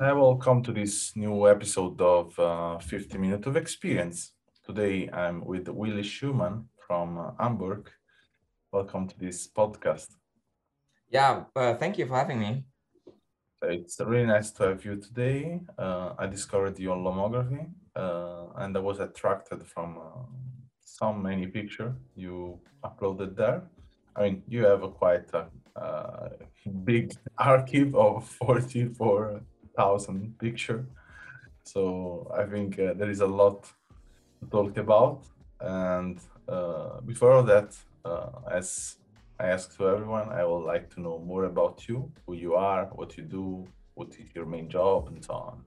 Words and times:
Hi, 0.00 0.12
welcome 0.12 0.60
to 0.64 0.72
this 0.72 1.14
new 1.14 1.48
episode 1.48 2.00
of 2.00 2.36
uh, 2.38 2.78
50 2.78 3.16
Minutes 3.16 3.46
of 3.46 3.56
Experience. 3.56 4.32
Today 4.66 5.08
I'm 5.12 5.44
with 5.44 5.68
Willy 5.68 6.02
Schumann 6.02 6.68
from 6.84 7.16
uh, 7.16 7.30
Hamburg. 7.38 7.88
Welcome 8.72 9.06
to 9.06 9.18
this 9.18 9.46
podcast. 9.46 10.08
Yeah, 11.08 11.44
uh, 11.54 11.74
thank 11.76 11.96
you 11.96 12.06
for 12.06 12.16
having 12.16 12.40
me. 12.40 12.64
It's 13.62 14.00
really 14.00 14.26
nice 14.26 14.50
to 14.52 14.64
have 14.64 14.84
you 14.84 14.96
today. 14.96 15.60
Uh, 15.78 16.14
I 16.18 16.26
discovered 16.26 16.76
your 16.80 16.96
lomography 16.96 17.68
uh, 17.94 18.46
and 18.56 18.76
I 18.76 18.80
was 18.80 18.98
attracted 18.98 19.64
from 19.64 19.98
uh, 19.98 20.26
so 20.84 21.12
many 21.12 21.46
pictures 21.46 21.94
you 22.16 22.58
uploaded 22.84 23.36
there. 23.36 23.62
I 24.16 24.22
mean, 24.24 24.42
you 24.48 24.64
have 24.64 24.82
a 24.82 24.88
quite 24.88 25.32
a, 25.32 25.46
uh, 25.80 26.30
big 26.84 27.12
archive 27.38 27.94
of 27.94 28.36
44,000 29.76 30.38
pictures. 30.38 30.86
So 31.64 32.30
I 32.36 32.44
think 32.44 32.78
uh, 32.78 32.94
there 32.94 33.10
is 33.10 33.20
a 33.20 33.26
lot 33.26 33.64
to 34.40 34.46
talk 34.50 34.76
about. 34.76 35.22
And 35.60 36.18
uh, 36.48 37.00
before 37.00 37.42
that, 37.42 37.76
as 38.52 38.96
I 39.40 39.46
ask 39.48 39.76
to 39.76 39.88
everyone, 39.88 40.28
I 40.28 40.44
would 40.44 40.64
like 40.64 40.90
to 40.94 41.00
know 41.00 41.18
more 41.18 41.44
about 41.44 41.88
you, 41.88 42.12
who 42.26 42.34
you 42.34 42.54
are, 42.54 42.86
what 42.94 43.16
you 43.16 43.24
do, 43.24 43.66
what 43.94 44.08
is 44.10 44.34
your 44.34 44.46
main 44.46 44.68
job, 44.68 45.08
and 45.08 45.24
so 45.24 45.34
on. 45.34 45.64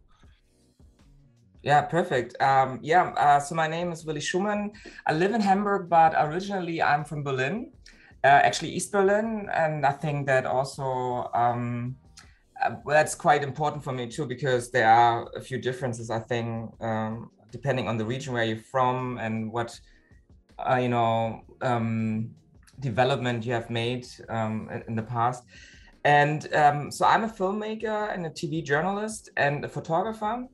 Yeah, 1.64 1.81
perfect. 1.81 2.40
Um, 2.42 2.80
yeah, 2.81 3.09
uh, 3.18 3.40
so 3.40 3.56
my 3.56 3.68
name 3.68 3.92
is 3.92 4.06
Willy 4.06 4.22
Schumann. 4.22 4.72
I 5.06 5.14
live 5.14 5.34
in 5.34 5.42
Hamburg, 5.42 5.90
but 5.90 6.14
originally 6.16 6.81
I'm 6.81 7.03
from 7.03 7.24
Berlin, 7.24 7.72
uh, 8.24 8.28
actually 8.28 8.70
East 8.70 8.92
Berlin, 8.92 9.50
and 9.53 9.86
I 9.86 9.92
think 9.92 10.28
that 10.28 10.46
also 10.46 11.30
um, 11.34 11.98
uh, 12.06 12.06
that's 12.86 13.16
quite 13.16 13.44
important 13.44 13.83
for 13.83 13.91
me 13.91 14.08
too 14.08 14.25
because 14.25 14.72
there 14.72 14.89
are 14.89 15.30
a 15.36 15.41
few 15.41 15.58
differences. 15.59 16.09
I 16.09 16.19
think 16.19 16.73
um, 16.81 17.31
depending 17.52 17.88
on 17.88 17.97
the 17.97 18.05
region 18.05 18.33
where 18.33 18.44
you're 18.44 18.58
from 18.58 19.17
and 19.19 19.52
what 19.52 19.80
uh, 20.59 20.75
you 20.75 20.89
know 20.89 21.44
um, 21.61 22.31
development 22.80 23.45
you 23.45 23.53
have 23.53 23.69
made 23.69 24.08
um, 24.30 24.69
in, 24.88 24.95
the 24.95 25.03
past. 25.03 25.44
And 26.03 26.53
um, 26.53 26.91
so 26.91 27.05
I'm 27.05 27.23
a 27.23 27.30
filmmaker 27.30 28.13
and 28.13 28.25
a 28.25 28.30
TV 28.30 28.63
journalist 28.63 29.30
and 29.38 29.66
a 29.66 29.67
photographer. 29.67 30.45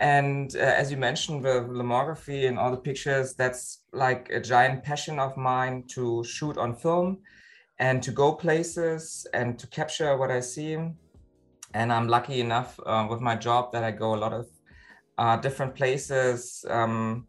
And 0.00 0.54
uh, 0.56 0.60
as 0.60 0.90
you 0.90 0.96
mentioned, 0.96 1.44
the 1.44 1.60
lomography 1.68 2.48
and 2.48 2.58
all 2.58 2.70
the 2.70 2.76
pictures, 2.76 3.34
that's 3.34 3.80
like 3.92 4.30
a 4.30 4.40
giant 4.40 4.84
passion 4.84 5.18
of 5.18 5.36
mine 5.36 5.84
to 5.88 6.24
shoot 6.24 6.56
on 6.56 6.74
film 6.74 7.18
and 7.78 8.02
to 8.02 8.10
go 8.10 8.32
places 8.32 9.26
and 9.34 9.58
to 9.58 9.66
capture 9.68 10.16
what 10.16 10.30
I 10.30 10.40
see. 10.40 10.76
And 11.74 11.92
I'm 11.92 12.08
lucky 12.08 12.40
enough 12.40 12.78
uh, 12.84 13.06
with 13.10 13.20
my 13.20 13.36
job 13.36 13.72
that 13.72 13.84
I 13.84 13.90
go 13.90 14.14
a 14.14 14.16
lot 14.16 14.32
of 14.32 14.46
uh, 15.18 15.36
different 15.36 15.74
places. 15.74 16.64
Um, 16.68 17.26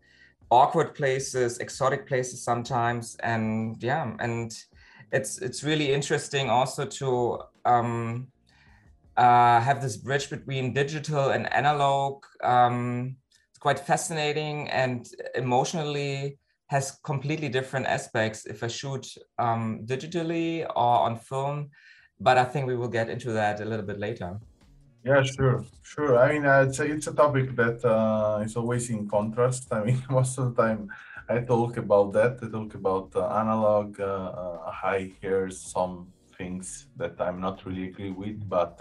awkward 0.51 0.95
places, 0.95 1.59
exotic 1.59 2.07
places 2.07 2.43
sometimes, 2.43 3.15
and 3.21 3.81
yeah, 3.81 4.15
and 4.19 4.51
it's 5.11 5.39
it's 5.39 5.63
really 5.63 5.91
interesting 5.93 6.49
also 6.49 6.85
to 6.85 7.39
um, 7.65 8.27
uh, 9.17 9.59
have 9.59 9.81
this 9.81 9.97
bridge 9.97 10.29
between 10.29 10.73
digital 10.73 11.31
and 11.31 11.51
analog. 11.53 12.23
Um, 12.43 13.17
it's 13.49 13.59
quite 13.59 13.79
fascinating 13.79 14.69
and 14.69 15.07
emotionally 15.35 16.39
has 16.67 16.99
completely 17.03 17.49
different 17.49 17.87
aspects 17.87 18.45
if 18.45 18.63
I 18.63 18.67
shoot 18.67 19.07
um, 19.39 19.81
digitally 19.85 20.65
or 20.65 20.99
on 21.07 21.17
film. 21.17 21.69
But 22.19 22.37
I 22.37 22.45
think 22.45 22.67
we 22.67 22.75
will 22.75 22.89
get 22.89 23.09
into 23.09 23.31
that 23.31 23.61
a 23.61 23.65
little 23.65 23.85
bit 23.85 23.99
later. 23.99 24.39
Yeah, 25.03 25.23
sure, 25.23 25.63
sure. 25.81 26.17
I 26.17 26.33
mean, 26.33 26.45
uh, 26.45 26.65
it's 26.67 26.79
a, 26.79 26.83
it's 26.83 27.07
a 27.07 27.13
topic 27.13 27.55
that 27.55 27.83
uh, 27.85 28.41
is 28.43 28.57
always 28.57 28.89
in 28.89 29.07
contrast. 29.07 29.71
I 29.71 29.83
mean, 29.83 30.03
most 30.09 30.37
of 30.37 30.53
the 30.53 30.61
time 30.61 30.89
I 31.29 31.39
talk 31.39 31.77
about 31.77 32.11
that. 32.13 32.39
I 32.43 32.49
talk 32.49 32.75
about 32.75 33.15
uh, 33.15 33.27
analog. 33.29 33.99
Uh, 33.99 34.03
uh, 34.03 34.73
I 34.83 35.13
hear 35.21 35.49
some 35.49 36.11
things 36.37 36.87
that 36.97 37.19
I'm 37.21 37.39
not 37.39 37.65
really 37.65 37.87
agree 37.87 38.11
with, 38.11 38.47
but 38.47 38.79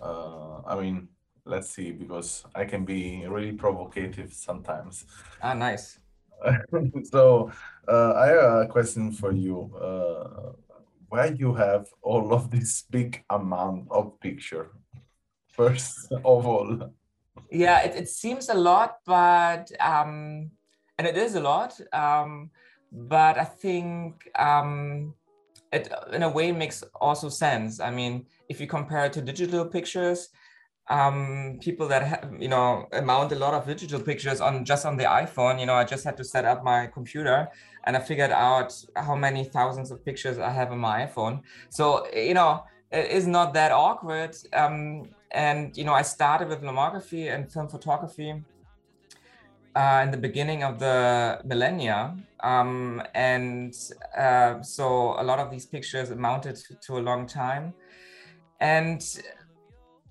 uh, 0.00 0.60
I 0.66 0.80
mean, 0.80 1.08
let's 1.44 1.70
see, 1.70 1.90
because 1.90 2.44
I 2.54 2.64
can 2.64 2.84
be 2.84 3.26
really 3.26 3.52
provocative 3.52 4.32
sometimes. 4.32 5.04
Ah, 5.40 5.54
nice. 5.54 5.98
so 7.04 7.50
I 7.88 8.26
have 8.26 8.52
a 8.62 8.68
question 8.70 9.10
for 9.10 9.32
you. 9.32 10.54
Why 11.14 11.26
you 11.26 11.54
have 11.54 11.86
all 12.02 12.34
of 12.34 12.50
this 12.50 12.82
big 12.90 13.24
amount 13.30 13.86
of 13.90 14.18
picture 14.20 14.66
first 15.48 16.10
of 16.10 16.46
all? 16.46 16.90
Yeah, 17.50 17.78
it, 17.86 17.94
it 17.94 18.08
seems 18.08 18.48
a 18.48 18.54
lot, 18.54 18.96
but 19.06 19.70
um, 19.80 20.50
and 20.98 21.06
it 21.06 21.16
is 21.16 21.36
a 21.36 21.40
lot. 21.40 21.80
Um, 21.92 22.50
but 22.90 23.38
I 23.38 23.44
think 23.44 24.28
um, 24.36 25.14
it 25.72 25.92
in 26.12 26.22
a 26.24 26.28
way 26.28 26.50
makes 26.52 26.82
also 27.00 27.28
sense. 27.28 27.80
I 27.80 27.90
mean, 27.90 28.26
if 28.48 28.60
you 28.60 28.66
compare 28.66 29.04
it 29.06 29.12
to 29.12 29.22
digital 29.22 29.64
pictures, 29.64 30.28
um, 30.88 31.58
people 31.62 31.88
that 31.88 32.02
have, 32.02 32.30
you 32.38 32.48
know 32.48 32.86
mount 33.02 33.32
a 33.32 33.34
lot 33.36 33.54
of 33.54 33.66
digital 33.66 34.00
pictures 34.00 34.40
on 34.40 34.64
just 34.64 34.84
on 34.84 34.96
the 34.96 35.04
iPhone. 35.04 35.58
You 35.58 35.66
know, 35.66 35.74
I 35.74 35.84
just 35.84 36.04
had 36.04 36.16
to 36.18 36.24
set 36.24 36.44
up 36.44 36.62
my 36.62 36.86
computer 36.88 37.48
and 37.84 37.96
I 37.96 38.00
figured 38.00 38.30
out 38.30 38.74
how 38.96 39.16
many 39.16 39.44
thousands 39.44 39.90
of 39.90 40.04
pictures 40.04 40.38
I 40.38 40.50
have 40.50 40.72
on 40.72 40.78
my 40.78 41.06
iPhone. 41.06 41.40
So 41.70 42.06
you 42.14 42.34
know, 42.34 42.64
it 42.92 43.10
is 43.10 43.26
not 43.26 43.54
that 43.54 43.72
awkward. 43.72 44.36
Um, 44.52 45.08
and 45.30 45.76
you 45.76 45.84
know, 45.84 45.94
I 45.94 46.02
started 46.02 46.48
with 46.48 46.62
lomography 46.62 47.34
and 47.34 47.50
film 47.50 47.68
photography 47.68 48.44
uh, 49.74 50.00
in 50.04 50.10
the 50.10 50.16
beginning 50.16 50.62
of 50.62 50.78
the 50.78 51.40
millennia, 51.44 52.16
um, 52.40 53.02
and 53.14 53.74
uh, 54.16 54.62
so 54.62 55.16
a 55.18 55.24
lot 55.24 55.38
of 55.40 55.50
these 55.50 55.66
pictures 55.66 56.10
amounted 56.10 56.56
to 56.82 56.98
a 56.98 57.00
long 57.00 57.26
time, 57.26 57.74
and 58.60 59.02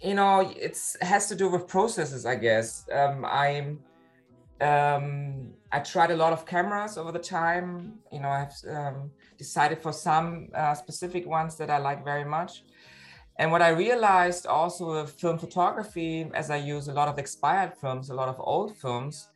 you 0.04 0.14
know, 0.14 0.42
it 0.42 0.78
has 1.02 1.28
to 1.30 1.36
do 1.36 1.50
with 1.50 1.68
processes, 1.68 2.26
I 2.26 2.36
guess. 2.36 2.86
Um, 2.92 3.24
I 3.26 3.78
um, 4.62 5.54
I 5.72 5.80
tried 5.80 6.12
a 6.12 6.16
lot 6.16 6.34
of 6.34 6.46
cameras 6.46 6.98
over 6.98 7.12
the 7.12 7.20
time. 7.20 7.94
You 8.12 8.20
know, 8.20 8.30
I've 8.30 8.54
um, 8.70 9.12
decided 9.38 9.82
for 9.82 9.94
some 9.94 10.50
uh, 10.54 10.74
specific 10.74 11.26
ones 11.28 11.56
that 11.58 11.70
I 11.70 11.78
like 11.78 12.04
very 12.04 12.26
much. 12.26 12.64
And 13.40 13.52
what 13.52 13.62
I 13.62 13.70
realized 13.70 14.46
also 14.46 15.02
with 15.02 15.12
film 15.12 15.38
photography, 15.40 16.30
as 16.34 16.52
I 16.52 16.58
use 16.58 16.88
a 16.88 16.94
lot 16.94 17.08
of 17.08 17.18
expired 17.18 17.74
films, 17.74 18.10
a 18.10 18.14
lot 18.14 18.30
of 18.30 18.36
old 18.40 18.78
films, 18.78 19.30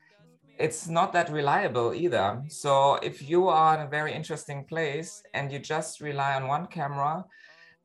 it's 0.60 0.88
not 0.88 1.14
that 1.14 1.32
reliable 1.32 1.94
either. 1.94 2.44
So 2.48 2.96
if 2.96 3.28
you 3.28 3.48
are 3.48 3.76
in 3.76 3.82
a 3.82 3.90
very 3.90 4.14
interesting 4.14 4.66
place 4.66 5.24
and 5.34 5.52
you 5.52 5.60
just 5.60 6.02
rely 6.02 6.36
on 6.36 6.48
one 6.48 6.68
camera 6.68 7.26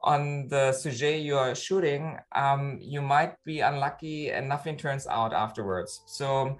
on 0.04 0.48
the 0.48 0.72
sujet 0.72 1.20
you 1.20 1.36
are 1.36 1.54
shooting, 1.54 2.18
um, 2.34 2.78
you 2.80 3.00
might 3.00 3.34
be 3.44 3.60
unlucky 3.60 4.30
and 4.30 4.48
nothing 4.48 4.76
turns 4.76 5.06
out 5.06 5.32
afterwards. 5.32 6.02
So 6.06 6.58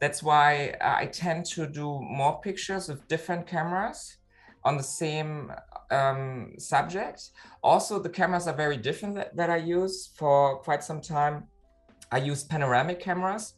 that's 0.00 0.22
why 0.22 0.74
I 0.80 1.06
tend 1.06 1.44
to 1.46 1.66
do 1.66 2.00
more 2.00 2.40
pictures 2.40 2.88
with 2.88 3.06
different 3.08 3.46
cameras 3.46 4.16
on 4.64 4.76
the 4.76 4.82
same 4.82 5.52
um, 5.90 6.52
subject. 6.58 7.30
Also, 7.62 7.98
the 7.98 8.08
cameras 8.08 8.46
are 8.46 8.54
very 8.54 8.76
different 8.76 9.14
that, 9.16 9.36
that 9.36 9.50
I 9.50 9.56
use 9.56 10.10
for 10.16 10.58
quite 10.58 10.82
some 10.82 11.00
time. 11.00 11.44
I 12.10 12.18
use 12.18 12.44
panoramic 12.44 13.00
cameras. 13.00 13.54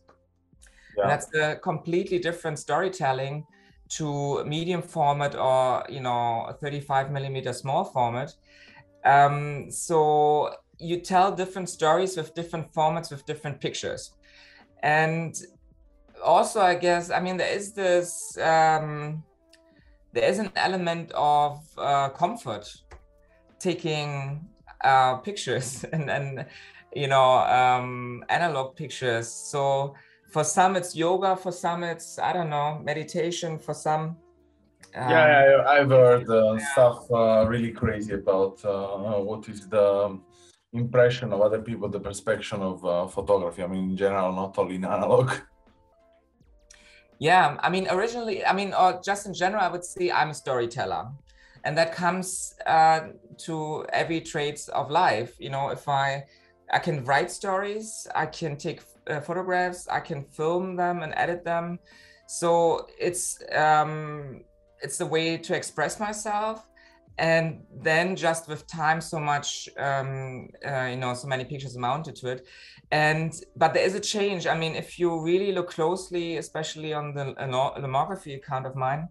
Yeah. 0.96 1.06
That's 1.06 1.32
a 1.34 1.56
completely 1.56 2.18
different 2.18 2.58
storytelling 2.58 3.46
to 3.90 4.44
medium 4.44 4.82
format 4.82 5.34
or 5.34 5.84
you 5.88 6.00
know 6.00 6.54
35 6.60 7.10
millimeter 7.10 7.52
small 7.52 7.84
format. 7.84 8.32
Um, 9.04 9.70
so 9.70 10.54
you 10.78 11.00
tell 11.00 11.32
different 11.34 11.68
stories 11.68 12.16
with 12.16 12.34
different 12.34 12.72
formats 12.72 13.10
with 13.10 13.24
different 13.26 13.60
pictures, 13.60 14.12
and 14.82 15.34
also 16.24 16.60
I 16.60 16.74
guess 16.74 17.10
I 17.10 17.20
mean 17.20 17.36
there 17.36 17.52
is 17.52 17.72
this. 17.72 18.36
Um, 18.38 19.22
there 20.12 20.28
is 20.28 20.40
an 20.40 20.50
element 20.56 21.12
of 21.14 21.60
uh, 21.78 22.08
comfort 22.08 22.68
taking 23.60 24.44
uh, 24.82 25.16
pictures 25.18 25.84
and, 25.92 26.10
and 26.10 26.46
you 26.94 27.06
know, 27.06 27.38
um, 27.38 28.24
analog 28.28 28.76
pictures. 28.76 29.28
So 29.28 29.94
for 30.30 30.44
some 30.44 30.76
it's 30.76 30.96
yoga, 30.96 31.36
for 31.36 31.52
some 31.52 31.84
it's 31.84 32.18
I 32.18 32.32
don't 32.32 32.50
know 32.50 32.80
meditation, 32.82 33.58
for 33.58 33.74
some. 33.74 34.16
Um, 34.94 35.10
yeah, 35.10 35.64
I, 35.68 35.76
have 35.76 35.90
heard 35.90 36.28
uh, 36.28 36.58
stuff 36.72 37.10
uh, 37.12 37.44
really 37.46 37.70
crazy 37.70 38.14
about 38.14 38.64
uh, 38.64 39.20
what 39.20 39.48
is 39.48 39.68
the 39.68 40.18
impression 40.72 41.32
of 41.32 41.40
other 41.40 41.60
people, 41.60 41.88
the 41.88 42.00
perception 42.00 42.60
of 42.60 42.84
uh, 42.84 43.06
photography. 43.06 43.62
I 43.62 43.68
mean, 43.68 43.90
in 43.90 43.96
general, 43.96 44.32
not 44.32 44.58
only 44.58 44.76
in 44.76 44.84
analog. 44.84 45.30
Yeah, 47.20 47.58
I 47.60 47.68
mean, 47.68 47.86
originally, 47.90 48.44
I 48.46 48.54
mean, 48.54 48.72
or 48.72 49.00
just 49.04 49.26
in 49.26 49.34
general, 49.34 49.62
I 49.62 49.68
would 49.68 49.84
say 49.84 50.10
I'm 50.10 50.30
a 50.30 50.34
storyteller, 50.34 51.08
and 51.64 51.76
that 51.76 51.94
comes 51.94 52.54
uh, 52.66 53.00
to 53.44 53.84
every 53.92 54.22
traits 54.22 54.68
of 54.68 54.90
life. 54.90 55.36
You 55.38 55.50
know, 55.50 55.68
if 55.68 55.86
I 55.86 56.24
I 56.72 56.78
can 56.78 57.04
write 57.04 57.30
stories, 57.30 58.06
I 58.14 58.24
can 58.26 58.56
take 58.56 58.80
uh, 59.06 59.20
photographs, 59.20 59.86
I 59.88 60.00
can 60.00 60.24
film 60.24 60.76
them 60.76 61.02
and 61.02 61.12
edit 61.14 61.44
them. 61.44 61.78
So 62.26 62.86
it's 62.98 63.38
um, 63.52 64.42
it's 64.82 65.00
a 65.00 65.06
way 65.06 65.36
to 65.36 65.54
express 65.54 66.00
myself, 66.00 66.66
and 67.18 67.62
then 67.82 68.16
just 68.16 68.48
with 68.48 68.66
time, 68.66 69.00
so 69.00 69.18
much 69.18 69.68
um, 69.78 70.48
uh, 70.66 70.86
you 70.86 70.96
know, 70.96 71.14
so 71.14 71.28
many 71.28 71.44
pictures 71.44 71.76
mounted 71.76 72.16
to 72.16 72.28
it, 72.32 72.46
and 72.90 73.32
but 73.56 73.74
there 73.74 73.84
is 73.84 73.94
a 73.94 74.00
change. 74.00 74.46
I 74.46 74.56
mean, 74.56 74.74
if 74.74 74.98
you 74.98 75.20
really 75.22 75.52
look 75.52 75.70
closely, 75.70 76.36
especially 76.38 76.92
on 76.94 77.14
the 77.14 77.34
lomography 77.78 78.36
account 78.36 78.66
of 78.66 78.74
mine, 78.74 79.08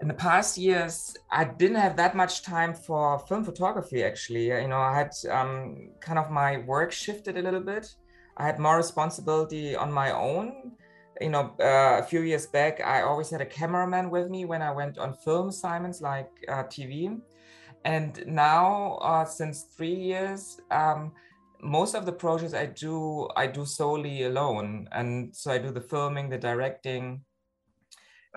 in 0.00 0.08
the 0.08 0.14
past 0.14 0.58
years, 0.58 1.16
I 1.30 1.44
didn't 1.44 1.76
have 1.76 1.96
that 1.96 2.14
much 2.14 2.42
time 2.42 2.74
for 2.74 3.18
film 3.20 3.44
photography. 3.44 4.04
Actually, 4.04 4.46
you 4.48 4.68
know, 4.68 4.78
I 4.78 4.94
had 4.94 5.12
um, 5.30 5.90
kind 6.00 6.18
of 6.18 6.30
my 6.30 6.58
work 6.58 6.92
shifted 6.92 7.38
a 7.38 7.42
little 7.42 7.60
bit. 7.60 7.94
I 8.36 8.44
had 8.44 8.58
more 8.58 8.76
responsibility 8.76 9.74
on 9.74 9.90
my 9.90 10.10
own. 10.12 10.72
You 11.20 11.30
know, 11.30 11.54
uh, 11.60 12.00
a 12.00 12.02
few 12.02 12.20
years 12.20 12.46
back, 12.46 12.80
I 12.80 13.02
always 13.02 13.30
had 13.30 13.40
a 13.40 13.46
cameraman 13.46 14.10
with 14.10 14.28
me 14.28 14.44
when 14.44 14.62
I 14.62 14.70
went 14.72 14.98
on 14.98 15.14
film 15.14 15.48
assignments 15.48 16.00
like 16.00 16.30
uh, 16.48 16.64
TV. 16.64 17.18
And 17.84 18.22
now, 18.26 18.98
uh, 19.00 19.24
since 19.24 19.62
three 19.76 19.94
years, 19.94 20.60
um, 20.70 21.12
most 21.62 21.94
of 21.94 22.04
the 22.04 22.12
projects 22.12 22.52
I 22.52 22.66
do, 22.66 23.28
I 23.36 23.46
do 23.46 23.64
solely 23.64 24.24
alone. 24.24 24.88
And 24.92 25.34
so 25.34 25.50
I 25.50 25.58
do 25.58 25.70
the 25.70 25.80
filming, 25.80 26.28
the 26.28 26.38
directing, 26.38 27.24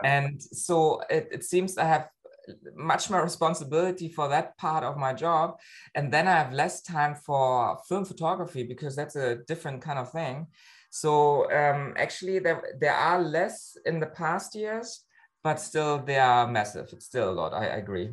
and 0.03 0.41
so 0.41 1.01
it, 1.09 1.27
it 1.31 1.43
seems 1.43 1.77
i 1.77 1.85
have 1.85 2.09
much 2.75 3.09
more 3.09 3.21
responsibility 3.21 4.09
for 4.09 4.27
that 4.27 4.57
part 4.57 4.83
of 4.83 4.97
my 4.97 5.13
job 5.13 5.59
and 5.95 6.11
then 6.11 6.27
i 6.27 6.31
have 6.31 6.53
less 6.53 6.81
time 6.81 7.15
for 7.15 7.77
film 7.87 8.05
photography 8.05 8.63
because 8.63 8.95
that's 8.95 9.15
a 9.15 9.35
different 9.47 9.81
kind 9.81 9.99
of 9.99 10.11
thing 10.11 10.47
so 10.89 11.43
um, 11.51 11.93
actually 11.97 12.39
there, 12.39 12.61
there 12.79 12.93
are 12.95 13.21
less 13.21 13.77
in 13.85 13.99
the 13.99 14.07
past 14.07 14.55
years 14.55 15.05
but 15.43 15.59
still 15.59 15.99
they 15.99 16.17
are 16.19 16.47
massive 16.47 16.89
it's 16.91 17.05
still 17.05 17.29
a 17.29 17.37
lot 17.39 17.53
i, 17.53 17.65
I 17.65 17.77
agree 17.77 18.11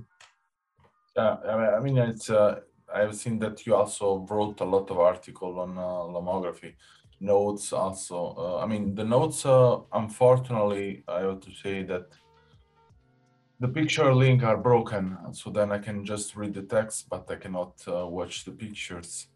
yeah 1.16 1.36
i 1.76 1.80
mean 1.80 1.98
it's 1.98 2.30
uh, 2.30 2.60
i've 2.94 3.14
seen 3.14 3.38
that 3.38 3.66
you 3.66 3.74
also 3.74 4.26
wrote 4.30 4.60
a 4.60 4.64
lot 4.64 4.90
of 4.90 4.98
article 4.98 5.58
on 5.60 5.78
uh, 5.78 5.82
lomography 6.14 6.74
notes 7.20 7.72
also. 7.72 8.34
Uh, 8.36 8.62
I 8.62 8.66
mean, 8.66 8.94
the 8.94 9.04
notes, 9.04 9.46
uh, 9.46 9.80
unfortunately, 9.92 11.04
I 11.08 11.20
have 11.20 11.40
to 11.40 11.54
say 11.54 11.82
that 11.84 12.12
the 13.58 13.68
picture 13.68 14.14
link 14.14 14.42
are 14.42 14.56
broken. 14.56 15.16
So 15.32 15.50
then 15.50 15.72
I 15.72 15.78
can 15.78 16.04
just 16.04 16.36
read 16.36 16.54
the 16.54 16.62
text, 16.62 17.08
but 17.08 17.30
I 17.30 17.36
cannot 17.36 17.82
uh, 17.88 18.06
watch 18.06 18.44
the 18.44 18.52
pictures. 18.52 19.28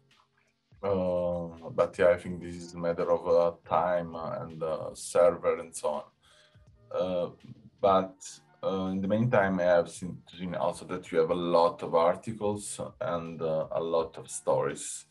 Uh, 0.83 1.69
but 1.71 1.97
yeah, 1.99 2.09
I 2.09 2.17
think 2.17 2.41
this 2.41 2.55
is 2.55 2.73
a 2.73 2.79
matter 2.79 3.11
of 3.11 3.27
uh, 3.27 3.69
time 3.69 4.15
and 4.15 4.63
uh, 4.63 4.89
server 4.93 5.59
and 5.59 5.75
so 5.75 5.87
on. 5.89 7.33
but 7.79 8.15
in 8.63 9.01
the 9.01 9.07
meantime, 9.07 9.59
I 9.59 9.63
have 9.63 9.89
seen, 9.89 10.21
also 10.59 10.85
that 10.85 11.11
you 11.11 11.19
have 11.19 11.31
a 11.31 11.35
lot 11.35 11.83
of 11.83 11.95
articles 11.95 12.79
and 12.99 13.41
a 13.41 13.79
lot 13.81 14.17
of 14.17 14.29
stories 14.29 15.05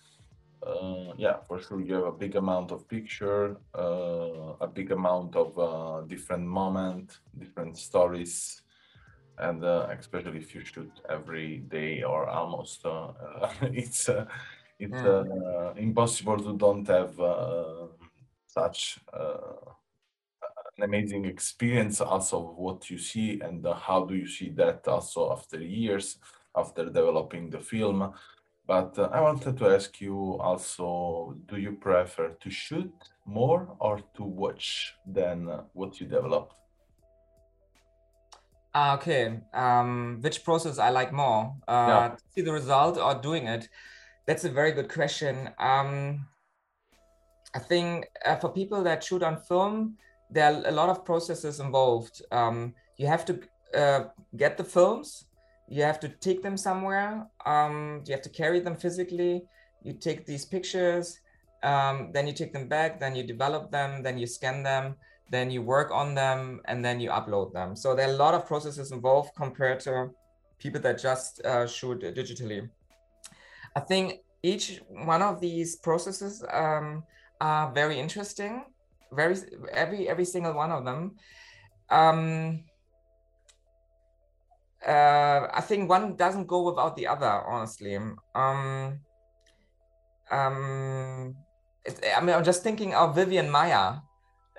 uh, 0.66 1.14
yeah, 1.16 1.36
for 1.46 1.60
sure, 1.60 1.80
you 1.80 1.94
have 1.94 2.04
a 2.04 2.12
big 2.12 2.36
amount 2.36 2.70
of 2.70 2.86
picture, 2.88 3.56
uh, 3.74 4.54
a 4.60 4.66
big 4.66 4.90
amount 4.92 5.34
of 5.34 5.58
uh, 5.58 6.02
different 6.06 6.46
moment, 6.46 7.18
different 7.38 7.78
stories, 7.78 8.62
and 9.38 9.64
uh, 9.64 9.86
especially 9.98 10.38
if 10.38 10.54
you 10.54 10.62
shoot 10.62 11.00
every 11.08 11.58
day 11.58 12.02
or 12.02 12.28
almost, 12.28 12.84
uh, 12.84 13.12
it's 13.62 14.08
uh, 14.08 14.26
it's 14.80 15.02
mm. 15.02 15.76
impossible 15.76 16.38
to 16.38 16.56
don't 16.56 16.86
have 16.88 17.14
such 18.46 18.98
an 19.12 20.82
amazing 20.82 21.24
experience 21.26 22.00
also 22.00 22.50
of 22.50 22.56
what 22.56 22.90
you 22.90 22.98
see 22.98 23.40
and 23.40 23.66
how 23.86 24.04
do 24.04 24.14
you 24.14 24.26
see 24.26 24.50
that 24.50 24.88
also 24.88 25.32
after 25.32 25.60
years 25.60 26.18
after 26.56 26.86
developing 26.86 27.50
the 27.50 27.60
film 27.60 28.12
but 28.70 28.96
uh, 29.00 29.08
I 29.12 29.20
wanted 29.20 29.58
to 29.58 29.68
ask 29.68 30.00
you 30.00 30.38
also, 30.38 31.34
do 31.46 31.56
you 31.56 31.72
prefer 31.72 32.36
to 32.40 32.50
shoot 32.50 32.92
more 33.26 33.76
or 33.80 33.98
to 34.14 34.22
watch 34.22 34.94
than 35.04 35.48
uh, 35.48 35.62
what 35.72 36.00
you 36.00 36.06
developed? 36.06 36.54
Ah, 38.72 38.94
okay, 38.94 39.40
um, 39.52 40.18
which 40.20 40.44
process 40.44 40.78
I 40.78 40.90
like 40.90 41.12
more? 41.12 41.52
Uh, 41.66 41.88
yeah. 41.88 42.16
See 42.32 42.42
the 42.42 42.52
result 42.52 42.96
or 42.96 43.20
doing 43.20 43.48
it? 43.48 43.68
That's 44.26 44.44
a 44.44 44.50
very 44.50 44.72
good 44.72 44.92
question. 44.92 45.50
Um, 45.58 46.26
I 47.54 47.58
think 47.58 48.06
uh, 48.24 48.36
for 48.36 48.50
people 48.50 48.82
that 48.84 49.02
shoot 49.02 49.22
on 49.22 49.36
film, 49.36 49.96
there 50.30 50.52
are 50.52 50.62
a 50.66 50.70
lot 50.70 50.88
of 50.88 51.04
processes 51.04 51.58
involved. 51.58 52.22
Um, 52.30 52.74
you 52.96 53.06
have 53.06 53.24
to 53.24 53.40
uh, 53.74 54.04
get 54.36 54.56
the 54.56 54.64
films 54.64 55.26
you 55.70 55.84
have 55.84 56.00
to 56.00 56.08
take 56.08 56.42
them 56.42 56.56
somewhere. 56.56 57.26
Um, 57.46 58.02
you 58.04 58.12
have 58.12 58.22
to 58.22 58.28
carry 58.28 58.58
them 58.58 58.76
physically. 58.76 59.44
You 59.82 59.92
take 59.94 60.26
these 60.26 60.44
pictures, 60.44 61.20
um, 61.62 62.10
then 62.12 62.26
you 62.26 62.34
take 62.34 62.52
them 62.52 62.68
back, 62.68 62.98
then 62.98 63.14
you 63.14 63.22
develop 63.22 63.70
them, 63.70 64.02
then 64.02 64.18
you 64.18 64.26
scan 64.26 64.62
them, 64.62 64.96
then 65.30 65.50
you 65.50 65.62
work 65.62 65.92
on 65.92 66.14
them, 66.14 66.60
and 66.66 66.84
then 66.84 67.00
you 67.00 67.10
upload 67.10 67.52
them. 67.52 67.76
So 67.76 67.94
there 67.94 68.08
are 68.08 68.12
a 68.12 68.16
lot 68.16 68.34
of 68.34 68.46
processes 68.46 68.90
involved 68.90 69.30
compared 69.36 69.78
to 69.80 70.10
people 70.58 70.80
that 70.80 71.00
just 71.00 71.40
uh, 71.46 71.66
shoot 71.68 72.00
digitally. 72.00 72.68
I 73.76 73.80
think 73.80 74.20
each 74.42 74.80
one 74.88 75.22
of 75.22 75.40
these 75.40 75.76
processes 75.76 76.44
um, 76.52 77.04
are 77.40 77.72
very 77.72 77.98
interesting. 77.98 78.64
Very 79.12 79.36
every 79.72 80.08
every 80.08 80.24
single 80.24 80.54
one 80.54 80.70
of 80.70 80.84
them. 80.84 81.16
Um, 81.90 82.64
uh, 84.86 85.48
I 85.52 85.60
think 85.60 85.88
one 85.88 86.16
doesn't 86.16 86.46
go 86.46 86.62
without 86.62 86.96
the 86.96 87.06
other, 87.06 87.26
honestly. 87.26 87.96
Um, 88.34 89.00
um, 90.30 91.34
it, 91.84 92.00
I 92.16 92.20
mean, 92.20 92.36
I'm 92.36 92.44
just 92.44 92.62
thinking 92.62 92.94
of 92.94 93.16
Vivian 93.16 93.50
Maier, 93.50 94.00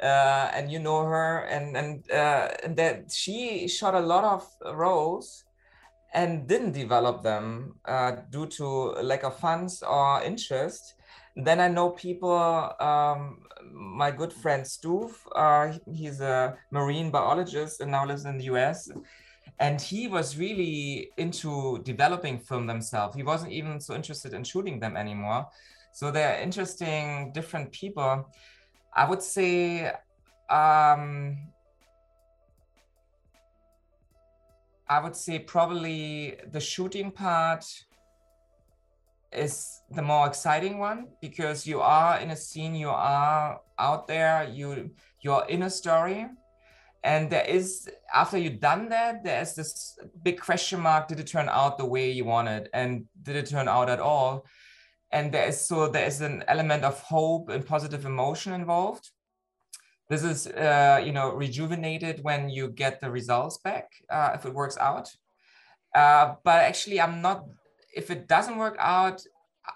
uh, 0.01 0.51
and 0.53 0.71
you 0.71 0.79
know 0.79 1.03
her, 1.05 1.45
and 1.45 1.77
and 1.77 2.11
uh, 2.11 2.49
and 2.63 2.75
that 2.75 3.11
she 3.11 3.67
shot 3.67 3.95
a 3.95 3.99
lot 3.99 4.23
of 4.23 4.75
roles 4.75 5.45
and 6.13 6.47
didn't 6.47 6.73
develop 6.73 7.23
them 7.23 7.75
uh, 7.85 8.11
due 8.29 8.47
to 8.47 8.65
lack 9.01 9.23
of 9.23 9.37
funds 9.37 9.81
or 9.83 10.21
interest. 10.23 10.95
Then 11.35 11.59
I 11.59 11.67
know 11.67 11.91
people. 11.91 12.73
Um, 12.79 13.43
my 13.73 14.09
good 14.09 14.33
friend 14.33 14.63
Stuve, 14.63 15.13
uh, 15.35 15.77
he's 15.93 16.19
a 16.19 16.57
marine 16.71 17.11
biologist 17.11 17.79
and 17.79 17.91
now 17.91 18.05
lives 18.05 18.25
in 18.25 18.39
the 18.39 18.45
U.S 18.45 18.89
and 19.61 19.79
he 19.79 20.07
was 20.07 20.37
really 20.37 21.11
into 21.17 21.79
developing 21.83 22.39
film 22.39 22.65
themselves 22.65 23.15
he 23.15 23.23
wasn't 23.23 23.51
even 23.51 23.79
so 23.79 23.93
interested 23.95 24.33
in 24.33 24.43
shooting 24.43 24.79
them 24.79 24.97
anymore 24.97 25.47
so 25.93 26.11
they're 26.11 26.39
interesting 26.41 27.31
different 27.33 27.71
people 27.71 28.27
i 28.93 29.07
would 29.07 29.21
say 29.21 29.91
um, 30.49 31.37
i 34.95 34.97
would 35.03 35.15
say 35.15 35.35
probably 35.55 36.35
the 36.55 36.63
shooting 36.71 37.09
part 37.23 37.65
is 39.31 39.53
the 39.97 40.01
more 40.01 40.27
exciting 40.27 40.77
one 40.77 41.07
because 41.21 41.65
you 41.65 41.79
are 41.79 42.19
in 42.19 42.31
a 42.31 42.35
scene 42.35 42.75
you 42.75 42.89
are 42.89 43.61
out 43.79 44.07
there 44.07 44.37
you 44.57 44.91
you're 45.21 45.45
in 45.47 45.63
a 45.63 45.69
story. 45.69 46.27
And 47.03 47.31
there 47.31 47.45
is 47.45 47.89
after 48.13 48.37
you've 48.37 48.59
done 48.59 48.89
that 48.89 49.23
there's 49.23 49.55
this 49.55 49.97
big 50.23 50.39
question 50.39 50.81
mark 50.81 51.07
did 51.07 51.19
it 51.19 51.27
turn 51.27 51.49
out 51.49 51.77
the 51.77 51.85
way 51.85 52.11
you 52.11 52.25
wanted? 52.25 52.69
And 52.73 53.05
did 53.23 53.35
it 53.35 53.47
turn 53.47 53.67
out 53.67 53.89
at 53.89 53.99
all? 53.99 54.45
And 55.11 55.31
there 55.31 55.47
is 55.47 55.59
so 55.67 55.87
there 55.87 56.05
is 56.05 56.21
an 56.21 56.43
element 56.47 56.83
of 56.83 56.99
hope 57.01 57.49
and 57.49 57.65
positive 57.65 58.05
emotion 58.05 58.53
involved 58.53 59.09
this 60.11 60.23
is 60.23 60.47
uh, 60.47 61.01
you 61.05 61.13
know 61.17 61.27
rejuvenated 61.45 62.15
when 62.27 62.49
you 62.49 62.67
get 62.83 62.99
the 62.99 63.09
results 63.09 63.57
back 63.67 63.87
uh, 64.09 64.31
if 64.35 64.45
it 64.45 64.53
works 64.53 64.77
out 64.77 65.07
uh, 65.95 66.35
but 66.43 66.59
actually 66.69 66.99
i'm 66.99 67.21
not 67.21 67.45
if 67.95 68.11
it 68.11 68.27
doesn't 68.27 68.57
work 68.57 68.75
out 68.79 69.17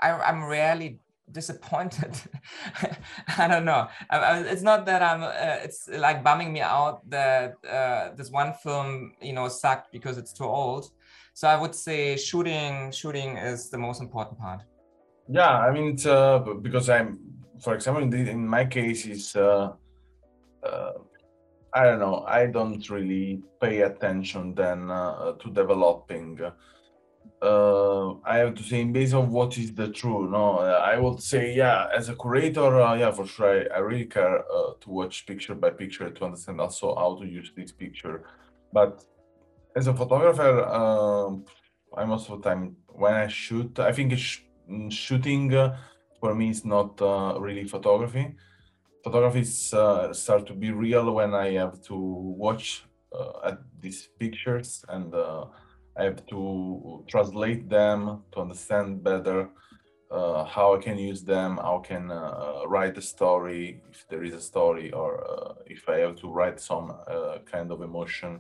I, 0.02 0.12
i'm 0.12 0.44
rarely 0.44 1.00
disappointed. 1.32 2.14
I 3.38 3.48
don't 3.48 3.66
know. 3.66 3.88
I, 4.10 4.18
I, 4.18 4.40
it's 4.42 4.62
not 4.62 4.86
that 4.86 5.02
I'm. 5.02 5.24
Uh, 5.24 5.64
it's 5.64 5.90
like 5.90 6.24
bumming 6.24 6.54
me 6.54 6.62
out 6.62 7.08
that 7.10 7.56
uh, 7.70 8.16
this 8.16 8.30
one 8.30 8.54
film, 8.64 9.14
you 9.22 9.34
know, 9.34 9.48
sucked 9.48 9.92
because 9.92 10.18
it's 10.18 10.34
too 10.34 10.46
old. 10.46 10.92
So 11.34 11.48
I 11.48 11.60
would 11.60 11.76
say 11.76 12.16
shooting, 12.16 12.92
shooting 12.92 13.38
is 13.38 13.70
the 13.70 13.78
most 13.78 14.02
important 14.02 14.40
part. 14.40 14.62
Yeah, 15.28 15.58
I 15.58 15.72
mean, 15.72 15.94
it's, 15.94 16.06
uh, 16.06 16.40
because 16.62 16.90
I'm, 16.90 17.20
for 17.60 17.74
example, 17.74 18.04
in, 18.04 18.10
the, 18.10 18.30
in 18.30 18.48
my 18.48 18.66
case, 18.66 19.06
is 19.06 19.36
uh, 20.66 20.94
I 21.74 21.84
don't 21.84 22.00
know. 22.00 22.24
I 22.28 22.48
don't 22.48 22.90
really 22.90 23.42
pay 23.62 23.82
attention 23.82 24.56
then 24.56 24.90
uh, 24.90 25.34
to 25.34 25.50
developing 25.52 26.40
uh, 27.42 28.14
I 28.24 28.38
have 28.38 28.56
to 28.56 28.64
say, 28.64 28.82
in 28.82 28.94
base 28.94 29.14
of 29.14 29.30
what 29.30 29.58
is 29.58 29.74
the 29.74 29.90
true, 29.90 30.30
no, 30.30 30.60
I 30.60 30.98
would 30.98 31.22
say, 31.22 31.54
yeah, 31.56 31.88
as 31.96 32.10
a 32.10 32.16
curator, 32.16 32.82
uh, 32.82 32.96
yeah, 32.96 33.12
for 33.12 33.26
sure, 33.26 33.50
I, 33.72 33.76
I 33.76 33.80
really 33.80 34.06
care 34.06 34.40
uh, 34.40 34.74
to 34.82 34.90
watch 34.90 35.26
picture 35.26 35.56
by 35.56 35.72
picture 35.72 36.10
to 36.10 36.26
understand 36.26 36.62
also 36.62 36.96
how 36.96 37.18
to 37.20 37.26
use 37.26 37.52
this 37.56 37.72
picture. 37.72 38.24
But 38.72 39.04
as 39.76 39.88
a 39.88 39.94
photographer, 39.94 40.64
um, 40.66 41.46
I 41.96 42.06
most 42.06 42.30
of 42.30 42.42
the 42.42 42.50
time 42.50 42.78
when 42.88 43.14
I 43.14 43.28
shoot, 43.28 43.80
I 43.80 43.92
think 43.92 44.18
sh- 44.18 44.42
shooting 44.90 45.54
uh, 45.54 45.78
for 46.20 46.34
me 46.34 46.50
is 46.50 46.66
not 46.66 47.02
uh, 47.02 47.38
really 47.40 47.66
photography. 47.66 48.36
Photography 49.06 49.44
start 49.44 50.48
to 50.48 50.54
be 50.54 50.72
real 50.72 51.14
when 51.14 51.32
I 51.36 51.52
have 51.62 51.80
to 51.90 51.96
watch 51.96 52.84
at 53.50 53.60
these 53.80 54.10
pictures 54.20 54.84
and 54.90 55.14
I 55.98 56.04
have 56.04 56.26
to 56.34 57.06
translate 57.08 57.70
them 57.70 58.24
to 58.32 58.38
understand 58.42 59.04
better 59.04 59.50
uh, 60.12 60.44
how 60.46 60.76
I 60.76 60.80
can 60.80 60.98
use 60.98 61.24
them, 61.24 61.58
how 61.58 61.82
I 61.84 61.88
can 61.88 62.12
uh, 62.12 62.62
write 62.68 62.98
a 62.98 63.02
story 63.02 63.82
if 63.92 64.08
there 64.10 64.24
is 64.24 64.34
a 64.34 64.42
story, 64.42 64.92
or 64.92 65.12
uh, 65.30 65.54
if 65.66 65.88
I 65.90 65.98
have 66.00 66.16
to 66.18 66.28
write 66.30 66.60
some 66.60 66.92
uh, 67.08 67.38
kind 67.46 67.72
of 67.72 67.82
emotion. 67.82 68.40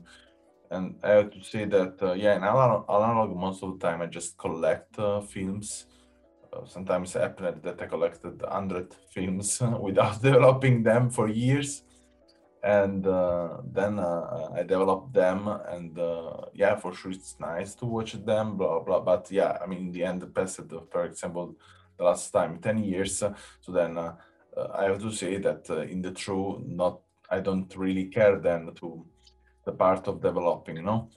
And 0.72 0.96
I 1.04 1.12
have 1.12 1.32
to 1.32 1.44
say 1.44 1.66
that, 1.66 2.02
uh, 2.02 2.14
yeah, 2.14 2.36
in 2.36 2.44
analog, 2.44 2.86
analog, 2.90 3.36
most 3.36 3.64
of 3.64 3.74
the 3.74 3.88
time 3.88 4.02
I 4.02 4.08
just 4.08 4.38
collect 4.38 4.98
uh, 4.98 5.22
films. 5.22 5.86
Sometimes 6.66 7.16
it 7.16 7.22
happened 7.22 7.62
that 7.64 7.82
I 7.82 7.86
collected 7.88 8.42
100 8.42 8.96
films 9.12 9.62
without 9.82 10.22
developing 10.30 10.84
them 10.84 11.10
for 11.10 11.28
years 11.28 11.84
and 12.66 13.06
uh, 13.06 13.58
then 13.64 14.00
uh, 14.00 14.50
I 14.56 14.64
developed 14.64 15.14
them, 15.14 15.48
and 15.48 15.98
uh, 16.00 16.46
yeah, 16.56 16.76
for 16.76 16.96
sure 16.96 17.12
it's 17.12 17.40
nice 17.40 17.76
to 17.76 17.86
watch 17.86 18.14
them, 18.14 18.58
blah 18.58 18.80
blah. 18.80 19.02
But 19.02 19.32
yeah, 19.32 19.60
I 19.62 19.68
mean, 19.68 19.78
in 19.78 19.92
the 19.92 20.04
end, 20.04 20.22
the 20.22 20.28
passed, 20.28 20.62
for 20.92 21.06
example, 21.06 21.56
the 21.96 22.04
last 22.04 22.32
time 22.32 22.58
ten 22.58 22.84
years. 22.84 23.20
So 23.20 23.72
then 23.72 24.00
uh, 24.00 24.16
I 24.74 24.86
have 24.86 25.00
to 25.02 25.12
say 25.12 25.38
that 25.38 25.70
uh, 25.70 25.82
in 25.82 26.02
the 26.02 26.12
true, 26.12 26.64
not 26.66 27.02
I 27.30 27.40
don't 27.40 27.72
really 27.78 28.06
care 28.06 28.40
then 28.40 28.72
to 28.80 29.06
the 29.64 29.72
part 29.72 30.08
of 30.08 30.22
developing, 30.22 30.78
you 30.78 30.82
know. 30.82 31.10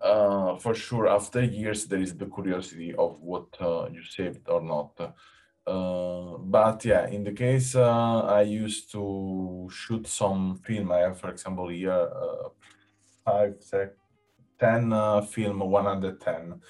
Uh, 0.00 0.56
for 0.56 0.74
sure, 0.74 1.08
after 1.08 1.42
years, 1.42 1.86
there 1.86 2.00
is 2.00 2.14
the 2.14 2.26
curiosity 2.26 2.94
of 2.94 3.20
what 3.20 3.48
you 3.92 4.02
saved 4.02 4.48
or 4.48 4.60
not. 4.60 5.14
Uh, 5.66 6.38
but 6.38 6.84
yeah, 6.84 7.08
in 7.08 7.24
the 7.24 7.32
case 7.32 7.74
uh, 7.74 8.20
I 8.20 8.42
used 8.42 8.92
to 8.92 9.68
shoot 9.72 10.06
some 10.06 10.60
film. 10.64 10.92
I 10.92 10.98
have, 10.98 11.18
for 11.18 11.30
example, 11.30 11.68
here 11.68 11.90
uh, 11.90 12.48
five, 13.24 13.56
six, 13.58 13.96
ten 14.60 14.92
uh, 14.92 15.22
film, 15.22 15.58
one 15.58 15.84
hundred 15.84 16.20
ten. 16.20 16.60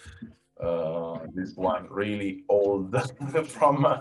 Uh, 0.59 1.19
this 1.35 1.55
one 1.57 1.87
really 1.91 2.45
old 2.49 2.97
from. 3.49 3.85
Uh, 3.85 3.99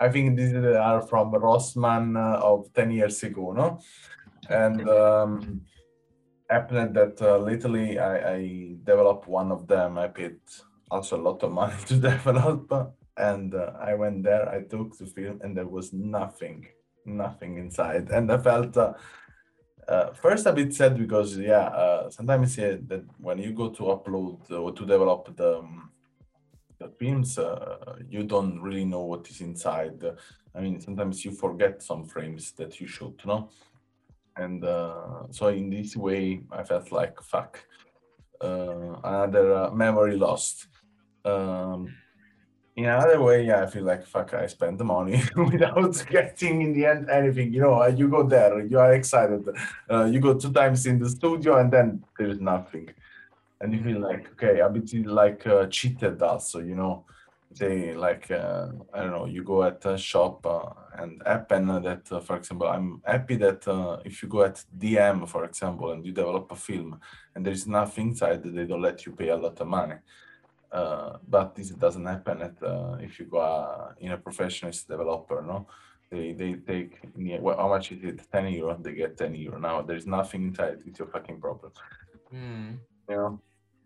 I 0.00 0.08
think 0.08 0.36
these 0.36 0.54
are 0.54 1.02
from 1.02 1.32
Rossmann 1.32 2.16
of 2.16 2.72
ten 2.72 2.92
years 2.92 3.20
ago, 3.24 3.52
no? 3.52 3.80
And 4.48 4.88
um, 4.88 5.62
happened 6.50 6.96
that 6.96 7.20
lately 7.40 7.98
I, 7.98 8.34
I 8.34 8.74
developed 8.84 9.28
one 9.28 9.52
of 9.52 9.66
them. 9.66 9.98
I 9.98 10.08
paid 10.08 10.36
also 10.90 11.16
a 11.16 11.22
lot 11.22 11.42
of 11.42 11.52
money 11.52 11.76
to 11.86 11.94
develop 11.94 12.94
and 13.20 13.54
uh, 13.54 13.72
I 13.80 13.94
went 13.94 14.22
there. 14.22 14.48
I 14.48 14.62
took 14.62 14.96
the 14.96 15.06
film, 15.06 15.40
and 15.42 15.56
there 15.56 15.66
was 15.66 15.92
nothing, 15.92 16.66
nothing 17.04 17.58
inside, 17.58 18.10
and 18.10 18.32
I 18.32 18.38
felt. 18.38 18.76
Uh, 18.76 18.94
uh, 19.88 20.12
first 20.12 20.46
a 20.46 20.52
bit 20.52 20.72
sad 20.72 20.96
because 20.96 21.36
yeah 21.36 21.66
uh, 21.82 22.08
sometimes 22.10 22.56
yeah, 22.56 22.76
that 22.86 23.02
when 23.18 23.38
you 23.38 23.52
go 23.52 23.70
to 23.70 23.84
upload 23.84 24.48
or 24.52 24.70
to 24.72 24.86
develop 24.86 25.34
the, 25.36 25.58
um, 25.58 25.90
the 26.78 26.88
films 27.00 27.38
uh, 27.38 27.96
you 28.08 28.22
don't 28.22 28.60
really 28.60 28.84
know 28.84 29.00
what 29.00 29.28
is 29.28 29.40
inside 29.40 30.00
i 30.54 30.60
mean 30.60 30.80
sometimes 30.80 31.24
you 31.24 31.32
forget 31.32 31.82
some 31.82 32.04
frames 32.04 32.52
that 32.52 32.78
you 32.78 32.86
shoot 32.86 33.20
no 33.24 33.48
and 34.36 34.64
uh, 34.64 35.24
so 35.30 35.48
in 35.48 35.70
this 35.70 35.96
way 35.96 36.40
i 36.52 36.62
felt 36.62 36.90
like 36.92 37.20
fuck 37.22 37.64
another 38.42 39.70
memory 39.72 40.16
lost 40.16 40.68
um, 41.24 41.92
in 42.76 42.86
another 42.86 43.20
way, 43.20 43.44
yeah, 43.46 43.62
I 43.62 43.66
feel 43.66 43.84
like 43.84 44.06
fuck, 44.06 44.32
I 44.32 44.46
spent 44.46 44.78
the 44.78 44.84
money 44.84 45.22
without 45.36 46.02
getting 46.08 46.62
in 46.62 46.72
the 46.72 46.86
end 46.86 47.10
anything. 47.10 47.52
You 47.52 47.62
know, 47.62 47.86
you 47.86 48.08
go 48.08 48.22
there, 48.22 48.64
you 48.64 48.78
are 48.78 48.94
excited. 48.94 49.46
Uh, 49.90 50.04
you 50.04 50.20
go 50.20 50.34
two 50.34 50.52
times 50.52 50.86
in 50.86 50.98
the 50.98 51.08
studio, 51.08 51.58
and 51.58 51.70
then 51.70 52.04
there 52.18 52.28
is 52.28 52.40
nothing, 52.40 52.88
and 53.60 53.74
you 53.74 53.82
feel 53.82 54.00
like 54.00 54.30
okay, 54.32 54.60
a 54.60 54.68
bit 54.68 55.06
like 55.06 55.46
uh, 55.46 55.66
cheated 55.66 56.22
also. 56.22 56.60
You 56.60 56.76
know, 56.76 57.04
they 57.58 57.94
like 57.94 58.30
uh, 58.30 58.68
I 58.94 59.00
don't 59.02 59.10
know. 59.10 59.26
You 59.26 59.42
go 59.42 59.64
at 59.64 59.84
a 59.84 59.98
shop 59.98 60.46
uh, 60.46 60.70
and 60.98 61.22
happen 61.24 61.66
that, 61.82 62.10
uh, 62.10 62.20
for 62.20 62.36
example, 62.36 62.68
I'm 62.68 63.02
happy 63.04 63.36
that 63.36 63.66
uh, 63.66 63.98
if 64.04 64.22
you 64.22 64.28
go 64.28 64.42
at 64.42 64.64
DM, 64.76 65.28
for 65.28 65.44
example, 65.44 65.92
and 65.92 66.04
you 66.04 66.12
develop 66.12 66.50
a 66.50 66.56
film, 66.56 67.00
and 67.34 67.44
there 67.44 67.52
is 67.52 67.66
nothing 67.66 68.08
inside, 68.08 68.42
they 68.42 68.64
don't 68.64 68.82
let 68.82 69.06
you 69.06 69.12
pay 69.12 69.28
a 69.28 69.36
lot 69.36 69.60
of 69.60 69.66
money. 69.66 69.96
Uh, 70.72 71.18
but 71.28 71.54
this 71.54 71.70
doesn't 71.70 72.06
happen 72.06 72.42
at 72.42 72.62
uh, 72.62 72.96
if 73.00 73.18
you 73.18 73.26
go 73.26 73.38
uh, 73.38 73.92
in 73.98 74.12
a 74.12 74.16
professional 74.16 74.72
developer 74.88 75.42
no? 75.42 75.66
They 76.10 76.32
they 76.32 76.54
take 76.54 77.00
well, 77.16 77.56
how 77.56 77.68
much 77.68 77.92
is 77.92 78.02
it? 78.04 78.20
10 78.30 78.48
euro 78.54 78.76
they 78.80 78.94
get 78.94 79.16
10 79.16 79.34
euro. 79.34 79.58
Now 79.58 79.82
there's 79.82 80.06
nothing 80.06 80.44
inside 80.48 80.78
it's 80.86 80.98
your 80.98 81.08
fucking 81.08 81.40
problem. 81.40 81.72
Mm. 82.32 82.78
you 83.08 83.16
know 83.16 83.40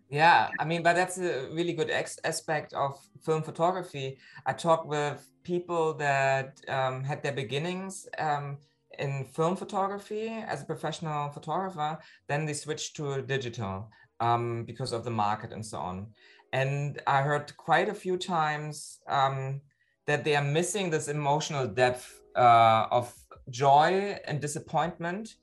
yeah 0.09 0.49
i 0.59 0.65
mean 0.65 0.83
but 0.83 0.93
that's 0.93 1.17
a 1.17 1.47
really 1.51 1.73
good 1.73 1.89
ex- 1.89 2.19
aspect 2.23 2.73
of 2.73 2.99
film 3.23 3.41
photography 3.41 4.17
i 4.45 4.53
talk 4.53 4.85
with 4.85 5.27
people 5.43 5.93
that 5.93 6.59
um, 6.67 7.03
had 7.03 7.21
their 7.21 7.31
beginnings 7.33 8.07
um, 8.17 8.57
in 8.99 9.25
film 9.25 9.55
photography 9.55 10.29
as 10.29 10.61
a 10.61 10.65
professional 10.65 11.29
photographer 11.29 11.97
then 12.27 12.45
they 12.45 12.53
switched 12.53 12.95
to 12.95 13.21
digital 13.21 13.89
um, 14.19 14.63
because 14.63 14.91
of 14.91 15.03
the 15.03 15.11
market 15.11 15.51
and 15.51 15.65
so 15.65 15.77
on 15.77 16.07
and 16.55 17.01
I 17.05 17.21
heard 17.21 17.55
quite 17.57 17.89
a 17.89 17.93
few 17.93 18.15
times 18.15 18.99
um, 19.07 19.59
that 20.07 20.23
they 20.23 20.37
are 20.37 20.43
missing 20.59 20.89
this 20.89 21.09
emotional 21.09 21.67
depth 21.67 22.21
uh, 22.33 22.87
of 22.91 23.13
joy 23.49 24.17
and 24.25 24.39
disappointment 24.39 25.35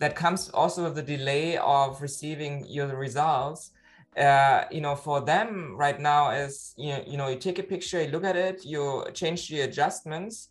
that 0.00 0.14
comes 0.14 0.50
also 0.50 0.84
with 0.84 0.96
the 0.96 1.02
delay 1.16 1.56
of 1.56 2.02
receiving 2.02 2.66
your 2.68 2.88
results. 2.94 3.70
Uh, 4.16 4.64
you 4.70 4.80
know, 4.80 4.96
for 4.96 5.20
them 5.20 5.76
right 5.76 6.00
now 6.00 6.30
is 6.30 6.74
you 6.76 6.88
know, 6.88 7.04
you 7.06 7.16
know, 7.16 7.28
you 7.28 7.36
take 7.36 7.58
a 7.58 7.62
picture, 7.62 8.02
you 8.02 8.10
look 8.10 8.24
at 8.24 8.36
it, 8.36 8.64
you 8.64 9.04
change 9.14 9.48
the 9.48 9.60
adjustments. 9.60 10.48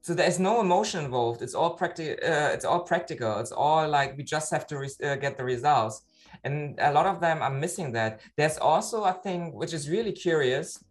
So 0.00 0.14
there's 0.14 0.38
no 0.38 0.60
emotion 0.60 1.04
involved. 1.04 1.42
It's 1.42 1.54
all 1.54 1.70
practical. 1.70 2.14
Uh, 2.22 2.50
it's 2.54 2.64
all 2.64 2.80
practical. 2.80 3.38
It's 3.40 3.52
all 3.52 3.88
like 3.88 4.16
we 4.16 4.22
just 4.22 4.50
have 4.52 4.66
to 4.68 4.76
uh, 4.78 5.16
get 5.16 5.36
the 5.36 5.44
results 5.44 6.02
and 6.44 6.78
a 6.78 6.92
lot 6.92 7.06
of 7.06 7.20
them 7.20 7.42
are 7.42 7.50
missing 7.50 7.92
that 7.92 8.20
there's 8.36 8.58
also 8.58 9.04
a 9.04 9.12
thing 9.12 9.52
which 9.54 9.72
is 9.72 9.88
really 9.88 10.12
curious 10.12 10.82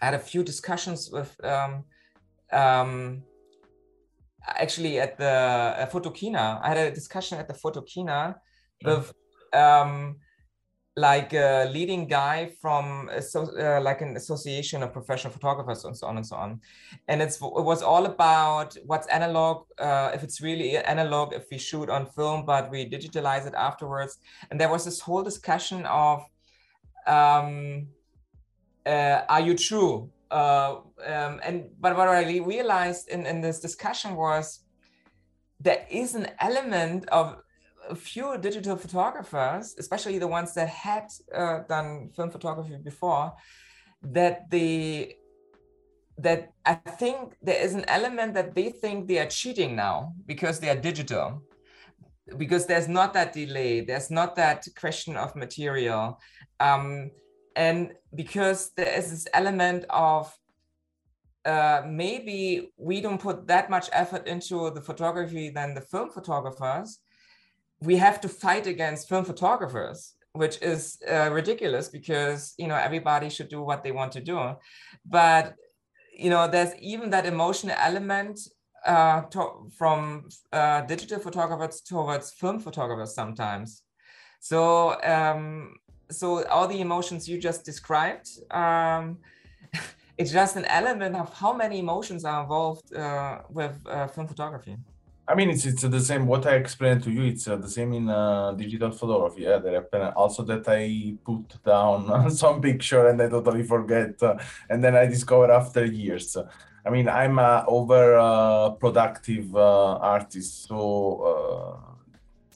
i 0.00 0.06
had 0.06 0.14
a 0.14 0.18
few 0.18 0.42
discussions 0.42 1.10
with 1.10 1.32
um, 1.44 1.84
um, 2.52 3.22
actually 4.46 4.98
at 5.00 5.18
the 5.18 5.24
uh, 5.24 5.86
photokina 5.86 6.60
i 6.62 6.68
had 6.68 6.78
a 6.78 6.90
discussion 6.90 7.38
at 7.38 7.48
the 7.48 7.54
photokina 7.54 8.34
with 8.84 9.12
um, 9.52 10.16
like 10.98 11.32
a 11.32 11.70
leading 11.72 12.08
guy 12.08 12.50
from 12.60 13.08
uh, 13.08 13.80
like 13.80 14.00
an 14.00 14.16
association 14.16 14.82
of 14.82 14.92
professional 14.92 15.32
photographers 15.32 15.84
and 15.84 15.96
so 15.96 16.06
on 16.08 16.16
and 16.16 16.26
so 16.26 16.36
on. 16.36 16.60
And 17.06 17.22
it's 17.22 17.36
it 17.36 17.64
was 17.72 17.82
all 17.82 18.06
about 18.06 18.76
what's 18.84 19.06
analog 19.08 19.66
uh, 19.78 20.10
if 20.12 20.22
it's 20.24 20.40
really 20.40 20.76
analog 20.76 21.32
if 21.34 21.44
we 21.50 21.58
shoot 21.58 21.88
on 21.88 22.06
film 22.06 22.44
but 22.44 22.70
we 22.70 22.88
digitalize 22.88 23.46
it 23.46 23.54
afterwards. 23.54 24.18
And 24.50 24.60
there 24.60 24.68
was 24.68 24.84
this 24.84 25.00
whole 25.00 25.22
discussion 25.22 25.86
of 25.86 26.24
um, 27.06 27.86
uh, 28.84 29.20
are 29.28 29.40
you 29.40 29.54
true? 29.54 30.10
Uh, 30.30 30.80
um, 31.06 31.40
and 31.42 31.70
but 31.80 31.96
what 31.96 32.06
i 32.06 32.22
realized 32.40 33.08
in, 33.08 33.24
in 33.24 33.40
this 33.40 33.60
discussion 33.60 34.14
was 34.14 34.60
there 35.58 35.86
is 35.90 36.14
an 36.14 36.26
element 36.40 37.08
of 37.08 37.38
a 37.88 37.94
few 37.94 38.36
digital 38.38 38.76
photographers, 38.76 39.74
especially 39.78 40.18
the 40.18 40.28
ones 40.28 40.54
that 40.54 40.68
had 40.68 41.06
uh, 41.34 41.60
done 41.68 42.10
film 42.14 42.30
photography 42.30 42.76
before, 42.82 43.32
that 44.02 44.50
they 44.50 45.16
that 46.20 46.52
I 46.64 46.74
think 46.74 47.36
there 47.40 47.60
is 47.60 47.74
an 47.74 47.84
element 47.86 48.34
that 48.34 48.54
they 48.54 48.70
think 48.70 49.06
they 49.06 49.20
are 49.20 49.26
cheating 49.26 49.76
now 49.76 50.14
because 50.26 50.58
they 50.58 50.68
are 50.68 50.76
digital, 50.76 51.42
because 52.36 52.66
there's 52.66 52.88
not 52.88 53.14
that 53.14 53.32
delay, 53.32 53.82
there's 53.82 54.10
not 54.10 54.34
that 54.36 54.66
question 54.78 55.16
of 55.16 55.36
material, 55.36 56.20
um, 56.58 57.10
and 57.54 57.92
because 58.14 58.72
there 58.76 58.92
is 58.98 59.10
this 59.10 59.28
element 59.32 59.84
of 59.90 60.36
uh, 61.44 61.82
maybe 61.86 62.72
we 62.76 63.00
don't 63.00 63.20
put 63.20 63.46
that 63.46 63.70
much 63.70 63.88
effort 63.92 64.26
into 64.26 64.70
the 64.70 64.80
photography 64.80 65.50
than 65.50 65.74
the 65.74 65.80
film 65.80 66.10
photographers. 66.10 66.98
We 67.80 67.96
have 67.96 68.20
to 68.22 68.28
fight 68.28 68.66
against 68.66 69.08
film 69.08 69.24
photographers, 69.24 70.14
which 70.32 70.60
is 70.62 70.98
uh, 71.10 71.30
ridiculous 71.32 71.88
because 71.88 72.54
you 72.58 72.66
know 72.66 72.74
everybody 72.74 73.28
should 73.30 73.48
do 73.48 73.62
what 73.62 73.82
they 73.82 73.92
want 73.92 74.12
to 74.12 74.20
do. 74.20 74.56
But 75.04 75.54
you 76.18 76.30
know, 76.30 76.48
there's 76.48 76.74
even 76.80 77.10
that 77.10 77.24
emotional 77.24 77.76
element 77.78 78.40
uh, 78.84 79.22
to, 79.22 79.68
from 79.76 80.28
uh, 80.52 80.80
digital 80.82 81.20
photographers 81.20 81.80
towards 81.80 82.32
film 82.32 82.58
photographers 82.58 83.14
sometimes. 83.14 83.82
So, 84.40 85.00
um, 85.02 85.76
so 86.10 86.44
all 86.46 86.66
the 86.66 86.80
emotions 86.80 87.28
you 87.28 87.38
just 87.38 87.64
described, 87.64 88.28
um, 88.50 89.18
it's 90.18 90.32
just 90.32 90.56
an 90.56 90.64
element 90.66 91.16
of 91.16 91.32
how 91.34 91.52
many 91.52 91.78
emotions 91.78 92.24
are 92.24 92.42
involved 92.42 92.94
uh, 92.94 93.40
with 93.48 93.76
uh, 93.86 94.08
film 94.08 94.26
photography. 94.26 94.76
I 95.28 95.34
mean, 95.34 95.50
it's 95.50 95.66
it's 95.66 95.82
the 95.82 96.00
same. 96.00 96.26
What 96.26 96.46
I 96.46 96.54
explained 96.54 97.02
to 97.04 97.10
you, 97.10 97.24
it's 97.24 97.46
uh, 97.46 97.56
the 97.56 97.68
same 97.68 97.92
in 97.92 98.08
uh, 98.08 98.52
digital 98.52 98.90
photography. 98.90 99.42
Yeah, 99.42 99.58
there 99.58 99.74
happen 99.74 100.00
also 100.16 100.42
that 100.44 100.66
I 100.66 101.14
put 101.22 101.62
down 101.62 102.30
some 102.42 102.62
picture 102.62 103.08
and 103.08 103.20
I 103.20 103.28
totally 103.28 103.62
forget, 103.62 104.22
uh, 104.22 104.38
and 104.70 104.82
then 104.82 104.96
I 104.96 105.04
discover 105.06 105.52
after 105.52 105.84
years. 105.84 106.34
I 106.86 106.90
mean, 106.90 107.08
I'm 107.10 107.38
a 107.38 107.62
over 107.68 108.16
uh, 108.16 108.70
productive 108.70 109.54
uh, 109.54 109.96
artist, 109.96 110.66
so 110.66 110.80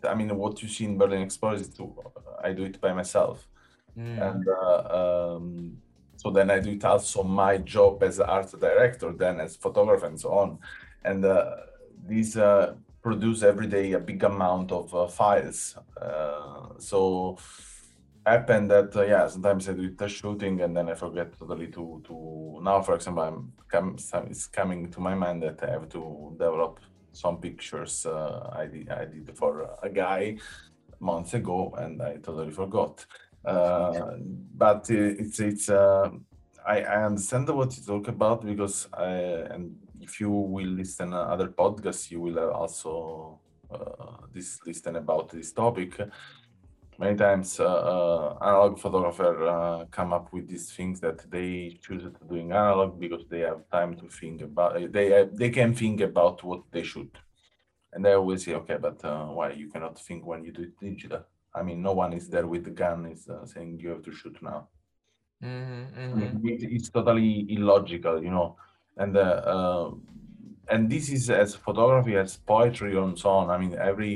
uh, 0.05 0.09
I 0.09 0.15
mean, 0.15 0.35
what 0.35 0.63
you 0.63 0.69
see 0.69 0.87
in 0.87 0.97
Berlin 0.97 1.21
Explorers 1.21 1.61
is 1.61 1.69
to, 1.75 1.95
I 2.43 2.53
do 2.55 2.65
it 2.65 2.81
by 2.81 2.95
myself, 2.95 3.47
mm. 3.99 4.19
and 4.29 4.49
um, 4.91 5.77
so 6.17 6.31
then 6.31 6.51
I 6.51 6.59
do 6.61 6.71
it 6.71 6.85
also 6.87 7.23
my 7.23 7.59
job 7.59 8.03
as 8.03 8.19
art 8.19 8.51
director, 8.59 9.13
then 9.13 9.41
as 9.41 9.57
photographer 9.57 10.07
and 10.07 10.19
so 10.19 10.31
on, 10.33 10.59
and 11.05 11.23
these 12.07 12.37
uh, 12.37 12.75
produce 13.03 13.43
every 13.43 13.67
day 13.67 13.93
a 13.93 13.99
big 13.99 14.23
amount 14.23 14.73
of 14.73 14.95
uh, 14.95 15.07
files. 15.07 15.77
Uh, 16.01 16.69
so 16.79 17.37
happen 18.25 18.69
that 18.69 18.95
uh, 18.95 19.03
yeah 19.03 19.27
sometimes 19.27 19.69
I 19.69 19.73
do 19.73 19.91
test 19.91 20.15
shooting 20.17 20.61
and 20.61 20.77
then 20.77 20.89
I 20.89 20.95
forget 20.95 21.37
totally 21.37 21.67
to 21.69 22.03
to 22.07 22.61
now 22.63 22.81
for 22.81 22.95
example 22.95 23.25
I'm 23.25 23.53
come 23.69 23.97
it's 24.31 24.47
coming 24.47 24.91
to 24.93 25.01
my 25.01 25.15
mind 25.15 25.43
that 25.43 25.63
I 25.65 25.73
have 25.73 25.89
to 25.91 26.37
develop 26.39 26.79
some 27.13 27.39
pictures 27.39 28.07
uh, 28.07 28.49
I 28.53 28.67
did 28.67 28.89
I 28.91 29.07
did 29.07 29.37
for 29.37 29.69
a 29.83 29.91
guy 29.91 30.39
months 31.01 31.35
ago 31.35 31.75
and 31.79 32.01
I 32.01 32.17
totally 32.19 32.53
forgot. 32.53 33.05
Uh, 33.45 34.19
but 34.57 34.89
it's 34.89 35.41
it's 35.41 35.69
I, 36.65 36.83
I 36.83 37.05
understand 37.07 37.49
what 37.49 37.77
you 37.77 37.83
talk 37.83 38.07
about 38.07 38.47
because 38.47 38.87
I 38.93 39.15
and 39.51 39.77
if 40.13 40.21
you 40.21 40.31
will 40.31 40.67
listen 40.67 41.15
other 41.15 41.49
podcasts, 41.49 42.11
you 42.11 42.21
will 42.21 42.39
also 42.51 43.41
uh, 43.71 44.27
this 44.33 44.61
listen 44.67 44.97
about 44.97 45.31
this 45.31 45.53
topic. 45.53 45.99
Many 46.99 47.17
times, 47.17 47.59
uh, 47.59 47.65
uh, 47.65 48.39
analog 48.43 48.79
photographer 48.79 49.49
uh, 49.49 49.85
come 49.87 50.13
up 50.13 50.31
with 50.33 50.47
these 50.47 50.71
things 50.71 51.01
that 51.01 51.19
they 51.31 51.79
choose 51.81 52.03
to 52.03 52.25
doing 52.29 52.53
analog 52.53 53.01
because 53.01 53.25
they 53.31 53.41
have 53.41 53.69
time 53.71 53.97
to 53.97 54.09
think 54.09 54.43
about. 54.43 54.93
They 54.93 55.29
they 55.33 55.51
can 55.51 55.75
think 55.75 56.03
about 56.03 56.45
what 56.45 56.63
they 56.71 56.83
should, 56.83 57.13
and 57.93 58.05
they 58.05 58.13
always 58.13 58.45
say, 58.45 58.55
okay, 58.55 58.77
but 58.81 59.03
uh, 59.05 59.27
why 59.37 59.53
you 59.53 59.69
cannot 59.71 59.99
think 59.99 60.27
when 60.27 60.45
you 60.45 60.53
do 60.53 60.63
it 60.63 60.79
digital? 60.79 61.25
I 61.55 61.63
mean, 61.63 61.83
no 61.83 61.93
one 61.93 62.13
is 62.13 62.29
there 62.29 62.47
with 62.47 62.65
the 62.65 62.71
gun 62.83 63.07
is 63.07 63.29
uh, 63.29 63.47
saying 63.47 63.81
you 63.81 63.89
have 63.91 64.03
to 64.03 64.13
shoot 64.13 64.37
now. 64.43 64.69
Mm-hmm, 65.43 66.01
mm-hmm. 66.01 66.23
I 66.23 66.41
mean, 66.41 66.59
it's 66.77 66.91
totally 66.91 67.47
illogical, 67.49 68.23
you 68.23 68.31
know 68.31 68.57
and 69.03 69.17
uh, 69.17 69.21
uh, 69.55 69.91
and 70.69 70.89
this 70.89 71.09
is 71.11 71.29
as 71.29 71.55
photography 71.55 72.17
as 72.17 72.37
poetry 72.37 72.97
and 72.97 73.19
so 73.19 73.31
on 73.41 73.51
i 73.51 73.59
mean 73.63 73.75
every 73.91 74.15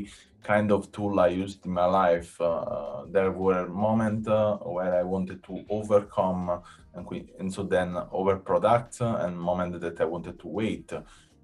kind 0.51 0.70
of 0.70 0.81
tool 0.92 1.18
i 1.18 1.31
used 1.44 1.61
in 1.66 1.72
my 1.72 1.88
life 2.03 2.40
uh, 2.40 3.03
there 3.14 3.33
were 3.33 3.64
moments 3.87 4.29
uh, 4.29 4.57
where 4.77 4.94
i 4.94 5.03
wanted 5.03 5.42
to 5.49 5.55
overcome 5.68 6.62
and, 6.94 7.05
and 7.40 7.53
so 7.53 7.62
then 7.75 7.90
overproduct 8.20 8.94
and 9.25 9.33
moment 9.51 9.81
that 9.81 10.01
i 10.01 10.05
wanted 10.05 10.38
to 10.38 10.49
wait. 10.49 10.90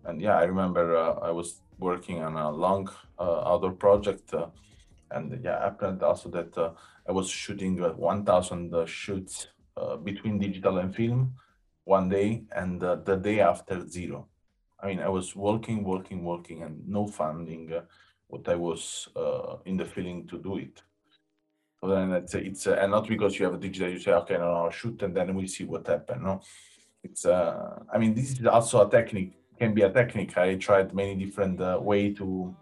And 0.05 0.21
yeah 0.21 0.37
i 0.39 0.45
remember 0.45 0.97
uh, 0.97 1.29
i 1.29 1.31
was 1.31 1.49
working 1.79 2.23
on 2.23 2.37
a 2.37 2.51
long 2.51 2.85
uh, 3.19 3.51
outdoor 3.51 3.73
project 3.73 4.35
and 5.11 5.27
yeah 5.45 5.59
i 5.59 5.65
happened 5.65 6.03
also 6.03 6.29
that 6.31 6.53
i 7.09 7.13
was 7.13 7.29
shooting 7.29 7.75
1000 7.77 8.89
shoots 8.89 9.49
between 10.05 10.39
digital 10.39 10.79
and 10.79 10.95
film 10.95 11.35
one 11.85 12.09
day 12.09 12.45
and 12.55 12.83
uh, 12.83 12.97
the 12.97 13.17
day 13.17 13.41
after 13.41 13.87
zero. 13.87 14.29
I 14.81 14.89
mean, 14.89 15.01
I 15.01 15.09
was 15.09 15.37
working, 15.37 15.85
working, 15.85 16.25
working, 16.25 16.63
and 16.63 16.87
no 16.89 17.07
funding. 17.07 17.73
Uh, 17.73 17.83
what 18.33 18.49
I 18.49 18.55
was 18.55 19.09
uh, 19.15 19.57
in 19.67 19.77
the 19.77 19.85
feeling 19.85 20.27
to 20.29 20.39
do 20.39 20.57
it. 20.57 20.83
So 21.81 21.89
then 21.89 22.13
it's 22.13 22.35
it's 22.35 22.67
uh, 22.67 22.79
and 22.81 22.93
not 22.93 23.07
because 23.07 23.39
you 23.39 23.45
have 23.45 23.55
a 23.55 23.59
digital, 23.59 23.91
you 23.91 23.99
say 23.99 24.13
okay, 24.13 24.39
no, 24.39 24.65
no, 24.65 24.71
shoot, 24.71 25.03
and 25.03 25.15
then 25.15 25.35
we 25.35 25.47
see 25.47 25.65
what 25.65 25.87
happens. 25.87 26.23
No, 26.23 26.41
it's. 27.03 27.27
Uh, 27.27 27.81
I 27.93 27.99
mean, 27.99 28.15
this 28.15 28.33
is 28.33 28.47
also 28.47 28.87
a 28.87 28.91
technique. 28.91 29.35
Can 29.59 29.75
be 29.75 29.83
a 29.83 29.91
technique. 29.91 30.37
I 30.39 30.55
tried 30.55 30.95
many 30.95 31.15
different 31.15 31.61
uh, 31.61 31.79
way 31.81 32.13
to 32.15 32.55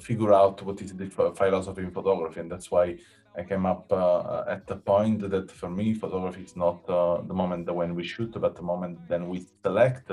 figure 0.00 0.32
out 0.32 0.62
what 0.62 0.80
is 0.82 0.92
the 0.94 1.08
philosophy 1.08 1.82
in 1.82 1.90
photography, 1.90 2.40
and 2.40 2.50
that's 2.50 2.70
why 2.70 2.96
I 3.36 3.42
came 3.42 3.66
up 3.66 3.92
uh, 3.92 4.44
at 4.46 4.66
the 4.66 4.76
point 4.76 5.28
that 5.28 5.50
for 5.50 5.68
me, 5.68 5.94
photography 5.94 6.42
is 6.42 6.56
not 6.56 6.88
uh, 6.88 7.20
the 7.22 7.34
moment 7.34 7.72
when 7.74 7.94
we 7.94 8.04
shoot, 8.04 8.32
but 8.40 8.54
the 8.54 8.62
moment 8.62 9.08
then 9.08 9.28
we 9.28 9.44
select, 9.62 10.10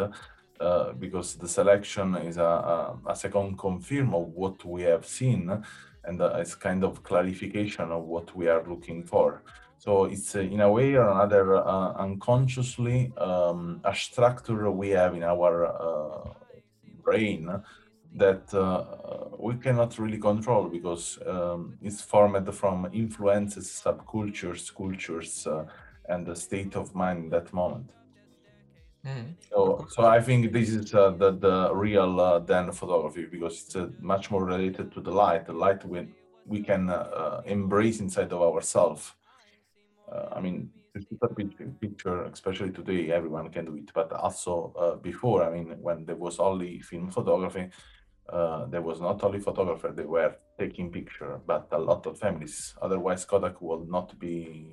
uh, 0.59 0.93
because 0.93 1.35
the 1.35 1.47
selection 1.47 2.15
is 2.15 2.37
a, 2.37 2.95
a, 3.05 3.15
second 3.15 3.59
confirm 3.59 4.15
of 4.15 4.27
what 4.29 4.63
we 4.65 4.81
have 4.83 5.05
seen, 5.05 5.63
and 6.03 6.21
uh, 6.21 6.35
it's 6.37 6.55
kind 6.55 6.83
of 6.83 7.03
clarification 7.03 7.91
of 7.91 8.03
what 8.03 8.35
we 8.35 8.47
are 8.47 8.63
looking 8.67 9.03
for. 9.03 9.43
So 9.77 10.05
it's 10.05 10.35
uh, 10.35 10.39
in 10.39 10.61
a 10.61 10.71
way 10.71 10.95
or 10.95 11.09
another 11.09 11.57
uh, 11.57 11.93
unconsciously 11.93 13.13
um, 13.17 13.81
a 13.83 13.93
structure 13.93 14.71
we 14.71 14.89
have 14.89 15.13
in 15.15 15.23
our 15.23 16.35
brain 17.03 17.61
that 18.15 18.53
uh, 18.53 18.83
we 19.39 19.55
cannot 19.55 19.97
really 19.97 20.17
control 20.17 20.67
because 20.67 21.17
um, 21.25 21.77
it's 21.81 22.01
formed 22.01 22.53
from 22.53 22.89
influences, 22.93 23.81
subcultures, 23.83 24.73
cultures, 24.75 25.47
uh, 25.47 25.65
and 26.09 26.25
the 26.25 26.35
state 26.35 26.75
of 26.75 26.93
mind 26.93 27.25
in 27.25 27.29
that 27.29 27.53
moment. 27.53 27.89
Mm. 29.05 29.33
So, 29.49 29.87
so 29.89 30.05
I 30.05 30.21
think 30.21 30.51
this 30.51 30.69
is 30.69 30.93
uh, 30.93 31.11
the 31.11 31.31
the 31.31 31.73
real 31.73 32.19
uh, 32.19 32.39
then 32.39 32.71
photography 32.71 33.25
because 33.25 33.63
it's 33.63 33.75
uh, 33.75 33.87
much 33.99 34.29
more 34.29 34.45
related 34.45 34.91
to 34.91 35.01
the 35.01 35.11
light. 35.11 35.45
The 35.45 35.53
light 35.53 35.83
we 35.85 36.07
we 36.45 36.61
can 36.61 36.89
uh, 36.89 37.41
embrace 37.45 37.99
inside 37.99 38.31
of 38.33 38.41
ourselves. 38.41 39.13
I 40.35 40.41
mean, 40.41 40.69
a 40.93 41.27
picture, 41.79 42.23
especially 42.23 42.71
today, 42.71 43.11
everyone 43.11 43.49
can 43.49 43.65
do 43.65 43.77
it. 43.77 43.91
But 43.93 44.11
also 44.11 44.99
before, 45.01 45.41
I 45.43 45.49
mean, 45.49 45.77
when 45.81 46.05
there 46.05 46.17
was 46.17 46.37
only 46.37 46.81
film 46.81 47.09
photography, 47.09 47.69
uh, 48.29 48.65
there 48.65 48.81
was 48.81 49.01
not 49.01 49.23
only 49.23 49.39
photographer 49.39 49.91
they 49.91 50.05
were 50.05 50.35
taking 50.57 50.91
picture 50.91 51.39
but 51.45 51.67
a 51.71 51.77
lot 51.77 52.05
of 52.05 52.19
families. 52.19 52.73
Otherwise 52.81 53.25
kodak 53.25 53.61
would 53.61 53.89
not 53.89 54.17
be 54.19 54.71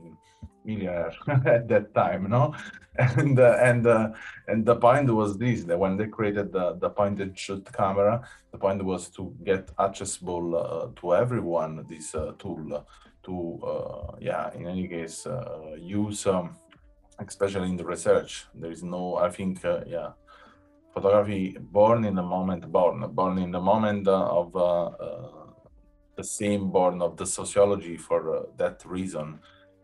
millionaire 0.65 1.13
at 1.47 1.69
that 1.69 1.95
time 1.95 2.29
no? 2.29 2.55
And 2.99 3.39
uh, 3.39 3.57
and 3.63 3.87
uh, 3.87 4.09
and 4.49 4.67
the 4.67 4.75
point 4.75 5.09
was 5.09 5.39
this 5.39 5.63
that 5.65 5.79
when 5.79 5.97
they 5.97 6.07
created 6.07 6.53
the, 6.53 6.75
the 6.75 6.91
point 6.91 7.21
and 7.21 7.39
shoot 7.39 7.65
camera 7.73 8.29
the 8.51 8.59
point 8.59 8.85
was 8.85 9.09
to 9.11 9.35
get 9.45 9.71
accessible 9.79 10.57
uh, 10.57 11.01
to 11.01 11.15
everyone 11.15 11.87
this 11.89 12.15
uh, 12.15 12.33
tool 12.39 12.85
to 13.23 13.35
yeah 14.21 14.53
in 14.55 14.67
any 14.67 14.89
case 14.89 15.27
use 15.79 16.27
um, 16.27 16.57
especially 17.21 17.69
in 17.69 17.77
the 17.77 17.85
research. 17.85 18.47
There 18.55 18.71
is 18.71 18.83
no 18.83 19.17
i 19.17 19.31
think 19.31 19.63
yeah 19.87 20.11
photography 20.93 21.57
born 21.61 22.05
in 22.05 22.15
the 22.15 22.23
moment 22.23 22.71
born 22.71 23.05
born 23.13 23.39
in 23.39 23.51
the 23.51 23.61
moment 23.61 24.09
of 24.09 24.55
uh, 24.57 24.85
uh, 24.87 25.29
the 26.17 26.25
same 26.25 26.71
born 26.71 27.01
of 27.03 27.17
the 27.17 27.27
sociology 27.27 27.97
for 27.97 28.21
uh, 28.37 28.43
that 28.57 28.85
reason. 28.85 29.39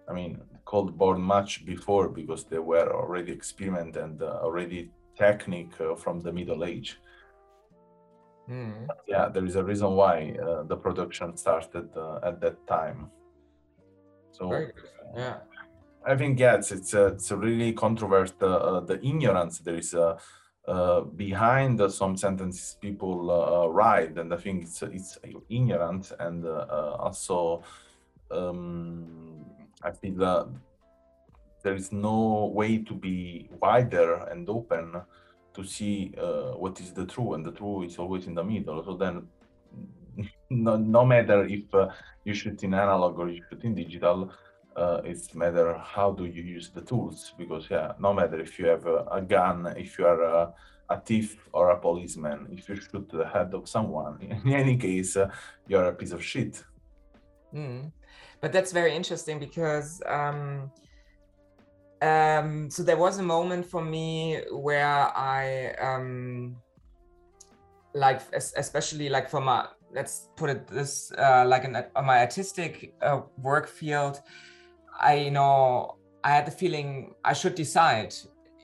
I 0.08 0.12
mean 0.12 0.40
called 0.64 0.96
born 0.98 1.20
much 1.20 1.64
before 1.66 2.08
because 2.08 2.44
they 2.44 2.58
were 2.58 2.90
already 2.94 3.32
experiment 3.32 3.96
and 3.96 4.22
uh, 4.22 4.40
already 4.42 4.90
technique 5.16 5.74
uh, 5.80 5.94
from 5.94 6.20
the 6.20 6.32
middle 6.32 6.64
age. 6.64 6.98
Mm. 8.50 8.86
yeah 9.08 9.30
there 9.30 9.46
is 9.46 9.56
a 9.56 9.64
reason 9.64 9.90
why 9.92 10.36
uh, 10.46 10.64
the 10.64 10.76
production 10.76 11.34
started 11.34 11.88
at 12.22 12.42
that 12.42 12.58
time. 12.66 13.10
So 14.32 14.52
yeah. 15.16 15.36
I 16.06 16.16
think 16.16 16.38
yes, 16.38 16.70
it's 16.70 16.92
a, 16.92 17.06
it's 17.06 17.30
a 17.30 17.36
really 17.36 17.72
controversial 17.72 18.36
uh, 18.44 18.80
the 18.80 19.04
ignorance. 19.04 19.58
There 19.58 19.76
is 19.76 19.94
uh, 19.94 20.18
uh, 20.66 21.02
behind 21.02 21.80
some 21.92 22.16
sentences 22.16 22.76
people 22.80 23.30
uh, 23.30 23.68
write, 23.68 24.16
and 24.16 24.32
I 24.32 24.36
think 24.36 24.62
it's 24.62 24.82
it's 24.82 25.18
ignorant 25.48 26.12
and 26.18 26.46
uh, 26.46 26.96
also 26.98 27.62
um, 28.30 29.44
I 29.82 29.90
feel 29.90 30.14
that 30.16 30.48
there 31.62 31.74
is 31.74 31.92
no 31.92 32.50
way 32.54 32.78
to 32.78 32.94
be 32.94 33.48
wider 33.60 34.14
and 34.30 34.48
open 34.48 35.02
to 35.54 35.64
see 35.64 36.12
uh, 36.18 36.52
what 36.52 36.80
is 36.80 36.92
the 36.92 37.06
true, 37.06 37.34
and 37.34 37.44
the 37.44 37.52
true 37.52 37.82
is 37.84 37.98
always 37.98 38.26
in 38.26 38.34
the 38.34 38.44
middle. 38.44 38.84
So 38.84 38.96
then, 38.96 39.26
no, 40.50 40.76
no 40.76 41.04
matter 41.04 41.44
if 41.44 41.72
uh, 41.74 41.88
you 42.24 42.34
shoot 42.34 42.62
in 42.62 42.74
analog 42.74 43.18
or 43.18 43.28
you 43.28 43.42
shoot 43.48 43.62
in 43.64 43.74
digital, 43.74 44.30
uh, 44.76 45.00
it's 45.04 45.34
matter 45.34 45.74
how 45.78 46.12
do 46.12 46.24
you 46.24 46.42
use 46.42 46.70
the 46.70 46.80
tools 46.80 47.32
because 47.38 47.68
yeah 47.70 47.92
no 47.98 48.12
matter 48.12 48.40
if 48.40 48.58
you 48.58 48.66
have 48.66 48.86
a, 48.86 49.04
a 49.12 49.22
gun 49.22 49.66
if 49.76 49.98
you 49.98 50.06
are 50.06 50.22
a, 50.22 50.52
a, 50.90 51.00
thief 51.00 51.48
or 51.52 51.70
a 51.70 51.78
policeman 51.78 52.46
if 52.50 52.68
you 52.68 52.76
shoot 52.76 53.08
the 53.10 53.26
head 53.26 53.54
of 53.54 53.68
someone 53.68 54.18
in 54.44 54.52
any 54.52 54.76
case 54.76 55.16
uh, 55.16 55.30
you're 55.68 55.86
a 55.86 55.94
piece 55.94 56.12
of 56.12 56.22
shit 56.22 56.62
mm. 57.54 57.90
but 58.40 58.52
that's 58.52 58.72
very 58.72 58.94
interesting 58.94 59.38
because 59.38 60.02
um, 60.06 60.70
um, 62.02 62.68
so 62.68 62.82
there 62.82 62.96
was 62.96 63.18
a 63.18 63.22
moment 63.22 63.64
for 63.64 63.82
me 63.82 64.40
where 64.50 64.86
i 65.16 65.72
um, 65.80 66.56
like 67.94 68.20
especially 68.34 69.08
like 69.08 69.30
for 69.30 69.40
my 69.40 69.66
let's 69.92 70.28
put 70.34 70.50
it 70.50 70.66
this 70.66 71.12
uh, 71.12 71.44
like 71.46 71.64
in 71.64 71.72
my 72.04 72.18
artistic 72.18 72.92
uh, 73.00 73.20
work 73.38 73.68
field 73.68 74.20
I 75.00 75.14
you 75.16 75.30
know 75.30 75.96
I 76.22 76.30
had 76.30 76.46
the 76.46 76.50
feeling 76.50 77.14
I 77.24 77.32
should 77.32 77.54
decide 77.54 78.14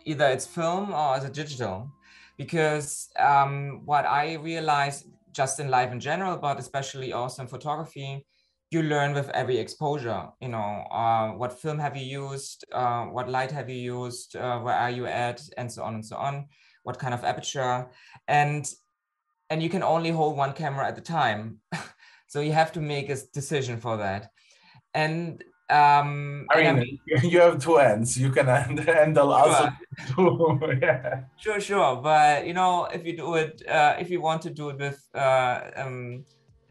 either 0.04 0.26
it's 0.28 0.46
film 0.46 0.92
or 0.92 1.16
as 1.16 1.24
a 1.24 1.30
digital, 1.30 1.90
because 2.38 3.08
um, 3.18 3.82
what 3.84 4.06
I 4.06 4.34
realized 4.34 5.06
just 5.32 5.60
in 5.60 5.68
life 5.68 5.92
in 5.92 6.00
general, 6.00 6.36
but 6.36 6.58
especially 6.58 7.12
also 7.12 7.42
in 7.42 7.48
photography, 7.48 8.26
you 8.70 8.82
learn 8.82 9.14
with 9.14 9.28
every 9.30 9.58
exposure. 9.58 10.28
You 10.40 10.48
know, 10.48 10.86
uh, 10.90 11.28
what 11.32 11.58
film 11.60 11.78
have 11.78 11.96
you 11.96 12.22
used? 12.22 12.64
Uh, 12.72 13.04
what 13.06 13.28
light 13.28 13.50
have 13.52 13.68
you 13.68 13.76
used? 13.76 14.36
Uh, 14.36 14.58
where 14.60 14.74
are 14.74 14.90
you 14.90 15.06
at? 15.06 15.42
And 15.56 15.70
so 15.70 15.82
on 15.82 15.94
and 15.94 16.06
so 16.06 16.16
on. 16.16 16.46
What 16.84 16.98
kind 16.98 17.14
of 17.14 17.24
aperture? 17.24 17.88
And 18.28 18.68
and 19.50 19.62
you 19.62 19.68
can 19.68 19.82
only 19.82 20.10
hold 20.10 20.36
one 20.36 20.52
camera 20.52 20.86
at 20.86 20.96
a 20.96 21.00
time, 21.00 21.58
so 22.28 22.40
you 22.40 22.52
have 22.52 22.70
to 22.72 22.80
make 22.80 23.10
a 23.10 23.16
decision 23.32 23.80
for 23.80 23.96
that. 23.96 24.30
And 24.94 25.42
um, 25.70 26.46
I 26.50 26.72
mean, 26.72 26.98
you 27.22 27.40
have 27.40 27.62
two 27.62 27.78
ends. 27.78 28.18
You 28.18 28.30
can 28.30 28.46
handle 28.78 29.32
also 29.32 29.70
two. 30.14 30.58
yeah. 30.82 31.22
Sure, 31.36 31.60
sure. 31.60 31.96
But 31.96 32.46
you 32.46 32.54
know, 32.54 32.86
if 32.86 33.06
you 33.06 33.16
do 33.16 33.36
it, 33.36 33.62
uh, 33.68 33.94
if 33.98 34.10
you 34.10 34.20
want 34.20 34.42
to 34.42 34.50
do 34.50 34.70
it 34.70 34.78
with 34.78 35.00
uh, 35.14 35.60
um, 35.76 36.24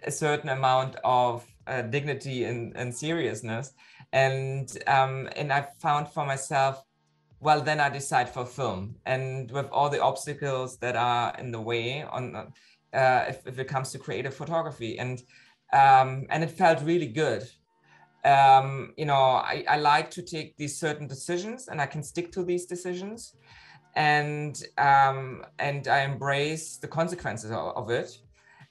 a 0.04 0.12
certain 0.12 0.50
amount 0.50 0.98
of 1.04 1.46
uh, 1.68 1.84
dignity 1.84 2.44
and, 2.44 2.76
and 2.76 2.94
seriousness, 2.94 3.72
and 4.12 4.78
um, 4.88 5.30
and 5.36 5.54
I 5.54 5.68
found 5.80 6.10
for 6.10 6.26
myself, 6.26 6.84
well, 7.40 7.62
then 7.62 7.80
I 7.80 7.90
decide 7.90 8.30
for 8.30 8.46
film, 8.46 8.96
and 9.06 9.50
with 9.52 9.70
all 9.72 9.90
the 9.90 10.02
obstacles 10.02 10.78
that 10.80 10.98
are 10.98 11.34
in 11.40 11.52
the 11.52 11.62
way 11.62 12.04
on, 12.04 12.36
uh, 12.94 13.26
if, 13.30 13.48
if 13.48 13.60
it 13.60 13.68
comes 13.70 13.92
to 13.92 14.00
creative 14.00 14.34
photography, 14.34 15.00
and 15.00 15.22
um, 15.72 16.26
and 16.30 16.44
it 16.44 16.52
felt 16.52 16.82
really 16.82 17.08
good 17.08 17.50
um, 18.26 18.94
you 18.98 19.06
know, 19.06 19.14
I, 19.14 19.64
I 19.68 19.78
like 19.78 20.12
to 20.12 20.22
take 20.22 20.58
these 20.58 20.78
certain 20.78 21.08
decisions 21.08 21.68
and 21.68 21.82
I 21.82 21.86
can 21.86 22.04
stick 22.04 22.32
to 22.34 22.44
these 22.44 22.66
decisions 22.66 23.36
and 23.96 24.62
um, 24.78 25.46
and 25.58 25.88
I 25.88 26.04
embrace 26.04 26.78
the 26.78 26.88
consequences 26.88 27.52
of, 27.52 27.76
of 27.76 27.90
it. 27.90 28.18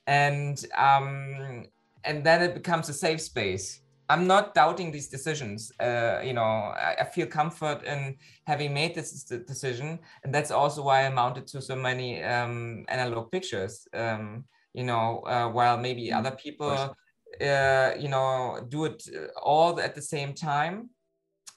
And 0.06 0.64
um, 0.76 1.66
and 2.04 2.24
then 2.24 2.42
it 2.42 2.54
becomes 2.54 2.88
a 2.88 2.94
safe 2.94 3.20
space. 3.20 3.80
I'm 4.10 4.26
not 4.26 4.54
doubting 4.54 4.90
these 4.90 5.08
decisions. 5.08 5.70
Uh, 5.78 6.20
you 6.24 6.32
know, 6.32 6.40
I, 6.40 6.96
I, 7.00 7.04
feel 7.04 7.26
comfort 7.26 7.84
in 7.84 8.16
having 8.46 8.72
made 8.72 8.94
this 8.94 9.22
decision, 9.24 9.98
and 10.24 10.34
that's 10.34 10.50
also 10.50 10.82
why 10.82 11.04
I 11.04 11.10
mounted 11.10 11.46
to 11.48 11.60
so 11.60 11.76
many 11.76 12.22
um, 12.22 12.86
analog 12.88 13.30
pictures. 13.30 13.86
Um, 13.92 14.44
you 14.72 14.84
know, 14.84 15.20
uh, 15.26 15.48
while 15.48 15.76
maybe 15.76 16.08
mm, 16.08 16.16
other 16.16 16.30
people 16.30 16.96
uh, 17.40 17.94
you 17.98 18.08
know, 18.08 18.64
do 18.68 18.84
it 18.86 19.02
uh, 19.14 19.38
all 19.40 19.80
at 19.80 19.94
the 19.94 20.02
same 20.02 20.34
time 20.34 20.90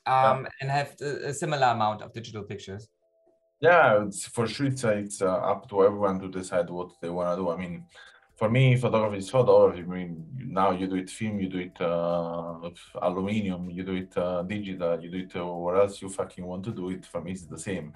um, 0.06 0.44
yeah. 0.44 0.50
and 0.62 0.72
have 0.72 1.00
a 1.02 1.34
similar 1.34 1.68
amount 1.68 2.02
of 2.02 2.14
digital 2.14 2.44
pictures? 2.44 2.88
Yeah, 3.62 4.04
it's 4.06 4.26
for 4.26 4.48
sure. 4.48 4.68
It's, 4.68 4.84
uh, 4.84 4.90
it's 4.90 5.22
uh, 5.22 5.28
up 5.28 5.70
to 5.70 5.84
everyone 5.84 6.20
to 6.22 6.28
decide 6.28 6.70
what 6.70 6.90
they 7.02 7.10
want 7.10 7.30
to 7.30 7.44
do. 7.44 7.52
I 7.52 7.58
mean, 7.58 7.86
for 8.36 8.50
me, 8.50 8.76
photography 8.76 9.20
is 9.20 9.30
photography. 9.30 9.82
I 9.82 9.84
mean, 9.84 10.26
now 10.36 10.72
you 10.72 10.88
do 10.88 10.96
it 10.96 11.12
film, 11.12 11.40
you 11.40 11.48
do 11.48 11.60
it 11.60 11.80
uh, 11.80 12.72
aluminium, 13.00 13.70
you 13.70 13.84
do 13.84 13.94
it 13.94 14.18
uh, 14.18 14.42
digital, 14.42 15.00
you 15.00 15.12
do 15.12 15.20
it 15.20 15.36
uh, 15.36 15.46
what 15.46 15.78
else 15.78 16.02
you 16.02 16.10
fucking 16.10 16.44
want 16.44 16.64
to 16.64 16.72
do 16.72 16.90
it. 16.90 17.06
For 17.06 17.22
me, 17.22 17.34
it's 17.34 17.46
the 17.46 17.60
same. 17.60 17.94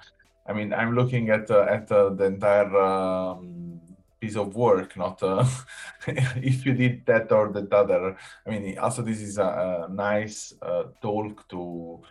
I 0.47 0.53
mean, 0.53 0.71
I'm 0.71 0.93
looking 0.93 1.31
at 1.31 1.49
uh, 1.49 1.65
at 1.67 1.91
uh, 1.91 2.09
the 2.09 2.25
entire 2.25 2.77
um, 2.77 3.64
piece 4.19 4.35
of 4.35 4.55
work, 4.55 4.95
not 4.97 5.21
uh, 5.21 5.45
if 6.07 6.65
you 6.65 6.73
did 6.73 7.05
that 7.05 7.31
or 7.31 7.51
that 7.51 7.71
other. 7.71 8.17
I 8.45 8.49
mean, 8.49 8.77
also 8.77 9.01
this 9.01 9.21
is 9.21 9.37
a, 9.37 9.87
a 9.87 9.93
nice 9.93 10.53
uh, 10.61 10.83
talk 11.01 11.47
to 11.49 12.01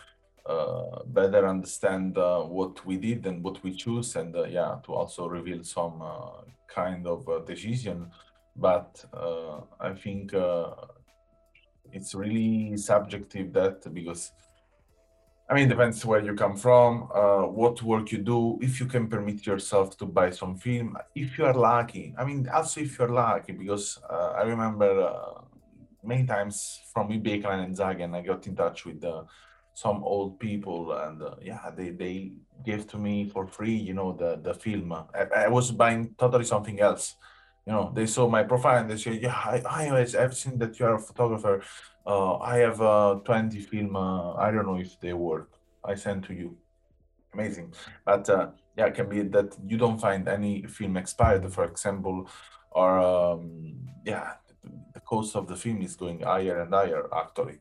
uh, 0.47 1.03
better 1.07 1.49
understand 1.49 2.19
uh, 2.19 2.43
what 2.43 2.85
we 2.85 2.99
did 2.99 3.27
and 3.27 3.43
what 3.43 3.63
we 3.65 3.75
choose, 3.75 4.15
and 4.17 4.37
uh, 4.37 4.45
yeah, 4.45 4.77
to 4.85 4.93
also 4.93 5.27
reveal 5.27 5.65
some 5.65 6.03
uh, 6.03 6.43
kind 6.69 7.07
of 7.07 7.47
decision. 7.47 8.11
But 8.55 9.05
I 9.81 9.95
think 9.95 10.33
it's 11.93 12.15
really 12.15 12.77
subjective 12.77 13.53
that 13.55 13.93
because 13.93 14.33
I 15.49 15.55
mean, 15.55 15.69
depends 15.69 16.05
where 16.07 16.25
you 16.25 16.35
come 16.35 16.57
from, 16.57 17.09
uh, 17.15 17.43
what 17.43 17.83
work 17.83 18.11
you 18.13 18.19
do, 18.19 18.59
if 18.63 18.81
you 18.81 18.87
can 18.87 19.09
permit 19.09 19.45
yourself 19.45 19.97
to 19.99 20.07
buy 20.07 20.31
some 20.31 20.57
film, 20.57 20.97
if 21.15 21.37
you 21.37 21.45
are 21.45 21.53
lucky. 21.53 22.15
I 22.17 22.25
mean, 22.25 22.49
also 22.49 22.81
if 22.81 22.99
you're 22.99 23.11
lucky, 23.11 23.53
because 23.53 23.99
uh, 24.09 24.33
I 24.39 24.43
remember 24.43 25.03
uh, 25.03 25.43
many 26.03 26.25
times 26.25 26.81
from 26.95 27.11
eBay 27.11 27.43
Kleinanzeigen, 27.43 28.17
I 28.17 28.23
got 28.23 28.47
in 28.47 28.57
touch 28.57 28.87
with 28.87 29.05
uh, 29.05 29.25
some 29.75 30.03
old 30.03 30.41
people, 30.41 30.93
and 30.93 31.23
uh, 31.23 31.35
yeah, 31.43 31.71
they 31.77 31.91
they 31.91 32.33
gave 32.65 32.87
to 32.89 32.97
me 32.97 33.29
for 33.29 33.47
free, 33.47 33.75
you 33.75 33.93
know, 33.93 34.13
the 34.13 34.41
the 34.43 34.55
film. 34.55 34.93
I, 34.93 35.45
I 35.45 35.49
was 35.49 35.71
buying 35.73 36.15
totally 36.17 36.45
something 36.45 36.81
else 36.81 37.17
you 37.67 37.73
know 37.73 37.91
they 37.95 38.07
saw 38.07 38.29
my 38.29 38.43
profile 38.43 38.81
and 38.81 38.91
they 38.91 38.97
say 38.97 39.19
yeah 39.21 39.41
i, 39.47 39.63
I 39.67 40.07
have 40.19 40.37
seen 40.37 40.59
that 40.59 40.79
you 40.79 40.87
are 40.87 40.97
a 40.97 41.01
photographer. 41.01 41.63
Uh, 42.07 42.37
i 42.37 42.59
have 42.59 42.81
uh, 42.81 43.15
20 43.25 43.61
film 43.61 43.97
uh, 43.97 44.35
i 44.35 44.51
don't 44.51 44.67
know 44.67 44.79
if 44.79 45.01
they 45.01 45.13
work. 45.13 45.51
I 45.87 45.95
send 45.95 46.25
to 46.25 46.35
you. 46.35 46.57
Amazing. 47.35 47.75
But 48.05 48.29
uh, 48.31 48.49
yeah 48.77 48.87
it 48.87 48.95
can 48.95 49.09
be 49.09 49.23
that 49.23 49.57
you 49.67 49.77
don't 49.77 50.01
find 50.01 50.29
any 50.29 50.63
film 50.63 50.97
expired 50.97 51.51
for 51.53 51.65
example 51.65 52.29
or 52.71 52.99
um, 52.99 53.75
yeah 54.05 54.35
the 54.95 55.01
cost 55.01 55.37
of 55.37 55.47
the 55.47 55.57
film 55.57 55.83
is 55.83 55.97
going 55.97 56.21
higher 56.21 56.61
and 56.63 56.73
higher 56.73 57.05
actually. 57.15 57.59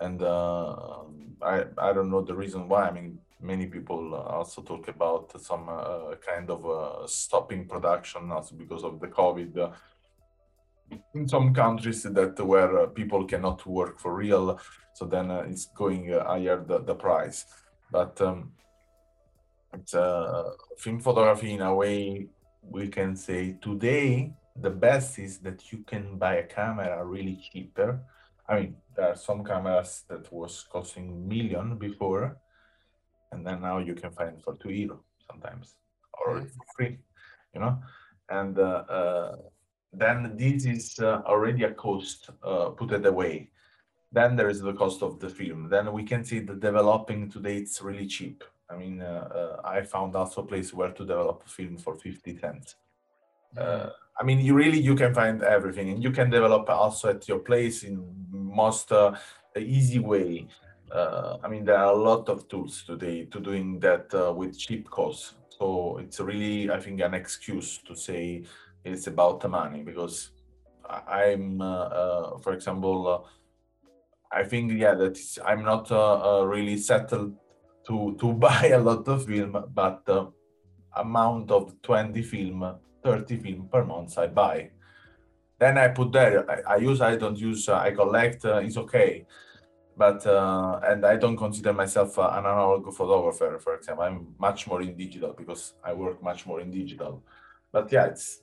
And 0.00 0.22
uh, 0.22 1.04
I, 1.42 1.64
I 1.78 1.92
don't 1.92 2.10
know 2.10 2.22
the 2.22 2.34
reason 2.34 2.68
why. 2.68 2.88
I 2.88 2.92
mean 2.92 3.18
many 3.40 3.66
people 3.66 4.14
also 4.14 4.62
talk 4.62 4.88
about 4.88 5.40
some 5.40 5.68
uh, 5.68 6.14
kind 6.16 6.50
of 6.50 6.64
uh, 6.66 7.06
stopping 7.06 7.66
production 7.68 8.30
also 8.30 8.54
because 8.54 8.84
of 8.84 9.00
the 9.00 9.08
COVID. 9.08 9.72
in 11.14 11.26
some 11.28 11.54
countries 11.54 12.02
that 12.02 12.38
where 12.44 12.78
uh, 12.78 12.86
people 12.86 13.24
cannot 13.24 13.64
work 13.66 13.98
for 13.98 14.14
real, 14.14 14.60
so 14.94 15.06
then 15.06 15.30
uh, 15.30 15.44
it's 15.48 15.66
going 15.66 16.12
uh, 16.12 16.24
higher 16.24 16.62
the, 16.62 16.78
the 16.80 16.94
price. 16.94 17.46
But 17.90 18.20
um, 18.20 18.52
it's 19.72 19.94
uh, 19.94 20.50
film 20.78 21.00
photography 21.00 21.52
in 21.52 21.62
a 21.62 21.74
way 21.74 22.28
we 22.62 22.88
can 22.88 23.16
say 23.16 23.56
today 23.60 24.32
the 24.56 24.70
best 24.70 25.18
is 25.18 25.38
that 25.38 25.72
you 25.72 25.78
can 25.86 26.16
buy 26.16 26.36
a 26.36 26.46
camera 26.46 27.04
really 27.04 27.36
cheaper. 27.36 28.00
I 28.48 28.60
mean, 28.60 28.76
there 28.94 29.08
are 29.08 29.16
some 29.16 29.44
cameras 29.44 30.04
that 30.08 30.32
was 30.32 30.64
costing 30.70 31.26
million 31.28 31.76
before, 31.76 32.36
and 33.34 33.46
then 33.46 33.60
now 33.60 33.78
you 33.78 33.94
can 33.94 34.10
find 34.10 34.42
for 34.42 34.54
two 34.62 34.70
euro 34.70 35.00
sometimes 35.28 35.76
or 36.18 36.36
mm-hmm. 36.36 36.46
for 36.46 36.64
free 36.76 36.98
you 37.54 37.60
know? 37.60 37.78
And 38.28 38.58
uh, 38.58 38.84
uh, 38.88 39.36
then 39.92 40.36
this 40.36 40.66
is 40.66 40.98
uh, 40.98 41.22
already 41.26 41.64
a 41.64 41.72
cost 41.72 42.30
uh, 42.42 42.70
put 42.70 42.92
it 42.92 43.06
away. 43.06 43.50
Then 44.12 44.36
there 44.36 44.48
is 44.48 44.60
the 44.60 44.72
cost 44.72 45.02
of 45.02 45.18
the 45.20 45.28
film. 45.28 45.68
Then 45.68 45.92
we 45.92 46.04
can 46.04 46.24
see 46.24 46.40
the 46.40 46.54
developing 46.54 47.30
today 47.30 47.56
it's 47.56 47.80
really 47.82 48.06
cheap. 48.06 48.44
I 48.68 48.76
mean 48.76 49.02
uh, 49.02 49.60
uh, 49.64 49.68
i 49.68 49.82
found 49.82 50.16
also 50.16 50.40
a 50.42 50.46
place 50.46 50.72
where 50.72 50.90
to 50.90 51.04
develop 51.04 51.42
a 51.46 51.48
film 51.48 51.76
for 51.76 51.94
50 51.96 52.38
cents. 52.38 52.76
Mm-hmm. 53.56 53.88
i 54.20 54.22
mean 54.24 54.40
you 54.40 54.52
really 54.52 54.80
you 54.80 54.96
can 54.96 55.12
find 55.14 55.42
everything 55.56 55.86
and 55.90 56.02
you 56.02 56.10
can 56.10 56.28
develop 56.28 56.68
also 56.68 57.10
at 57.10 57.28
your 57.28 57.38
place 57.38 57.84
in 57.84 57.94
most 58.30 58.90
easy 59.56 60.00
way 60.00 60.48
uh, 60.94 61.38
I 61.42 61.48
mean, 61.48 61.64
there 61.64 61.78
are 61.78 61.92
a 61.92 61.96
lot 61.96 62.28
of 62.28 62.48
tools 62.48 62.84
today 62.86 63.24
to 63.26 63.40
doing 63.40 63.80
that 63.80 64.14
uh, 64.14 64.32
with 64.32 64.56
cheap 64.56 64.88
costs. 64.88 65.34
So 65.48 65.98
it's 65.98 66.20
really, 66.20 66.70
I 66.70 66.78
think, 66.78 67.00
an 67.00 67.14
excuse 67.14 67.78
to 67.86 67.96
say 67.96 68.44
it's 68.84 69.08
about 69.08 69.40
the 69.40 69.48
money 69.48 69.82
because 69.82 70.30
I'm, 70.88 71.60
uh, 71.60 71.64
uh, 71.64 72.38
for 72.38 72.52
example, 72.52 73.08
uh, 73.08 73.28
I 74.32 74.44
think 74.44 74.72
yeah 74.72 74.94
that 74.94 75.18
I'm 75.44 75.62
not 75.64 75.90
really 76.46 76.76
settled 76.76 77.36
to 77.86 78.16
to 78.18 78.32
buy 78.46 78.70
a 78.74 78.78
lot 78.78 79.06
of 79.08 79.26
film, 79.26 79.64
but 79.72 80.02
amount 80.96 81.50
of 81.50 81.74
20 81.82 82.22
film, 82.22 82.78
30 83.02 83.36
film 83.36 83.68
per 83.70 83.84
month 83.84 84.18
I 84.18 84.26
buy. 84.26 84.70
Then 85.58 85.78
I 85.78 85.88
put 85.88 86.12
there. 86.12 86.50
I, 86.50 86.74
I 86.74 86.76
use. 86.76 87.00
I 87.00 87.16
don't 87.16 87.38
use. 87.38 87.68
I 87.68 87.92
collect. 87.92 88.44
it's 88.44 88.76
okay 88.76 89.24
but 89.96 90.26
uh, 90.26 90.80
and 90.84 91.06
I 91.06 91.16
don't 91.16 91.36
consider 91.36 91.72
myself 91.72 92.18
uh, 92.18 92.30
an 92.32 92.46
analog 92.46 92.92
photographer, 92.92 93.58
for 93.58 93.76
example. 93.76 94.04
I'm 94.04 94.34
much 94.38 94.66
more 94.66 94.82
in 94.82 94.96
digital 94.96 95.32
because 95.32 95.74
I 95.84 95.92
work 95.92 96.22
much 96.22 96.46
more 96.46 96.60
in 96.60 96.70
digital. 96.70 97.22
But 97.70 97.92
yeah, 97.92 98.06
it's 98.06 98.40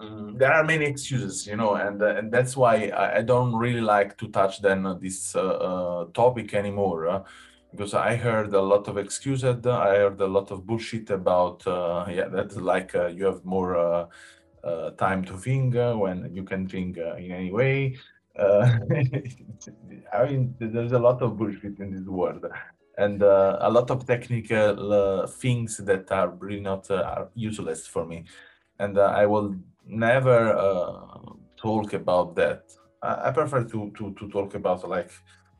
um, 0.00 0.36
there 0.36 0.52
are 0.52 0.64
many 0.64 0.84
excuses, 0.84 1.46
you 1.46 1.56
know, 1.56 1.74
and 1.74 2.02
uh, 2.02 2.16
and 2.16 2.30
that's 2.30 2.56
why 2.56 2.88
I, 2.88 3.18
I, 3.18 3.22
don't 3.22 3.54
really 3.54 3.80
like 3.80 4.18
to 4.18 4.28
touch 4.28 4.60
then 4.60 4.98
this 5.00 5.34
uh, 5.34 5.40
uh, 5.40 6.04
topic 6.12 6.54
anymore. 6.54 7.24
because 7.70 7.94
I 7.94 8.16
heard 8.16 8.52
a 8.52 8.60
lot 8.60 8.88
of 8.88 8.98
excuses. 8.98 9.66
I 9.66 9.96
heard 9.96 10.20
a 10.20 10.26
lot 10.26 10.50
of 10.50 10.66
bullshit 10.66 11.08
about 11.10 11.62
yeah, 11.66 12.28
that's 12.30 12.56
like 12.56 12.92
you 12.92 13.24
have 13.24 13.44
more 13.44 14.08
time 14.98 15.24
to 15.24 15.38
think 15.38 15.74
when 15.74 16.34
you 16.34 16.44
can 16.44 16.68
think 16.68 16.98
in 16.98 17.32
any 17.32 17.50
way 17.50 17.96
uh, 18.38 18.78
I 20.12 20.24
mean, 20.26 20.54
there's 20.58 20.92
a 20.92 20.98
lot 20.98 21.22
of 21.22 21.36
bullshit 21.36 21.78
in 21.78 21.92
this 21.92 22.06
world, 22.06 22.46
and 22.98 23.22
uh, 23.22 23.58
a 23.60 23.70
lot 23.70 23.90
of 23.90 24.06
technical 24.06 24.92
uh, 24.92 25.26
things 25.26 25.78
that 25.78 26.10
are 26.10 26.28
really 26.28 26.60
not 26.60 26.90
uh, 26.90 27.02
are 27.02 27.28
useless 27.34 27.86
for 27.86 28.06
me, 28.06 28.24
and 28.78 28.98
uh, 28.98 29.12
I 29.14 29.26
will 29.26 29.56
never 29.86 30.56
uh, 30.56 31.00
talk 31.56 31.92
about 31.92 32.34
that. 32.36 32.72
I, 33.02 33.28
I, 33.28 33.30
prefer 33.32 33.64
to, 33.64 33.92
to 33.96 34.14
to 34.14 34.28
talk 34.30 34.54
about 34.54 34.88
like 34.88 35.10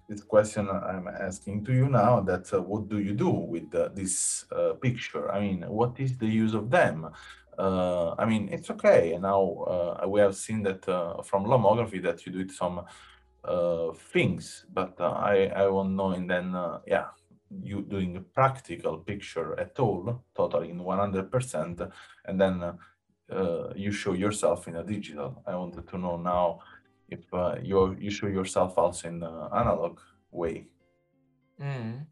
this 0.09 0.23
question 0.23 0.69
I'm 0.69 1.09
asking 1.09 1.65
to 1.67 1.73
you 1.73 1.89
now. 1.89 2.21
That 2.21 2.47
what 2.67 2.89
do 2.89 2.99
you 2.99 3.13
do 3.13 3.31
with 3.31 3.71
this 3.95 4.45
picture? 4.81 5.31
I 5.31 5.41
mean, 5.41 5.65
what 5.69 6.01
is 6.01 6.17
the 6.17 6.27
use 6.27 6.55
of 6.55 6.71
them? 6.71 7.11
Uh, 7.59 8.15
I 8.19 8.25
mean, 8.25 8.49
it's 8.51 8.71
okay. 8.71 9.19
Now 9.21 9.43
uh, 10.03 10.09
we 10.09 10.21
have 10.21 10.35
seen 10.35 10.63
that 10.63 10.89
uh, 10.89 11.23
from 11.23 11.45
lomography 11.45 12.03
that 12.03 12.25
you 12.25 12.33
do 12.33 12.49
some 12.49 12.85
uh, 13.45 13.93
things, 14.13 14.65
but 14.73 14.95
uh, 15.01 15.11
I 15.11 15.51
I 15.55 15.67
won't 15.69 15.95
know. 15.95 16.11
And 16.11 16.31
then 16.31 16.55
uh, 16.55 16.81
yeah, 16.87 17.09
you 17.63 17.83
doing 17.83 18.17
a 18.17 18.21
practical 18.21 18.99
picture 18.99 19.59
at 19.59 19.79
all, 19.79 20.25
totally 20.35 20.71
in 20.71 20.79
100%, 20.79 21.91
and 22.25 22.41
then 22.41 22.79
you 23.75 23.91
show 23.93 24.13
yourself 24.13 24.69
in 24.69 24.77
a 24.77 24.85
digital. 24.85 25.43
I 25.47 25.55
wanted 25.57 25.89
to 25.89 25.99
know 25.99 26.17
now 26.17 26.61
if 27.09 27.25
you 27.63 27.97
you 27.99 28.11
show 28.11 28.29
yourself 28.29 28.79
also 28.79 29.09
in 29.09 29.23
analog 29.23 30.01
way. 30.31 30.69
Mm. 31.61 32.07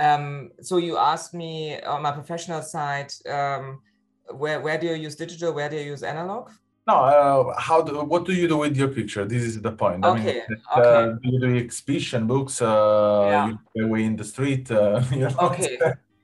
Um, 0.00 0.50
so 0.62 0.78
you 0.78 0.96
asked 0.96 1.34
me 1.34 1.78
on 1.82 2.02
my 2.02 2.12
professional 2.12 2.62
side. 2.62 3.12
Um, 3.28 3.82
where 4.32 4.60
where 4.60 4.78
do 4.78 4.86
you 4.86 4.94
use 4.94 5.16
digital? 5.16 5.52
Where 5.52 5.68
do 5.68 5.76
you 5.76 5.82
use 5.82 6.02
analog? 6.02 6.50
No, 6.86 6.94
uh, 6.94 7.60
how 7.60 7.82
do 7.82 8.02
what 8.04 8.24
do 8.24 8.32
you 8.32 8.48
do 8.48 8.58
with 8.58 8.76
your 8.76 8.88
picture? 8.88 9.24
This 9.24 9.42
is 9.42 9.60
the 9.60 9.72
point. 9.72 10.04
Okay. 10.04 10.42
I 10.42 10.48
mean, 10.48 10.62
uh, 10.74 10.80
okay. 10.80 11.18
do 11.22 11.30
you 11.30 11.40
do 11.40 11.56
exhibition 11.56 12.26
books? 12.26 12.62
Uh, 12.62 13.26
yeah. 13.26 13.56
You 13.74 13.84
away 13.84 14.04
in 14.04 14.16
the 14.16 14.24
street. 14.24 14.70
Uh, 14.70 15.02
you 15.12 15.28
know? 15.28 15.36
Okay. 15.42 15.78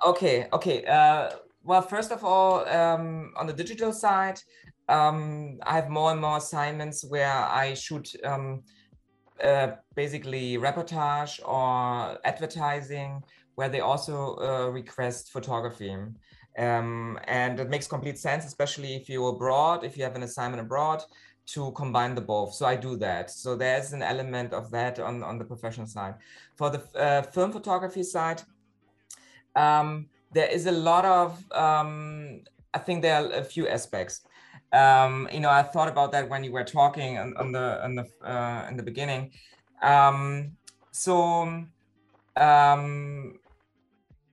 okay. 0.04 0.46
Okay. 0.52 0.84
Uh, 0.84 1.30
well, 1.62 1.82
first 1.82 2.10
of 2.12 2.24
all, 2.24 2.66
um, 2.68 3.32
on 3.36 3.46
the 3.46 3.52
digital 3.52 3.92
side, 3.92 4.40
um, 4.88 5.58
I 5.64 5.74
have 5.74 5.88
more 5.88 6.12
and 6.12 6.20
more 6.20 6.38
assignments 6.38 7.04
where 7.04 7.32
I 7.32 7.74
shoot 7.74 8.14
um, 8.24 8.62
uh, 9.42 9.72
basically 9.94 10.56
reportage 10.58 11.40
or 11.46 12.18
advertising, 12.24 13.22
where 13.56 13.68
they 13.68 13.80
also 13.80 14.36
uh, 14.36 14.70
request 14.70 15.32
photography. 15.32 15.94
Um, 16.58 17.18
and 17.24 17.60
it 17.60 17.68
makes 17.68 17.86
complete 17.86 18.18
sense, 18.18 18.46
especially 18.46 18.96
if 18.96 19.08
you're 19.08 19.28
abroad, 19.28 19.84
if 19.84 19.96
you 19.96 20.04
have 20.04 20.16
an 20.16 20.22
assignment 20.22 20.60
abroad, 20.62 21.02
to 21.46 21.70
combine 21.72 22.14
the 22.14 22.20
both. 22.20 22.54
So 22.54 22.66
I 22.66 22.76
do 22.76 22.96
that. 22.96 23.30
So 23.30 23.56
there's 23.56 23.92
an 23.92 24.02
element 24.02 24.52
of 24.52 24.70
that 24.70 24.98
on, 24.98 25.22
on 25.22 25.38
the 25.38 25.44
professional 25.44 25.86
side. 25.86 26.14
For 26.56 26.70
the 26.70 26.82
uh, 26.98 27.22
film 27.22 27.52
photography 27.52 28.02
side, 28.02 28.42
um, 29.54 30.08
there 30.32 30.48
is 30.48 30.66
a 30.66 30.72
lot 30.72 31.04
of, 31.04 31.44
um, 31.52 32.40
I 32.74 32.78
think 32.78 33.02
there 33.02 33.22
are 33.22 33.30
a 33.32 33.44
few 33.44 33.68
aspects. 33.68 34.22
Um, 34.72 35.28
you 35.32 35.40
know, 35.40 35.50
I 35.50 35.62
thought 35.62 35.88
about 35.88 36.10
that 36.12 36.28
when 36.28 36.42
you 36.42 36.52
were 36.52 36.64
talking 36.64 37.18
on, 37.18 37.36
on 37.36 37.52
the, 37.52 37.84
on 37.84 37.94
the, 37.94 38.06
uh, 38.24 38.66
in 38.68 38.76
the 38.76 38.82
beginning. 38.82 39.30
Um, 39.82 40.56
so, 40.90 41.64
um, 42.36 43.38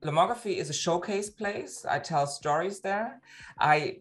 Lomography 0.04 0.58
is 0.58 0.70
a 0.70 0.74
showcase 0.74 1.30
place. 1.30 1.86
I 1.90 2.00
tell 2.00 2.28
stories 2.28 2.82
there. 2.82 3.22
I 3.60 3.98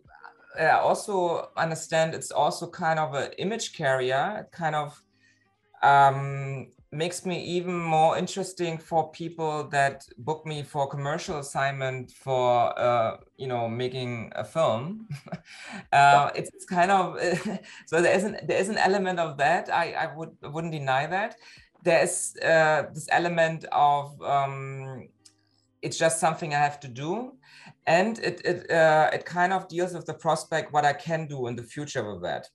uh, 0.61 0.79
also 0.81 1.49
understand 1.57 2.15
it's 2.15 2.31
also 2.31 2.67
kind 2.69 2.99
of 2.99 3.15
an 3.15 3.33
image 3.39 3.73
carrier. 3.73 4.45
It 4.45 4.53
kind 4.53 4.75
of 4.75 5.03
um, 5.83 6.69
makes 6.91 7.25
me 7.25 7.43
even 7.43 7.75
more 7.75 8.19
interesting 8.19 8.77
for 8.77 9.11
people 9.13 9.65
that 9.69 10.05
book 10.19 10.45
me 10.45 10.63
for 10.63 10.87
commercial 10.87 11.39
assignment 11.39 12.11
for 12.11 12.79
uh, 12.79 13.17
you 13.37 13.47
know 13.47 13.69
making 13.69 14.31
a 14.35 14.45
film. 14.45 15.09
uh, 15.93 16.31
it's, 16.35 16.51
it's, 16.55 16.67
kind 16.67 16.91
of 16.91 17.19
so 17.87 18.03
there 18.03 18.15
is 18.15 18.25
an 18.25 18.39
there 18.47 18.59
is 18.59 18.69
an 18.69 18.79
element 18.79 19.19
of 19.19 19.39
that. 19.39 19.73
I 19.73 19.93
I 19.93 20.17
would 20.17 20.37
wouldn't 20.43 20.73
deny 20.73 21.07
that. 21.07 21.37
There 21.83 22.03
is 22.03 22.37
uh, 22.45 22.85
this 22.95 23.09
element 23.11 23.65
of 23.73 24.21
um, 24.23 25.09
it's 25.83 25.99
just 25.99 26.21
something 26.21 26.55
I 26.55 26.59
have 26.59 26.81
to 26.81 26.89
do. 26.89 27.33
And 27.87 28.19
it, 28.21 28.41
it, 28.45 28.71
uh, 28.71 29.11
it 29.13 29.25
kind 29.25 29.53
of 29.53 29.69
deals 29.69 29.93
with 29.93 30.07
the 30.07 30.15
prospect 30.15 30.73
what 30.73 30.85
I 30.85 30.93
can 30.93 31.27
do 31.27 31.49
in 31.49 31.57
the 31.57 31.65
future 31.65 32.05
with 32.11 32.23
that. 32.23 32.47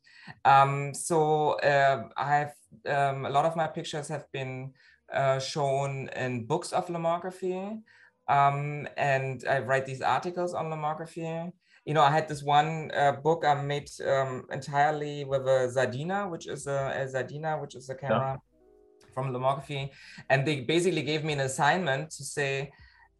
Um, 0.45 0.93
so 0.93 1.51
uh, 1.59 2.07
I 2.15 2.35
have 2.35 2.53
um, 2.87 3.25
a 3.25 3.29
lot 3.29 3.45
of 3.45 3.55
my 3.55 3.67
pictures 3.67 4.07
have 4.07 4.25
been 4.31 4.73
uh, 5.13 5.39
shown 5.39 6.09
in 6.15 6.45
books 6.45 6.71
of 6.71 6.87
lomography. 6.87 7.81
Um, 8.29 8.87
and 8.97 9.43
I 9.49 9.59
write 9.59 9.85
these 9.85 10.01
articles 10.01 10.53
on 10.53 10.65
lomography. 10.65 11.51
You 11.85 11.93
know, 11.93 12.01
I 12.01 12.11
had 12.11 12.27
this 12.27 12.43
one 12.43 12.91
uh, 12.93 13.13
book 13.13 13.45
I 13.45 13.61
made 13.61 13.89
um, 14.05 14.45
entirely 14.51 15.23
with 15.23 15.43
a 15.43 15.71
Zadina, 15.73 16.29
which 16.29 16.47
is 16.47 16.67
a, 16.67 16.93
a 16.95 17.07
Sardina, 17.07 17.57
which 17.61 17.75
is 17.75 17.89
a 17.89 17.95
camera 17.95 18.37
yeah. 18.37 19.07
from 19.13 19.33
lomography. 19.33 19.89
And 20.29 20.45
they 20.45 20.61
basically 20.61 21.03
gave 21.03 21.23
me 21.23 21.33
an 21.33 21.39
assignment 21.41 22.11
to 22.11 22.25
say, 22.25 22.71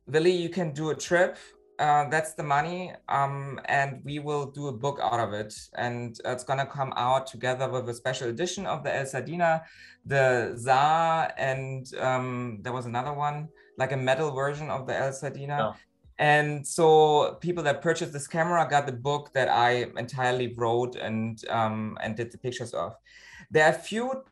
Willy, 0.08 0.32
you 0.32 0.50
can 0.50 0.72
do 0.72 0.90
a 0.90 0.96
trip. 0.96 1.38
Uh, 1.80 2.10
that's 2.10 2.34
the 2.34 2.42
money, 2.42 2.92
um, 3.08 3.60
and 3.66 4.02
we 4.04 4.18
will 4.18 4.48
do 4.48 4.68
a 4.68 4.72
book 4.72 5.00
out 5.02 5.20
of 5.20 5.34
it. 5.34 5.54
And 5.76 6.20
it's 6.26 6.44
gonna 6.44 6.66
come 6.66 6.92
out 6.96 7.28
together 7.28 7.70
with 7.70 7.88
a 7.90 7.94
special 7.94 8.30
edition 8.30 8.66
of 8.66 8.84
the 8.84 8.96
El 8.96 9.06
Sardina, 9.06 9.62
the 10.04 10.56
Za, 10.58 11.32
and 11.38 11.86
um, 12.00 12.60
there 12.62 12.74
was 12.74 12.88
another 12.88 13.14
one, 13.14 13.50
like 13.78 13.92
a 13.92 13.98
metal 13.98 14.32
version 14.32 14.72
of 14.72 14.88
the 14.88 14.98
El 14.98 15.14
Sardina. 15.14 15.76
And 16.20 16.66
so 16.66 17.38
people 17.42 17.64
that 17.66 17.84
purchased 17.84 18.12
this 18.12 18.28
camera 18.28 18.68
got 18.68 18.88
the 18.88 18.92
book 18.92 19.32
that 19.34 19.50
I 19.50 19.86
entirely 19.98 20.56
wrote 20.56 20.96
and 20.96 21.44
um, 21.50 21.98
and 22.02 22.16
did 22.16 22.32
the 22.32 22.40
pictures 22.40 22.74
of. 22.74 22.96
There 23.52 23.66
are 23.66 23.70
a 23.70 23.74
few 23.74 24.24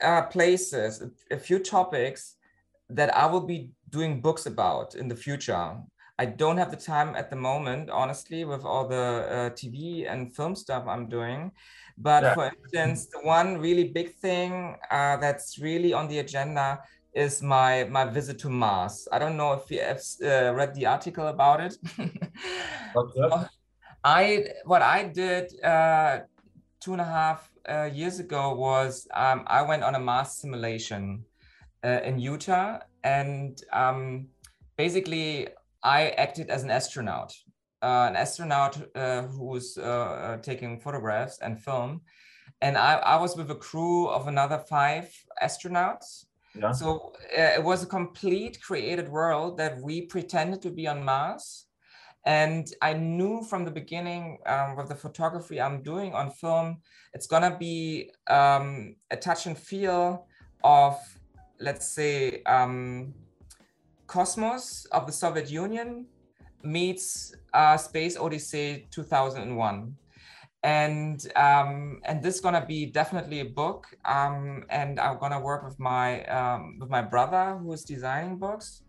uh, 0.00 0.22
places, 0.22 1.02
a 1.30 1.38
few 1.38 1.58
topics 1.58 2.36
that 2.88 3.14
I 3.14 3.26
will 3.26 3.42
be 3.42 3.70
doing 3.90 4.20
books 4.20 4.46
about 4.46 4.94
in 4.94 5.08
the 5.08 5.16
future. 5.16 5.76
I 6.18 6.24
don't 6.24 6.56
have 6.56 6.70
the 6.70 6.76
time 6.76 7.14
at 7.14 7.28
the 7.28 7.36
moment, 7.36 7.90
honestly, 7.90 8.44
with 8.44 8.64
all 8.64 8.88
the 8.88 8.96
uh, 8.96 9.50
TV 9.50 10.10
and 10.10 10.34
film 10.34 10.54
stuff 10.54 10.86
I'm 10.86 11.08
doing. 11.08 11.52
But 11.98 12.22
yeah. 12.22 12.34
for 12.34 12.46
instance, 12.46 13.06
the 13.06 13.20
one 13.20 13.58
really 13.58 13.88
big 13.88 14.14
thing 14.14 14.76
uh, 14.90 15.16
that's 15.16 15.58
really 15.58 15.92
on 15.92 16.08
the 16.08 16.18
agenda 16.18 16.80
is 17.14 17.42
my 17.42 17.84
my 17.84 18.04
visit 18.04 18.38
to 18.40 18.50
Mars. 18.50 19.08
I 19.10 19.18
don't 19.18 19.36
know 19.36 19.52
if 19.54 19.70
you 19.70 19.80
have 19.80 20.02
uh, 20.22 20.54
read 20.54 20.74
the 20.74 20.86
article 20.86 21.28
about 21.28 21.60
it. 21.60 21.76
okay. 22.96 23.46
I 24.04 24.44
what 24.64 24.82
I 24.82 25.04
did 25.04 25.52
uh, 25.64 26.20
two 26.80 26.92
and 26.92 27.00
a 27.00 27.04
half 27.04 27.50
uh, 27.68 27.88
years 27.92 28.20
ago 28.20 28.54
was 28.54 29.08
um, 29.14 29.44
I 29.46 29.62
went 29.62 29.82
on 29.82 29.94
a 29.94 29.98
Mars 29.98 30.32
simulation 30.32 31.24
uh, 31.82 32.00
in 32.04 32.18
Utah, 32.18 32.80
and 33.06 33.62
um, 33.72 34.28
basically 34.76 35.48
I 35.82 36.00
acted 36.24 36.50
as 36.50 36.62
an 36.64 36.70
astronaut, 36.70 37.30
uh, 37.82 38.06
an 38.10 38.16
astronaut 38.16 38.74
uh, 38.94 39.22
who 39.22 39.44
was 39.54 39.78
uh, 39.78 39.82
uh, 39.82 40.36
taking 40.38 40.80
photographs 40.80 41.38
and 41.44 41.62
film, 41.68 42.00
and 42.60 42.76
I, 42.76 42.94
I 43.14 43.16
was 43.24 43.36
with 43.36 43.50
a 43.50 43.60
crew 43.68 44.08
of 44.08 44.26
another 44.26 44.58
five 44.58 45.06
astronauts. 45.42 46.26
Yeah. 46.58 46.72
So 46.72 47.12
uh, 47.38 47.58
it 47.58 47.62
was 47.62 47.82
a 47.82 47.86
complete 47.86 48.54
created 48.68 49.08
world 49.08 49.58
that 49.58 49.74
we 49.86 49.94
pretended 50.14 50.62
to 50.62 50.70
be 50.70 50.86
on 50.88 51.04
Mars. 51.04 51.66
And 52.24 52.66
I 52.82 52.92
knew 52.94 53.44
from 53.50 53.64
the 53.64 53.70
beginning 53.70 54.38
um, 54.46 54.74
with 54.76 54.88
the 54.88 54.96
photography 54.96 55.60
I'm 55.60 55.82
doing 55.82 56.12
on 56.12 56.30
film, 56.30 56.78
it's 57.14 57.28
gonna 57.28 57.56
be 57.56 58.10
um, 58.26 58.96
a 59.10 59.16
touch 59.16 59.46
and 59.46 59.56
feel 59.56 60.26
of, 60.64 60.96
let's 61.60 61.86
say, 61.88 62.42
um, 62.44 63.14
Cosmos 64.06 64.86
of 64.92 65.06
the 65.06 65.12
Soviet 65.12 65.50
Union 65.50 66.06
meets 66.62 67.34
uh, 67.52 67.76
Space 67.76 68.16
Odyssey 68.16 68.86
2001 68.90 69.96
and 70.66 71.32
um, 71.36 72.00
and 72.04 72.20
this 72.20 72.34
is 72.34 72.40
gonna 72.40 72.66
be 72.66 72.86
definitely 72.86 73.38
a 73.38 73.44
book. 73.44 73.86
Um, 74.04 74.64
and 74.68 74.98
I'm 74.98 75.18
gonna 75.18 75.40
work 75.40 75.64
with 75.64 75.78
my 75.78 76.24
um, 76.24 76.78
with 76.80 76.90
my 76.90 77.02
brother 77.02 77.56
who 77.60 77.72
is 77.72 77.84
designing 77.84 78.36
books, 78.36 78.82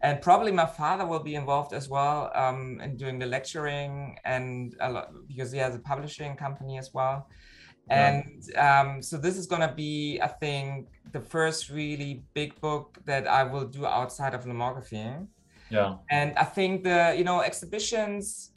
and 0.00 0.22
probably 0.22 0.52
my 0.52 0.64
father 0.64 1.04
will 1.04 1.22
be 1.22 1.34
involved 1.34 1.74
as 1.74 1.86
well 1.88 2.30
um, 2.34 2.80
in 2.82 2.96
doing 2.96 3.18
the 3.18 3.26
lecturing 3.26 4.16
and 4.24 4.74
lot, 4.80 5.10
because 5.28 5.52
he 5.52 5.58
has 5.58 5.74
a 5.74 5.80
publishing 5.80 6.34
company 6.34 6.78
as 6.78 6.94
well. 6.94 7.28
And 7.92 8.56
um, 8.56 9.02
so 9.02 9.16
this 9.16 9.36
is 9.36 9.46
gonna 9.46 9.72
be, 9.72 10.20
I 10.22 10.28
think, 10.28 10.88
the 11.12 11.20
first 11.20 11.68
really 11.68 12.22
big 12.34 12.60
book 12.60 12.98
that 13.04 13.26
I 13.26 13.42
will 13.44 13.66
do 13.66 13.86
outside 13.86 14.34
of 14.34 14.44
lomography. 14.44 15.26
Yeah. 15.70 15.96
And 16.10 16.36
I 16.38 16.44
think 16.44 16.84
the 16.84 17.14
you 17.16 17.24
know 17.24 17.40
exhibitions 17.40 18.52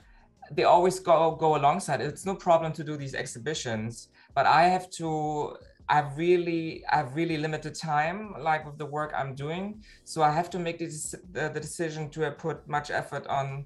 they 0.52 0.64
always 0.64 1.00
go 1.00 1.36
go 1.36 1.56
alongside. 1.56 2.02
It's 2.02 2.26
no 2.26 2.36
problem 2.36 2.72
to 2.74 2.84
do 2.84 2.98
these 2.98 3.16
exhibitions, 3.16 4.10
but 4.34 4.46
I 4.46 4.64
have 4.64 4.90
to. 4.92 5.58
I've 5.88 6.18
really, 6.18 6.84
I've 6.92 7.16
really 7.16 7.38
limited 7.38 7.76
time, 7.76 8.34
like 8.40 8.66
with 8.66 8.80
the 8.80 8.88
work 8.88 9.14
I'm 9.16 9.36
doing. 9.36 9.84
So 10.04 10.24
I 10.24 10.32
have 10.32 10.50
to 10.50 10.58
make 10.58 10.80
this, 10.80 11.14
the, 11.32 11.50
the 11.54 11.60
decision: 11.60 12.10
to 12.12 12.32
put 12.32 12.68
much 12.68 12.90
effort 12.90 13.28
on 13.28 13.66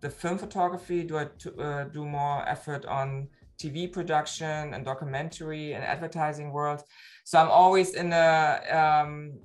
the 0.00 0.10
film 0.10 0.38
photography? 0.38 1.02
Do 1.02 1.18
I 1.18 1.26
to, 1.38 1.60
uh, 1.60 1.84
do 1.84 2.04
more 2.04 2.48
effort 2.48 2.86
on 2.86 3.28
TV 3.58 3.90
production 3.90 4.74
and 4.74 4.84
documentary 4.84 5.74
and 5.74 5.84
advertising 5.84 6.52
world? 6.52 6.82
So 7.24 7.38
I'm 7.38 7.50
always 7.50 7.94
in 7.94 8.12
a 8.12 8.60
um, 8.70 9.38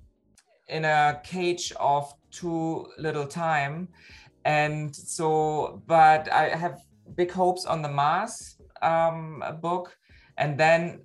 in 0.68 0.86
a 0.86 1.20
cage 1.24 1.74
of 1.80 2.14
too 2.32 2.88
little 2.98 3.28
time. 3.28 3.90
And 4.46 4.96
so 4.96 5.84
but 5.86 6.32
i 6.32 6.50
have 6.50 6.82
big 7.16 7.32
hopes 7.32 7.66
on 7.66 7.82
the 7.82 7.90
mars 7.90 8.56
um, 8.82 9.44
book. 9.62 9.98
And 10.38 10.58
then 10.58 11.02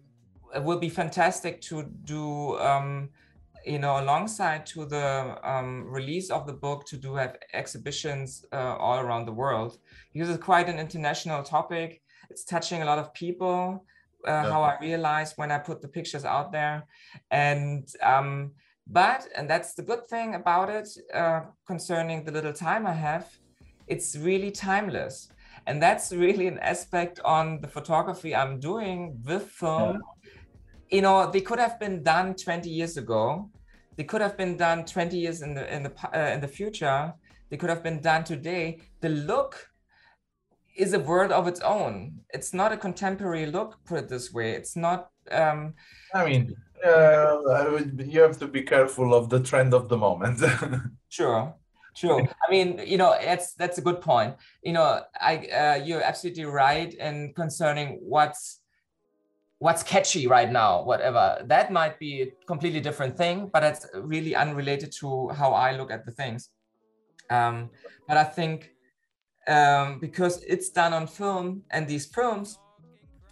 it 0.54 0.62
will 0.62 0.78
be 0.78 0.88
fantastic 0.88 1.60
to 1.62 1.82
do 2.04 2.56
um, 2.58 3.10
you 3.64 3.80
know 3.80 4.00
alongside 4.00 4.64
to 4.64 4.86
the 4.86 5.36
um, 5.42 5.84
release 5.88 6.30
of 6.30 6.46
the 6.46 6.52
book 6.52 6.86
to 6.86 6.96
do 6.96 7.14
have 7.16 7.36
exhibitions 7.52 8.44
uh, 8.52 8.76
all 8.76 9.00
around 9.00 9.26
the 9.26 9.32
world. 9.32 9.78
Because 10.12 10.30
it's 10.30 10.42
quite 10.42 10.68
an 10.68 10.78
international 10.78 11.42
topic 11.42 12.00
it's 12.30 12.44
touching 12.44 12.82
a 12.82 12.84
lot 12.84 12.98
of 12.98 13.12
people 13.14 13.84
uh, 14.26 14.30
yeah. 14.30 14.42
how 14.50 14.62
i 14.62 14.76
realized 14.80 15.34
when 15.36 15.50
i 15.50 15.58
put 15.58 15.80
the 15.80 15.88
pictures 15.88 16.24
out 16.24 16.52
there 16.52 16.84
and 17.30 17.88
um, 18.02 18.52
but, 18.86 19.26
and 19.36 19.50
that's 19.50 19.74
the 19.74 19.82
good 19.82 20.06
thing 20.06 20.36
about 20.36 20.70
it 20.70 20.88
uh, 21.12 21.40
concerning 21.66 22.24
the 22.24 22.30
little 22.30 22.52
time 22.52 22.86
I 22.86 22.92
have, 22.92 23.28
it's 23.88 24.16
really 24.16 24.50
timeless. 24.52 25.28
And 25.66 25.82
that's 25.82 26.12
really 26.12 26.46
an 26.46 26.58
aspect 26.60 27.18
on 27.24 27.60
the 27.60 27.66
photography 27.66 28.34
I'm 28.34 28.60
doing 28.60 29.20
with 29.24 29.50
film. 29.50 30.02
Yeah. 30.22 30.30
You 30.90 31.02
know, 31.02 31.30
they 31.30 31.40
could 31.40 31.58
have 31.58 31.80
been 31.80 32.04
done 32.04 32.36
20 32.36 32.70
years 32.70 32.96
ago. 32.96 33.50
They 33.96 34.04
could 34.04 34.20
have 34.20 34.36
been 34.36 34.56
done 34.56 34.84
20 34.84 35.18
years 35.18 35.42
in 35.42 35.54
the 35.54 35.74
in 35.74 35.82
the 35.82 35.92
uh, 36.14 36.34
in 36.34 36.40
the 36.40 36.46
future. 36.46 37.12
They 37.50 37.56
could 37.56 37.70
have 37.70 37.82
been 37.82 38.00
done 38.00 38.22
today. 38.22 38.78
The 39.00 39.08
look 39.08 39.68
is 40.76 40.92
a 40.92 41.00
word 41.00 41.32
of 41.32 41.48
its 41.48 41.60
own. 41.60 42.20
It's 42.30 42.52
not 42.52 42.72
a 42.72 42.76
contemporary 42.76 43.46
look, 43.46 43.82
put 43.84 43.98
it 43.98 44.08
this 44.08 44.32
way. 44.32 44.52
It's 44.52 44.76
not. 44.76 45.10
Um, 45.30 45.74
I 46.14 46.24
mean, 46.28 46.54
uh, 46.84 47.80
you 47.98 48.20
have 48.20 48.38
to 48.38 48.46
be 48.46 48.62
careful 48.62 49.14
of 49.14 49.28
the 49.28 49.40
trend 49.40 49.74
of 49.74 49.88
the 49.88 49.96
moment. 49.96 50.40
sure, 51.08 51.54
sure. 51.96 52.28
I 52.46 52.50
mean, 52.50 52.80
you 52.86 52.98
know, 52.98 53.16
that's 53.20 53.54
that's 53.54 53.78
a 53.78 53.82
good 53.82 54.00
point. 54.00 54.36
You 54.62 54.74
know, 54.74 55.02
I 55.20 55.36
uh, 55.48 55.84
you're 55.84 56.02
absolutely 56.02 56.44
right 56.44 56.92
in 56.92 57.32
concerning 57.34 57.98
what's 58.02 58.60
what's 59.58 59.82
catchy 59.82 60.26
right 60.26 60.50
now. 60.52 60.84
Whatever 60.84 61.42
that 61.46 61.72
might 61.72 61.98
be 61.98 62.22
a 62.22 62.26
completely 62.46 62.80
different 62.80 63.16
thing, 63.16 63.50
but 63.52 63.62
it's 63.64 63.86
really 63.94 64.34
unrelated 64.34 64.92
to 65.00 65.28
how 65.30 65.52
I 65.52 65.76
look 65.76 65.90
at 65.90 66.04
the 66.04 66.12
things. 66.12 66.50
Um, 67.30 67.70
but 68.06 68.16
I 68.16 68.24
think 68.24 68.75
um, 69.48 69.98
because 69.98 70.42
it's 70.42 70.70
done 70.70 70.92
on 70.92 71.06
film, 71.06 71.62
and 71.70 71.86
these 71.86 72.06
films 72.06 72.58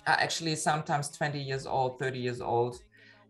are 0.07 0.17
actually 0.19 0.57
sometimes 0.57 1.11
20 1.11 1.41
years 1.41 1.67
old, 1.67 1.99
30 1.99 2.19
years 2.19 2.41
old. 2.41 2.79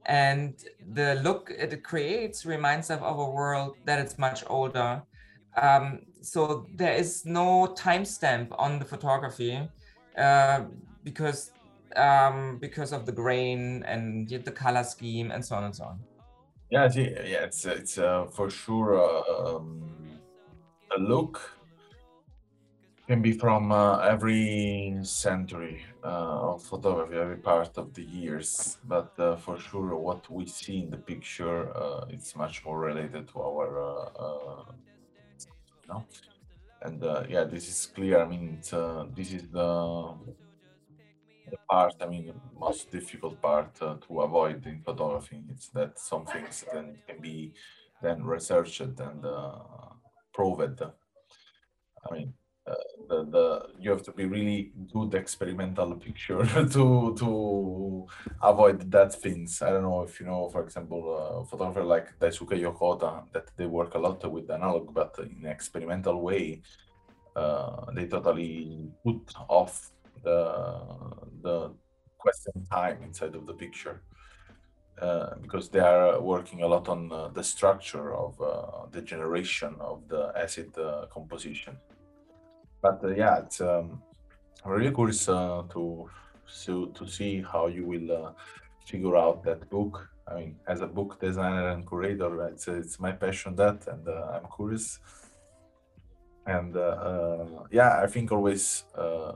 And 0.07 0.55
the 0.93 1.21
look 1.23 1.51
it 1.51 1.83
creates 1.83 2.45
reminds 2.45 2.91
us 2.91 3.01
of 3.01 3.19
a 3.19 3.31
world 3.31 3.77
that 3.87 3.99
it's 3.99 4.19
much 4.19 4.45
older. 4.49 5.03
Um, 5.57 6.01
so 6.21 6.67
there 6.75 6.95
is 6.95 7.25
no 7.25 7.75
timestamp 7.79 8.49
on 8.59 8.79
the 8.79 8.85
photography 8.85 9.67
uh, 10.19 10.65
because 11.05 11.53
um, 11.97 12.59
because 12.59 12.93
of 12.93 13.07
the 13.07 13.13
grain 13.13 13.85
and 13.87 14.29
the 14.29 14.51
color 14.51 14.83
scheme 14.83 15.31
and 15.31 15.45
so 15.45 15.57
on 15.57 15.65
and 15.65 15.77
so 15.77 15.85
on. 15.85 16.01
Yeah 16.71 16.89
yeah 16.95 17.45
it's 17.45 17.65
it's 17.65 17.99
uh, 17.99 18.27
for 18.27 18.51
sure 18.51 18.99
uh, 18.99 19.57
um, 19.57 19.81
a 20.97 21.01
look 21.01 21.54
can 23.07 23.21
be 23.21 23.33
from 23.33 23.71
uh, 23.71 23.99
every 23.99 24.97
century 25.03 25.85
uh, 26.03 26.53
of 26.53 26.63
photography, 26.63 27.17
every 27.17 27.37
part 27.37 27.77
of 27.77 27.93
the 27.93 28.03
years. 28.03 28.79
But 28.85 29.13
uh, 29.19 29.37
for 29.37 29.59
sure, 29.59 29.95
what 29.97 30.31
we 30.31 30.47
see 30.47 30.81
in 30.81 30.91
the 30.91 30.97
picture, 30.97 31.77
uh, 31.77 32.07
it's 32.09 32.35
much 32.35 32.65
more 32.65 32.81
related 32.81 33.29
to 33.29 33.41
our, 33.41 33.69
uh, 33.83 34.65
uh. 35.91 36.01
And 36.83 37.03
yeah, 37.31 37.45
this 37.45 37.69
is 37.69 37.87
clear. 37.95 38.23
I 38.23 38.27
mean, 38.27 38.59
this 39.15 39.33
is 39.33 39.49
the 39.49 40.15
the 41.51 41.57
part. 41.71 41.95
I 42.01 42.07
mean, 42.07 42.27
the 42.27 42.59
most 42.59 42.91
difficult 42.91 43.41
part 43.41 43.75
to 43.77 44.21
avoid 44.21 44.67
in 44.67 44.83
photography. 44.83 45.43
It's 45.51 45.69
that 45.69 45.99
some 45.99 46.27
things 46.27 46.65
then 46.73 46.97
can 47.07 47.21
be 47.21 47.55
then 48.03 48.23
researched 48.25 48.81
and 48.81 49.25
proved. 50.35 50.83
I 50.83 52.15
mean, 52.15 52.35
uh, 52.67 52.75
the, 53.09 53.25
the 53.25 53.67
you 53.79 53.91
have 53.91 54.03
to 54.03 54.13
be 54.13 54.25
really 54.25 54.73
good 54.93 55.15
experimental 55.15 55.95
picture 55.97 56.43
to 56.71 57.15
to 57.19 58.07
avoid 58.43 58.91
that 58.91 59.15
things. 59.15 59.61
I 59.61 59.71
don't 59.71 59.83
know 59.83 60.03
if 60.03 60.19
you 60.19 60.27
know, 60.27 60.49
for 60.49 60.63
example, 60.63 61.03
a 61.15 61.45
photographer 61.45 61.85
like 61.85 62.19
Daisuke 62.19 62.59
Yokota 62.59 63.25
that 63.33 63.51
they 63.57 63.67
work 63.67 63.95
a 63.95 63.99
lot 63.99 64.31
with 64.33 64.51
analog, 64.51 64.95
but 64.95 65.15
in 65.19 65.45
experimental 65.47 66.23
way, 66.23 66.63
uh, 67.37 67.93
they 67.93 68.07
totally 68.07 68.89
put 69.05 69.35
off 69.49 69.91
the 70.23 70.55
the 71.43 71.75
question 72.17 72.65
time 72.71 73.03
inside 73.03 73.35
of 73.35 73.47
the 73.47 73.55
picture. 73.55 74.03
Uh, 75.03 75.35
because 75.43 75.69
they 75.69 75.81
are 75.81 76.21
working 76.21 76.63
a 76.63 76.67
lot 76.67 76.89
on 76.89 77.11
uh, 77.11 77.27
the 77.29 77.43
structure 77.43 78.15
of 78.15 78.41
uh, 78.41 78.87
the 78.93 79.03
generation 79.03 79.75
of 79.81 80.07
the 80.09 80.33
acid 80.37 80.71
uh, 80.79 81.05
composition 81.13 81.77
but 82.85 83.03
uh, 83.03 83.15
yeah, 83.15 83.39
it's 83.39 83.63
um, 83.63 84.03
really 84.67 84.93
curious 84.93 85.27
uh, 85.29 85.63
to 85.73 86.11
to 86.99 87.07
see 87.07 87.43
how 87.53 87.67
you 87.77 87.85
will 87.93 88.09
uh, 88.13 88.33
figure 88.87 89.17
out 89.17 89.43
that 89.43 89.61
book. 89.71 89.95
I 90.29 90.35
mean, 90.39 90.57
as 90.69 90.81
a 90.83 90.87
book 90.87 91.19
designer 91.19 91.69
and 91.71 91.89
curator, 91.89 92.31
it's 92.49 92.69
it's 92.69 93.01
my 93.01 93.13
passion 93.13 93.57
that, 93.57 93.79
and 93.93 94.07
uh, 94.07 94.35
I'm 94.35 94.47
curious. 94.57 95.01
And 96.47 96.77
uh, 96.77 96.97
uh, 97.09 97.47
yeah, 97.71 98.03
I 98.05 98.07
think 98.07 98.31
always. 98.33 98.85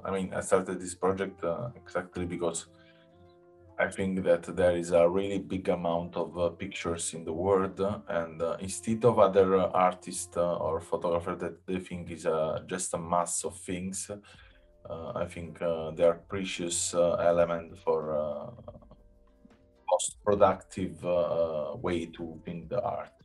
I 0.06 0.10
mean, 0.16 0.26
I 0.38 0.42
started 0.42 0.78
this 0.78 0.94
project 0.94 1.42
exactly 1.82 2.26
because 2.26 2.66
I 3.80 3.86
think 3.86 4.24
that 4.24 4.42
there 4.56 4.76
is 4.76 4.90
a 4.90 5.08
really 5.08 5.38
big 5.38 5.68
amount 5.68 6.16
of 6.16 6.36
uh, 6.36 6.48
pictures 6.48 7.14
in 7.14 7.24
the 7.24 7.32
world, 7.32 7.80
and 8.08 8.42
uh, 8.42 8.56
instead 8.58 9.04
of 9.04 9.20
other 9.20 9.56
uh, 9.56 9.70
artists 9.72 10.36
uh, 10.36 10.56
or 10.56 10.80
photographers 10.80 11.38
that 11.40 11.64
they 11.64 11.78
think 11.78 12.10
is 12.10 12.26
uh, 12.26 12.60
just 12.66 12.92
a 12.94 12.98
mass 12.98 13.44
of 13.44 13.56
things, 13.56 14.10
I 14.90 15.26
think 15.26 15.58
they 15.58 16.04
are 16.04 16.20
precious 16.28 16.94
element 16.94 17.78
for 17.78 18.54
most 19.92 20.16
productive 20.24 21.02
way 21.82 22.06
to 22.06 22.40
think 22.44 22.70
the 22.70 22.82
art. 22.82 23.17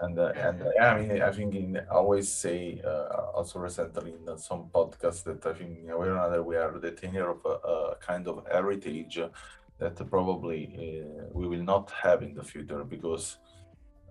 And 0.00 0.18
and 0.18 0.62
yeah, 0.76 0.92
I 0.92 1.00
mean, 1.00 1.22
I 1.22 1.30
think 1.30 1.54
in, 1.54 1.76
I 1.76 1.94
always 1.94 2.28
say 2.28 2.80
also 3.34 3.60
recently 3.60 4.12
in 4.12 4.38
some 4.38 4.68
podcasts 4.74 5.22
that 5.24 5.46
I 5.46 5.52
think 5.52 5.78
in 5.84 5.90
a 5.90 5.96
way 5.96 6.08
or 6.08 6.16
another 6.16 6.42
we 6.42 6.56
are 6.56 6.78
the 6.78 6.90
tenure 6.90 7.30
of 7.30 7.40
a, 7.44 7.68
a 7.94 7.96
kind 8.00 8.26
of 8.26 8.44
heritage 8.50 9.20
that 9.78 10.10
probably 10.10 10.62
uh, 11.04 11.24
we 11.32 11.48
will 11.48 11.62
not 11.62 11.90
have 11.90 12.22
in 12.22 12.34
the 12.34 12.44
future 12.44 12.84
because 12.84 13.38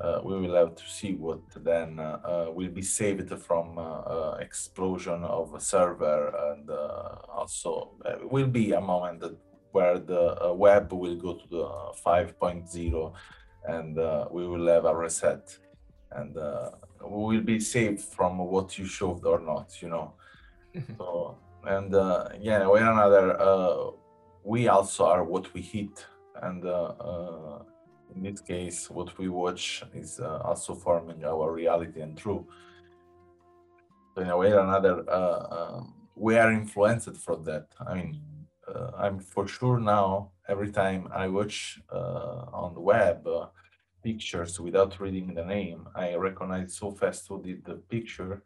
uh, 0.02 0.20
we 0.24 0.38
will 0.40 0.56
have 0.56 0.76
to 0.76 0.84
see 0.90 1.14
what 1.14 1.42
then 1.64 2.00
uh, 2.00 2.20
uh, 2.26 2.52
will 2.52 2.70
be 2.70 2.82
saved 2.82 3.32
from 3.40 3.78
uh, 3.78 3.82
uh, 3.82 4.38
explosion 4.42 5.24
of 5.24 5.54
a 5.54 5.60
server 5.60 6.52
and 6.52 6.70
uh, 6.70 7.16
also 7.30 7.92
uh, 8.06 8.16
will 8.30 8.48
be 8.48 8.74
a 8.74 8.82
moment 8.82 9.20
that 9.20 9.38
where 9.72 9.98
the 9.98 10.46
uh, 10.46 10.54
web 10.54 10.92
will 10.92 11.16
go 11.16 11.34
to 11.34 11.48
the 11.50 11.66
5.0 12.06 13.14
and 13.66 13.98
uh, 13.98 14.28
we 14.30 14.46
will 14.48 14.68
have 14.68 14.86
a 14.86 14.96
reset 14.96 15.58
and 16.16 16.38
uh, 16.38 16.72
we 17.06 17.38
will 17.38 17.44
be 17.44 17.60
saved 17.60 18.02
from 18.02 18.38
what 18.38 18.78
you 18.78 18.86
showed 18.86 19.26
or 19.26 19.40
not 19.40 19.82
you 19.82 19.90
know? 19.90 20.14
So 20.98 21.38
and 21.66 21.94
uh, 21.96 22.30
yeah 22.40 22.66
one 22.68 22.84
another 22.84 23.40
uh, 23.40 23.92
we 24.44 24.68
also 24.68 25.06
are 25.06 25.24
what 25.24 25.54
we 25.54 25.62
hit 25.62 26.06
and 26.42 26.66
uh, 26.66 26.94
uh, 27.10 27.60
in 28.16 28.24
this 28.24 28.42
case 28.42 28.90
what 28.90 29.18
we 29.18 29.30
watch 29.30 29.84
is 29.94 30.20
uh, 30.20 30.40
also 30.44 30.76
forming 30.76 31.24
our 31.24 31.52
reality 31.52 32.02
and 32.02 32.18
true. 32.18 32.46
So 34.16 34.22
in 34.22 34.30
a 34.30 34.38
way 34.38 34.52
or 34.52 34.60
another 34.60 35.10
uh, 35.10 35.76
um, 35.78 35.94
we 36.16 36.38
are 36.38 36.52
influenced 36.52 37.18
from 37.18 37.44
that. 37.46 37.68
I 37.88 37.96
mean 37.96 38.22
uh, 38.68 38.92
i'm 38.98 39.20
for 39.20 39.48
sure 39.48 39.80
now 39.80 40.32
every 40.48 40.72
time 40.72 41.08
i 41.14 41.28
watch 41.28 41.80
uh, 41.92 42.46
on 42.54 42.74
the 42.74 42.80
web 42.80 43.26
uh, 43.28 43.48
pictures 44.04 44.60
without 44.60 45.00
reading 45.00 45.34
the 45.34 45.46
name 45.46 45.88
i 45.96 46.16
recognize 46.16 46.76
so 46.76 46.92
fast 46.92 47.28
who 47.28 47.42
did 47.42 47.64
the 47.66 47.76
picture 47.76 48.44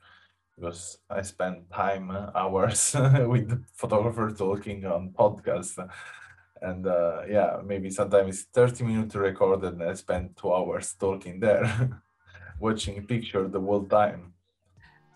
because 0.56 0.98
I 1.10 1.22
spend 1.22 1.70
time 1.72 2.10
uh, 2.12 2.32
hours 2.36 2.96
with 3.28 3.50
the 3.50 3.62
photographer 3.74 4.32
talking 4.32 4.86
on 4.86 5.10
podcast, 5.10 5.78
and 6.62 6.88
uh, 6.88 7.22
yeah, 7.30 7.58
maybe 7.66 7.90
sometimes 7.90 8.30
it's 8.42 8.48
thirty 8.54 8.84
minutes 8.84 9.16
recorded, 9.16 9.74
and 9.74 9.84
I 9.84 9.94
spend 9.94 10.36
two 10.36 10.54
hours 10.54 10.96
talking 11.00 11.40
there, 11.40 12.02
watching 12.60 13.06
picture 13.06 13.48
the 13.48 13.62
whole 13.62 13.86
time. 13.86 14.34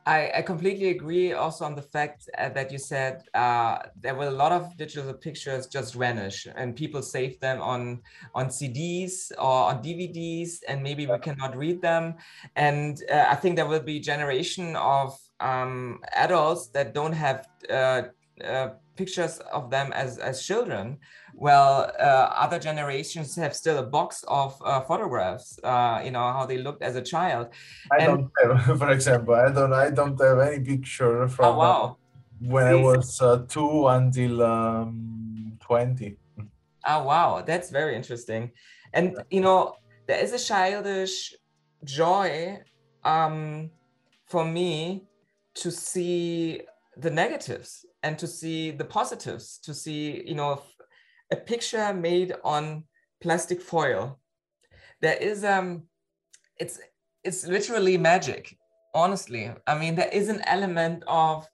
I, 0.05 0.31
I 0.37 0.41
completely 0.41 0.89
agree 0.89 1.33
also 1.33 1.65
on 1.65 1.75
the 1.75 1.81
fact 1.81 2.27
uh, 2.37 2.49
that 2.49 2.71
you 2.71 2.79
said 2.79 3.23
uh, 3.33 3.79
there 3.99 4.15
were 4.15 4.27
a 4.27 4.31
lot 4.31 4.51
of 4.51 4.75
digital 4.75 5.13
pictures 5.13 5.67
just 5.67 5.93
vanish 5.93 6.47
and 6.55 6.75
people 6.75 7.01
save 7.03 7.39
them 7.39 7.61
on 7.61 8.01
on 8.33 8.47
CDs 8.47 9.31
or 9.37 9.69
on 9.69 9.83
DVDs 9.83 10.59
and 10.67 10.81
maybe 10.81 11.05
we 11.05 11.19
cannot 11.19 11.55
read 11.55 11.81
them. 11.81 12.15
And 12.55 13.01
uh, 13.11 13.25
I 13.29 13.35
think 13.35 13.55
there 13.55 13.67
will 13.67 13.81
be 13.83 13.99
generation 13.99 14.75
of 14.75 15.17
um, 15.39 15.99
adults 16.13 16.69
that 16.69 16.93
don't 16.93 17.13
have 17.13 17.47
uh, 17.69 18.03
uh, 18.43 18.69
pictures 18.95 19.37
of 19.51 19.69
them 19.69 19.91
as 19.93 20.17
as 20.17 20.43
children 20.43 20.97
well 21.35 21.91
uh, 21.99 22.27
other 22.43 22.59
generations 22.59 23.35
have 23.35 23.55
still 23.55 23.77
a 23.77 23.83
box 23.83 24.23
of 24.27 24.61
uh, 24.65 24.81
photographs 24.81 25.59
uh, 25.63 26.01
you 26.03 26.11
know 26.11 26.31
how 26.31 26.45
they 26.45 26.57
looked 26.57 26.83
as 26.83 26.95
a 26.95 27.01
child. 27.01 27.47
I 27.91 27.97
And- 27.97 28.07
don't 28.07 28.31
have, 28.67 28.77
for 28.81 28.89
example, 28.91 29.35
I 29.35 29.51
don't, 29.51 29.73
I 29.73 29.89
don't 29.89 30.19
have 30.21 30.39
any 30.39 30.59
picture 30.63 31.27
from 31.27 31.45
oh 31.55 31.57
wow. 31.57 31.97
when 32.39 32.67
I 32.67 32.75
was 32.75 33.21
uh, 33.21 33.45
two 33.47 33.87
until 33.87 34.43
um, 34.43 35.57
twenty. 35.59 36.17
Oh 36.87 37.03
wow, 37.03 37.43
that's 37.45 37.69
very 37.69 37.95
interesting. 37.95 38.51
And 38.93 39.17
you 39.29 39.41
know, 39.41 39.75
there 40.07 40.19
is 40.19 40.33
a 40.33 40.39
childish 40.39 41.33
joy 41.83 42.59
um 43.03 43.71
for 44.27 44.45
me 44.45 45.05
to 45.55 45.71
see 45.71 46.61
the 46.97 47.09
negatives 47.09 47.85
and 48.03 48.17
to 48.19 48.27
see 48.27 48.71
the 48.71 48.85
positives, 48.85 49.57
to 49.59 49.73
see, 49.73 50.23
you 50.25 50.35
know, 50.35 50.61
a 51.31 51.35
picture 51.35 51.93
made 51.93 52.33
on 52.43 52.83
plastic 53.21 53.61
foil. 53.61 54.19
There 55.01 55.17
is 55.17 55.43
um 55.43 55.83
it's 56.59 56.79
it's 57.23 57.47
literally 57.47 57.97
magic, 57.97 58.57
honestly. 58.93 59.51
I 59.67 59.77
mean, 59.77 59.95
there 59.95 60.09
is 60.09 60.29
an 60.29 60.41
element 60.45 61.03
of 61.07 61.47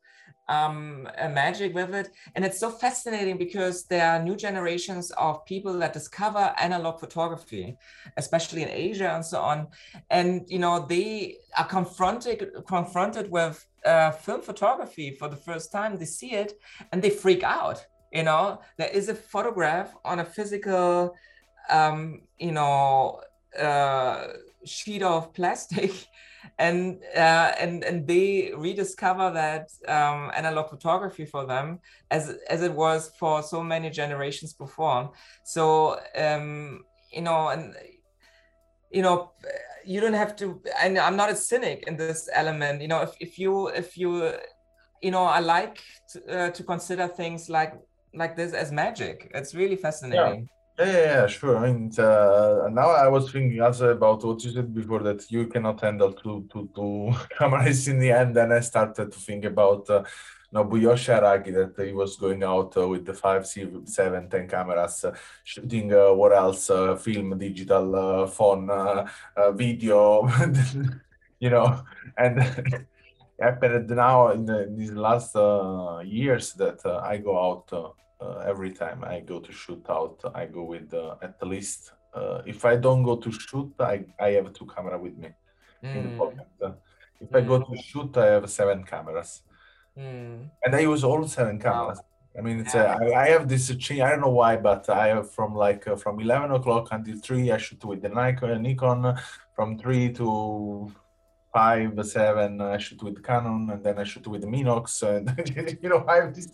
um, 0.50 1.10
a 1.18 1.30
magic 1.30 1.74
with 1.74 1.94
it. 1.94 2.10
And 2.36 2.46
it's 2.46 2.60
so 2.60 2.70
fascinating 2.70 3.38
because 3.38 3.86
there 3.86 4.10
are 4.10 4.24
new 4.24 4.36
generations 4.36 5.12
of 5.12 5.46
people 5.46 5.74
that 5.80 5.94
discover 5.94 6.54
analog 6.58 7.00
photography, 7.00 7.76
especially 8.18 8.64
in 8.64 8.70
Asia 8.70 9.12
and 9.14 9.26
so 9.26 9.42
on. 9.42 9.68
And 10.10 10.46
you 10.48 10.60
know, 10.60 10.86
they 10.88 11.38
are 11.58 11.68
confronted 11.68 12.50
confronted 12.68 13.30
with 13.30 13.66
uh, 13.86 14.12
film 14.12 14.42
photography 14.42 15.12
for 15.12 15.28
the 15.28 15.36
first 15.36 15.72
time. 15.72 15.98
They 15.98 16.06
see 16.06 16.32
it 16.34 16.54
and 16.92 17.02
they 17.02 17.10
freak 17.10 17.44
out. 17.44 17.86
You 18.12 18.24
know, 18.24 18.62
there 18.78 18.90
is 18.90 19.10
a 19.10 19.16
photograph 19.16 19.94
on 20.06 20.20
a 20.20 20.26
physical, 20.26 21.16
um, 21.70 22.22
you 22.40 22.52
know, 22.52 23.22
uh, 23.58 24.28
sheet 24.66 25.02
of 25.02 25.34
plastic 25.34 25.92
and 26.60 27.02
uh, 27.16 27.52
and 27.60 27.84
and 27.84 28.08
they 28.08 28.54
rediscover 28.56 29.32
that 29.32 29.70
um, 29.88 30.32
analog 30.36 30.70
photography 30.70 31.26
for 31.26 31.46
them 31.46 31.80
as 32.12 32.36
as 32.50 32.62
it 32.62 32.74
was 32.74 33.12
for 33.20 33.42
so 33.44 33.64
many 33.64 33.90
generations 33.90 34.54
before. 34.54 35.12
So 35.44 36.00
um, 36.16 36.84
you 37.12 37.22
know, 37.22 37.50
and 37.50 37.76
you 38.92 39.02
know, 39.02 39.32
you 39.86 40.00
don't 40.00 40.14
have 40.14 40.36
to. 40.38 40.62
And 40.82 40.98
I'm 40.98 41.16
not 41.16 41.30
a 41.30 41.36
cynic 41.36 41.84
in 41.88 41.98
this 41.98 42.30
element. 42.34 42.82
You 42.82 42.88
know, 42.88 43.02
if 43.02 43.12
if 43.20 43.40
you 43.40 43.68
if 43.68 43.98
you 43.98 44.34
you 45.02 45.12
know, 45.12 45.24
I 45.24 45.40
like 45.40 45.82
to, 46.14 46.38
uh, 46.40 46.50
to 46.52 46.64
consider 46.64 47.08
things 47.08 47.50
like 47.50 47.74
like 48.14 48.36
this 48.36 48.54
as 48.54 48.72
magic. 48.72 49.32
It's 49.34 49.54
really 49.54 49.76
fascinating. 49.76 50.50
Yeah, 50.80 50.86
yeah, 50.86 51.00
yeah, 51.00 51.28
sure. 51.28 51.58
I 51.58 51.72
mean, 51.72 51.92
uh, 51.98 52.70
now 52.72 52.90
I 52.92 53.08
was 53.08 53.32
thinking 53.32 53.62
also 53.62 53.90
about 53.90 54.24
what 54.24 54.44
you 54.44 54.52
said 54.52 54.74
before 54.74 55.02
that 55.04 55.30
you 55.32 55.48
cannot 55.48 55.82
handle 55.82 56.14
two, 56.14 56.48
two, 56.52 56.70
two 56.76 57.14
cameras 57.38 57.88
in 57.88 58.00
the 58.00 58.12
end. 58.12 58.38
And 58.38 58.54
I 58.54 58.60
started 58.60 59.12
to 59.12 59.20
think 59.20 59.46
about 59.46 59.90
uh, 59.90 60.04
Nobuyoshi 60.54 61.14
Araki 61.20 61.54
that 61.54 61.86
he 61.86 61.92
was 61.92 62.16
going 62.16 62.44
out 62.44 62.76
uh, 62.78 62.88
with 62.88 63.06
the 63.06 63.14
5, 63.14 63.46
7, 63.86 64.30
10 64.30 64.48
cameras, 64.48 65.04
uh, 65.04 65.14
shooting 65.44 65.94
uh, 65.94 66.14
what 66.14 66.32
else? 66.32 66.70
Uh, 66.70 66.96
film, 66.96 67.38
digital, 67.38 67.96
uh, 67.96 68.28
phone, 68.28 68.70
uh, 68.70 69.08
uh, 69.36 69.52
video, 69.52 70.28
you 71.40 71.50
know, 71.50 71.84
and 72.18 72.86
happened 73.40 73.90
now 73.90 74.30
in, 74.30 74.46
the, 74.46 74.64
in 74.68 74.76
these 74.76 74.92
last 74.92 75.36
uh, 75.36 76.00
years 76.04 76.54
that 76.54 76.86
uh, 76.86 77.00
I 77.04 77.18
go 77.18 77.38
out 77.38 77.72
uh, 77.72 77.90
uh, 78.20 78.40
every 78.48 78.72
time 78.72 79.04
I 79.04 79.20
go 79.20 79.40
to 79.40 79.52
shoot 79.52 79.86
out, 79.90 80.20
I 80.34 80.46
go 80.48 80.64
with 80.64 80.94
uh, 80.94 81.16
at 81.22 81.36
least. 81.46 81.92
Uh, 82.14 82.42
if 82.48 82.66
I 82.66 82.76
don't 82.78 83.04
go 83.04 83.18
to 83.18 83.32
shoot, 83.32 83.74
I, 83.80 84.06
I 84.20 84.30
have 84.32 84.54
two 84.54 84.66
camera 84.66 84.98
with 84.98 85.18
me 85.18 85.30
in 85.94 86.04
the 86.04 86.10
Mm, 86.10 86.18
pocket. 86.18 86.48
If 87.20 87.34
I 87.36 87.42
go 87.42 87.60
to 87.60 87.78
shoot, 87.78 88.18
I 88.18 88.26
have 88.28 88.50
seven 88.50 88.84
cameras, 88.84 89.44
mm, 89.96 90.50
and 90.64 90.76
I 90.76 90.80
use 90.80 91.04
all 91.04 91.28
seven 91.28 91.60
cameras. 91.60 92.02
I 92.38 92.42
mean, 92.42 92.60
it's 92.60 92.76
uh, 92.76 92.98
I, 93.02 93.24
I 93.24 93.30
have 93.30 93.48
this 93.48 93.68
change. 93.78 94.02
I 94.02 94.12
don't 94.12 94.22
know 94.22 94.30
why, 94.30 94.58
but 94.58 94.90
I 94.90 95.08
have 95.08 95.32
from 95.32 95.56
like 95.56 95.88
uh, 95.88 95.96
from 95.96 96.20
eleven 96.20 96.52
o'clock 96.52 96.90
until 96.92 97.18
three. 97.20 97.52
I 97.52 97.58
shoot 97.58 97.84
with 97.86 98.02
the 98.02 98.10
Nikon. 98.10 98.62
Nikon 98.62 99.18
from 99.56 99.78
three 99.80 100.14
to 100.14 100.92
five, 101.58 101.92
seven. 102.06 102.62
I 102.62 102.78
shoot 102.78 103.02
with 103.08 103.18
Canon, 103.28 103.70
and 103.72 103.82
then 103.86 103.98
I 103.98 104.06
shoot 104.12 104.28
with 104.34 104.44
Minox. 104.54 104.88
And 105.12 105.26
you 105.84 105.90
know, 105.90 106.02
I 106.08 106.16
have 106.22 106.32
this 106.36 106.50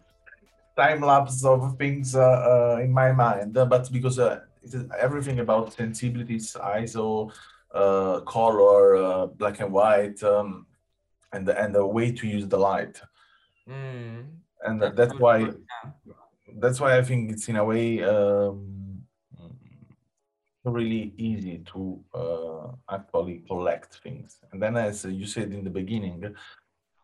time 0.81 1.01
lapse 1.01 1.43
of 1.43 1.77
things 1.77 2.15
uh, 2.15 2.39
uh, 2.51 2.85
in 2.85 2.91
my 3.01 3.11
mind. 3.11 3.53
But 3.73 3.91
because 3.91 4.17
uh, 4.19 4.39
everything 5.05 5.37
about 5.45 5.73
sensibilities, 5.73 6.47
ISO, 6.79 7.31
uh, 7.81 8.21
color, 8.35 8.95
uh, 8.95 9.25
black 9.39 9.59
and 9.59 9.71
white, 9.79 10.19
um, 10.23 10.65
and 11.33 11.47
the, 11.47 11.53
and 11.61 11.69
the 11.75 11.85
way 11.85 12.07
to 12.19 12.25
use 12.35 12.47
the 12.47 12.61
light, 12.69 12.95
mm. 13.69 14.25
and 14.65 14.81
That's 14.81 14.95
that's 14.99 15.15
why 15.23 15.37
that's 16.61 16.79
why 16.79 16.91
I 16.99 17.03
think 17.07 17.31
it's 17.33 17.47
in 17.51 17.57
a 17.63 17.65
way 17.71 17.87
um, 18.03 18.72
really 20.63 21.13
easy 21.17 21.63
to 21.73 21.99
uh, 22.13 22.95
actually 22.95 23.43
collect 23.47 23.99
things. 24.03 24.37
And 24.51 24.61
then, 24.61 24.77
as 24.77 25.05
you 25.05 25.25
said 25.25 25.51
in 25.51 25.63
the 25.63 25.69
beginning, 25.69 26.35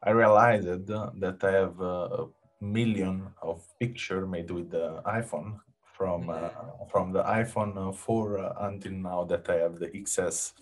I 0.03 0.11
realized 0.11 0.87
that 0.87 1.37
I 1.43 1.51
have 1.51 1.79
a 1.81 2.27
million 2.61 3.27
of 3.41 3.61
picture 3.79 4.25
made 4.25 4.49
with 4.51 4.71
the 4.71 5.01
iPhone 5.05 5.59
from 5.97 6.29
uh, 6.29 6.49
from 6.89 7.11
the 7.11 7.23
iPhone 7.23 7.93
4 7.93 8.39
uh, 8.39 8.53
until 8.67 8.93
now 8.93 9.25
that 9.25 9.49
I 9.49 9.55
have 9.55 9.79
the 9.79 9.87
XS 9.87 10.53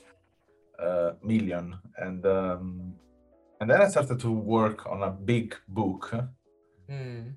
uh, 0.79 1.11
million. 1.23 1.77
And 1.97 2.25
um, 2.25 2.93
and 3.59 3.69
then 3.69 3.81
I 3.81 3.87
started 3.87 4.19
to 4.21 4.31
work 4.31 4.85
on 4.87 5.03
a 5.03 5.11
big 5.11 5.55
book. 5.67 6.13
Mm, 6.89 7.33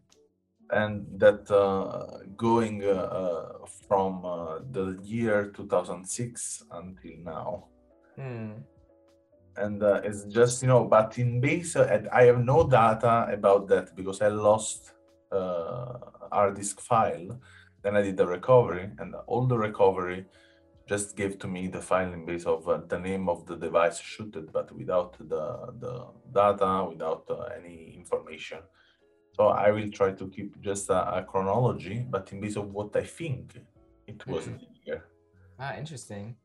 and 0.73 1.07
that 1.19 1.51
uh, 1.51 2.19
going 2.37 2.83
uh, 2.85 2.89
uh, 2.89 3.67
from 3.89 4.25
uh, 4.25 4.59
the 4.71 4.99
year 5.03 5.53
2006 5.55 6.65
until 6.73 7.13
now. 7.25 7.65
Mm, 8.19 8.63
and 9.57 9.83
uh, 9.83 10.01
it's 10.05 10.25
just 10.25 10.63
you 10.63 10.69
know 10.69 10.85
but 10.85 11.19
in 11.19 11.41
base 11.41 11.75
uh, 11.75 12.03
i 12.13 12.23
have 12.23 12.45
no 12.45 12.69
data 12.69 13.27
about 13.33 13.67
that 13.67 13.95
because 13.97 14.23
i 14.23 14.29
lost 14.29 14.93
uh, 15.33 15.99
hard 16.33 16.57
disk 16.57 16.81
file. 16.81 17.41
Then 17.83 17.97
I 17.97 18.03
did 18.03 18.17
the 18.17 18.27
recovery, 18.27 18.91
and 18.99 19.15
all 19.27 19.47
the 19.47 19.59
recovery 19.59 20.27
just 20.87 21.17
gave 21.17 21.39
to 21.39 21.49
me 21.49 21.69
the 21.69 21.81
filing 21.81 22.27
base 22.27 22.45
of 22.45 22.69
uh, 22.69 22.81
the 22.89 22.99
name 22.99 23.29
of 23.29 23.47
the 23.47 23.57
device 23.57 23.99
shooted, 24.01 24.53
but 24.53 24.71
without 24.73 25.17
the 25.19 25.73
the 25.81 26.07
data, 26.33 26.87
without 26.89 27.25
uh, 27.31 27.49
any 27.59 27.95
information. 27.97 28.59
So 29.33 29.49
I 29.49 29.71
will 29.71 29.91
try 29.91 30.13
to 30.13 30.29
keep 30.29 30.61
just 30.61 30.91
a, 30.91 31.19
a 31.19 31.23
chronology, 31.23 32.05
but 32.09 32.33
in 32.33 32.41
base 32.41 32.57
of 32.57 32.73
what 32.73 32.95
I 32.97 33.05
think 33.05 33.61
it 34.07 34.27
was 34.27 34.47
Mhm. 34.47 34.61
here. 34.85 35.05
Ah, 35.59 35.77
interesting. 35.77 36.37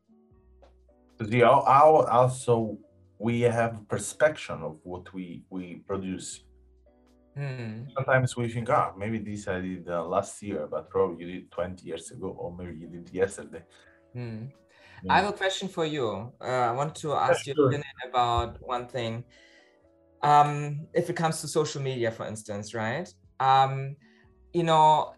The 1.18 1.24
see 1.26 1.40
how, 1.40 1.62
how 1.62 2.06
also 2.20 2.78
we 3.18 3.40
have 3.42 3.88
perception 3.88 4.62
of 4.62 4.78
what 4.84 5.12
we 5.14 5.44
we 5.50 5.76
produce. 5.86 6.44
Hmm. 7.34 7.88
Sometimes 7.94 8.36
we 8.36 8.48
think, 8.48 8.70
ah, 8.70 8.92
maybe 8.96 9.18
this 9.18 9.46
I 9.48 9.60
did 9.60 9.88
uh, 9.88 10.04
last 10.06 10.42
year, 10.42 10.66
but 10.66 10.88
probably 10.88 11.24
you 11.24 11.32
did 11.32 11.50
20 11.50 11.84
years 11.86 12.10
ago, 12.10 12.28
or 12.28 12.54
maybe 12.56 12.78
you 12.78 12.88
did 12.88 13.10
yesterday. 13.12 13.62
Hmm. 14.12 14.46
Yeah. 15.02 15.12
I 15.12 15.20
have 15.20 15.28
a 15.34 15.36
question 15.36 15.68
for 15.68 15.84
you. 15.84 16.32
Uh, 16.40 16.44
I 16.70 16.72
want 16.72 16.94
to 16.96 17.12
ask 17.12 17.46
you 17.46 17.54
sure. 17.54 17.82
about 18.08 18.56
one 18.62 18.86
thing. 18.88 19.24
Um, 20.22 20.86
if 20.94 21.10
it 21.10 21.16
comes 21.16 21.40
to 21.40 21.48
social 21.48 21.82
media, 21.82 22.10
for 22.10 22.26
instance, 22.26 22.74
right? 22.74 23.08
Um, 23.38 23.96
you 24.52 24.62
know, 24.62 25.12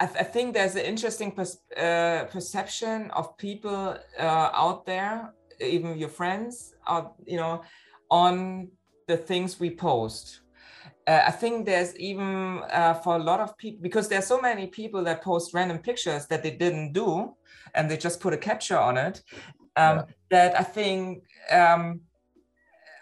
I, 0.00 0.06
th- 0.06 0.18
I 0.18 0.24
think 0.24 0.54
there's 0.54 0.74
an 0.74 0.84
interesting 0.84 1.32
pers- 1.32 1.62
uh, 1.76 2.24
perception 2.30 3.10
of 3.12 3.36
people 3.38 3.96
uh, 4.18 4.50
out 4.52 4.86
there, 4.86 5.32
even 5.60 5.96
your 5.96 6.08
friends, 6.08 6.74
out, 6.88 7.14
you 7.26 7.36
know, 7.36 7.62
on 8.10 8.70
the 9.06 9.16
things 9.16 9.60
we 9.60 9.70
post. 9.74 10.40
Uh, 11.06 11.22
I 11.26 11.30
think 11.30 11.64
there's 11.66 11.96
even 11.98 12.60
uh, 12.72 12.94
for 12.94 13.16
a 13.16 13.22
lot 13.22 13.40
of 13.40 13.56
people 13.56 13.80
because 13.82 14.08
there's 14.08 14.26
so 14.26 14.40
many 14.40 14.66
people 14.66 15.04
that 15.04 15.22
post 15.22 15.54
random 15.54 15.78
pictures 15.78 16.26
that 16.26 16.42
they 16.42 16.50
didn't 16.50 16.92
do, 16.92 17.34
and 17.74 17.90
they 17.90 17.96
just 17.96 18.20
put 18.20 18.34
a 18.34 18.38
capture 18.38 18.78
on 18.78 18.96
it. 18.96 19.22
Um, 19.76 19.96
Yeah. 19.96 20.02
That 20.30 20.60
I 20.60 20.64
think 20.64 21.24
um, 21.50 22.00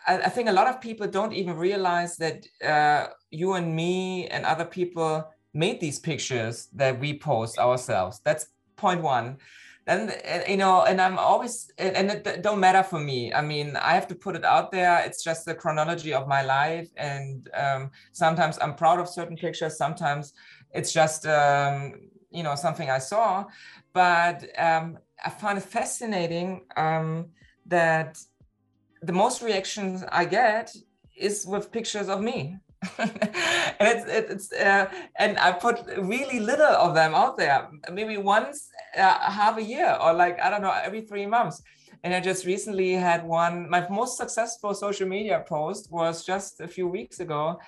I, 0.06 0.18
I 0.18 0.28
think 0.28 0.48
a 0.48 0.52
lot 0.52 0.66
of 0.66 0.80
people 0.80 1.06
don't 1.06 1.32
even 1.32 1.56
realize 1.56 2.16
that 2.16 2.46
uh, 2.64 3.08
you 3.30 3.54
and 3.54 3.74
me 3.74 4.26
and 4.28 4.44
other 4.44 4.64
people 4.64 5.24
made 5.54 5.80
these 5.80 5.98
pictures 5.98 6.68
that 6.74 6.98
we 6.98 7.18
post 7.18 7.58
ourselves. 7.58 8.20
That's 8.24 8.46
point 8.76 9.02
one. 9.02 9.38
Then 9.86 10.10
uh, 10.10 10.40
you 10.48 10.56
know, 10.56 10.84
and 10.84 11.00
I'm 11.00 11.18
always 11.18 11.70
and 11.76 11.96
and 11.96 12.10
it 12.10 12.42
don't 12.42 12.60
matter 12.60 12.84
for 12.84 13.00
me. 13.00 13.32
I 13.34 13.42
mean, 13.42 13.76
I 13.76 13.94
have 13.94 14.06
to 14.08 14.14
put 14.14 14.36
it 14.36 14.44
out 14.44 14.70
there. 14.70 15.02
It's 15.04 15.24
just 15.24 15.44
the 15.44 15.54
chronology 15.54 16.14
of 16.14 16.28
my 16.28 16.42
life, 16.42 16.88
and 16.96 17.48
um, 17.54 17.90
sometimes 18.12 18.58
I'm 18.62 18.74
proud 18.74 19.00
of 19.00 19.08
certain 19.08 19.36
pictures. 19.36 19.76
Sometimes 19.76 20.34
it's 20.72 20.92
just 20.92 21.26
um, 21.26 21.94
you 22.30 22.44
know 22.44 22.54
something 22.54 22.90
I 22.90 22.98
saw, 22.98 23.44
but 23.92 24.44
um, 24.56 24.98
I 25.24 25.30
find 25.30 25.58
it 25.58 25.64
fascinating 25.64 26.62
um, 26.76 27.30
that 27.66 28.18
the 29.02 29.12
most 29.12 29.42
reactions 29.42 30.04
I 30.10 30.24
get 30.24 30.74
is 31.16 31.46
with 31.46 31.72
pictures 31.72 32.08
of 32.08 32.20
me. 32.20 32.56
and 32.98 33.12
it's 33.80 34.04
it's 34.08 34.52
uh, 34.52 34.90
and 35.16 35.38
I 35.38 35.52
put 35.52 35.80
really 35.98 36.40
little 36.40 36.74
of 36.86 36.94
them 36.94 37.14
out 37.14 37.36
there, 37.36 37.68
maybe 37.92 38.16
once 38.16 38.68
uh, 38.96 39.30
half 39.30 39.56
a 39.56 39.62
year 39.62 39.96
or 40.00 40.12
like 40.12 40.40
I 40.40 40.50
don't 40.50 40.62
know 40.62 40.74
every 40.84 41.02
three 41.02 41.26
months. 41.26 41.62
And 42.04 42.12
I 42.12 42.20
just 42.20 42.44
recently 42.44 42.92
had 42.92 43.24
one. 43.24 43.70
My 43.70 43.86
most 43.88 44.16
successful 44.16 44.74
social 44.74 45.06
media 45.06 45.44
post 45.46 45.88
was 45.92 46.24
just 46.24 46.60
a 46.60 46.66
few 46.66 46.88
weeks 46.88 47.20
ago, 47.20 47.60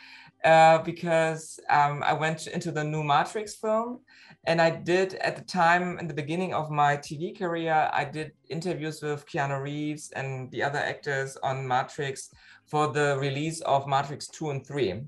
uh, 0.45 0.79
because 0.79 1.61
um, 1.71 2.03
I 2.03 2.15
went 2.15 2.49
into 2.49 2.73
the 2.73 2.83
new 2.83 3.05
Matrix 3.05 3.55
film, 3.55 4.01
and 4.45 4.61
I 4.61 4.71
did 4.71 5.15
at 5.15 5.37
the 5.37 5.45
time 5.45 5.99
in 6.01 6.09
the 6.09 6.15
beginning 6.15 6.53
of 6.53 6.69
my 6.69 6.97
TV 6.97 7.39
career, 7.39 7.89
I 7.93 8.05
did 8.05 8.33
interviews 8.51 9.01
with 9.03 9.25
Keanu 9.27 9.63
Reeves 9.63 10.11
and 10.17 10.51
the 10.51 10.65
other 10.65 10.81
actors 10.81 11.37
on 11.45 11.67
Matrix 11.67 12.31
for 12.67 12.89
the 12.89 13.17
release 13.21 13.61
of 13.61 13.87
Matrix 13.87 14.27
2 14.29 14.51
and 14.51 14.67
3. 14.67 15.03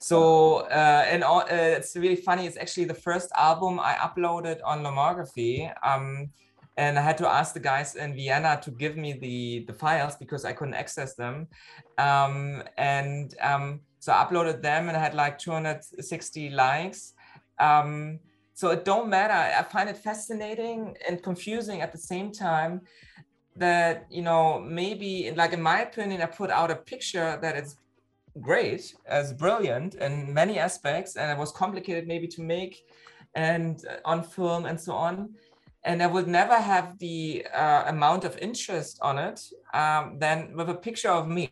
So, 0.00 0.66
uh, 0.68 1.04
and 1.08 1.22
all, 1.22 1.42
uh, 1.42 1.78
it's 1.78 1.96
really 1.96 2.16
funny. 2.16 2.46
It's 2.46 2.58
actually 2.58 2.84
the 2.86 2.94
first 2.94 3.30
album 3.38 3.78
I 3.80 3.94
uploaded 3.94 4.58
on 4.64 4.82
Lomography. 4.82 5.72
Um, 5.82 6.30
and 6.76 6.98
I 6.98 7.02
had 7.02 7.18
to 7.18 7.28
ask 7.28 7.54
the 7.54 7.60
guys 7.60 7.94
in 7.94 8.14
Vienna 8.14 8.60
to 8.62 8.70
give 8.70 8.96
me 8.96 9.12
the, 9.12 9.64
the 9.66 9.72
files 9.72 10.16
because 10.16 10.44
I 10.44 10.52
couldn't 10.52 10.74
access 10.74 11.14
them. 11.14 11.46
Um, 11.98 12.62
and 12.76 13.34
um, 13.40 13.80
so 14.00 14.12
I 14.12 14.24
uploaded 14.24 14.60
them 14.60 14.88
and 14.88 14.96
I 14.96 15.00
had 15.00 15.14
like 15.14 15.38
260 15.38 16.50
likes. 16.50 17.14
Um, 17.60 18.18
so 18.54 18.70
it 18.70 18.84
don't 18.84 19.08
matter. 19.08 19.32
I 19.32 19.62
find 19.62 19.88
it 19.88 19.96
fascinating 19.96 20.96
and 21.08 21.22
confusing 21.22 21.80
at 21.80 21.92
the 21.92 21.98
same 21.98 22.32
time 22.32 22.80
that 23.56 24.06
you 24.10 24.22
know 24.22 24.60
maybe 24.60 25.32
like 25.36 25.52
in 25.52 25.62
my 25.62 25.82
opinion 25.82 26.20
i 26.20 26.26
put 26.26 26.50
out 26.50 26.70
a 26.70 26.76
picture 26.76 27.38
that 27.40 27.56
is 27.56 27.76
great 28.40 28.94
as 29.06 29.32
brilliant 29.32 29.94
in 29.94 30.32
many 30.34 30.58
aspects 30.58 31.16
and 31.16 31.30
it 31.30 31.38
was 31.38 31.52
complicated 31.52 32.08
maybe 32.08 32.26
to 32.26 32.42
make 32.42 32.82
and 33.36 33.84
uh, 33.88 33.96
on 34.04 34.22
film 34.22 34.66
and 34.66 34.80
so 34.80 34.92
on 34.92 35.32
and 35.84 36.02
i 36.02 36.06
would 36.06 36.26
never 36.26 36.54
have 36.54 36.98
the 36.98 37.46
uh, 37.54 37.84
amount 37.86 38.24
of 38.24 38.36
interest 38.38 38.98
on 39.02 39.18
it 39.18 39.40
um, 39.72 40.18
than 40.18 40.56
with 40.56 40.68
a 40.68 40.74
picture 40.74 41.10
of 41.10 41.28
me 41.28 41.48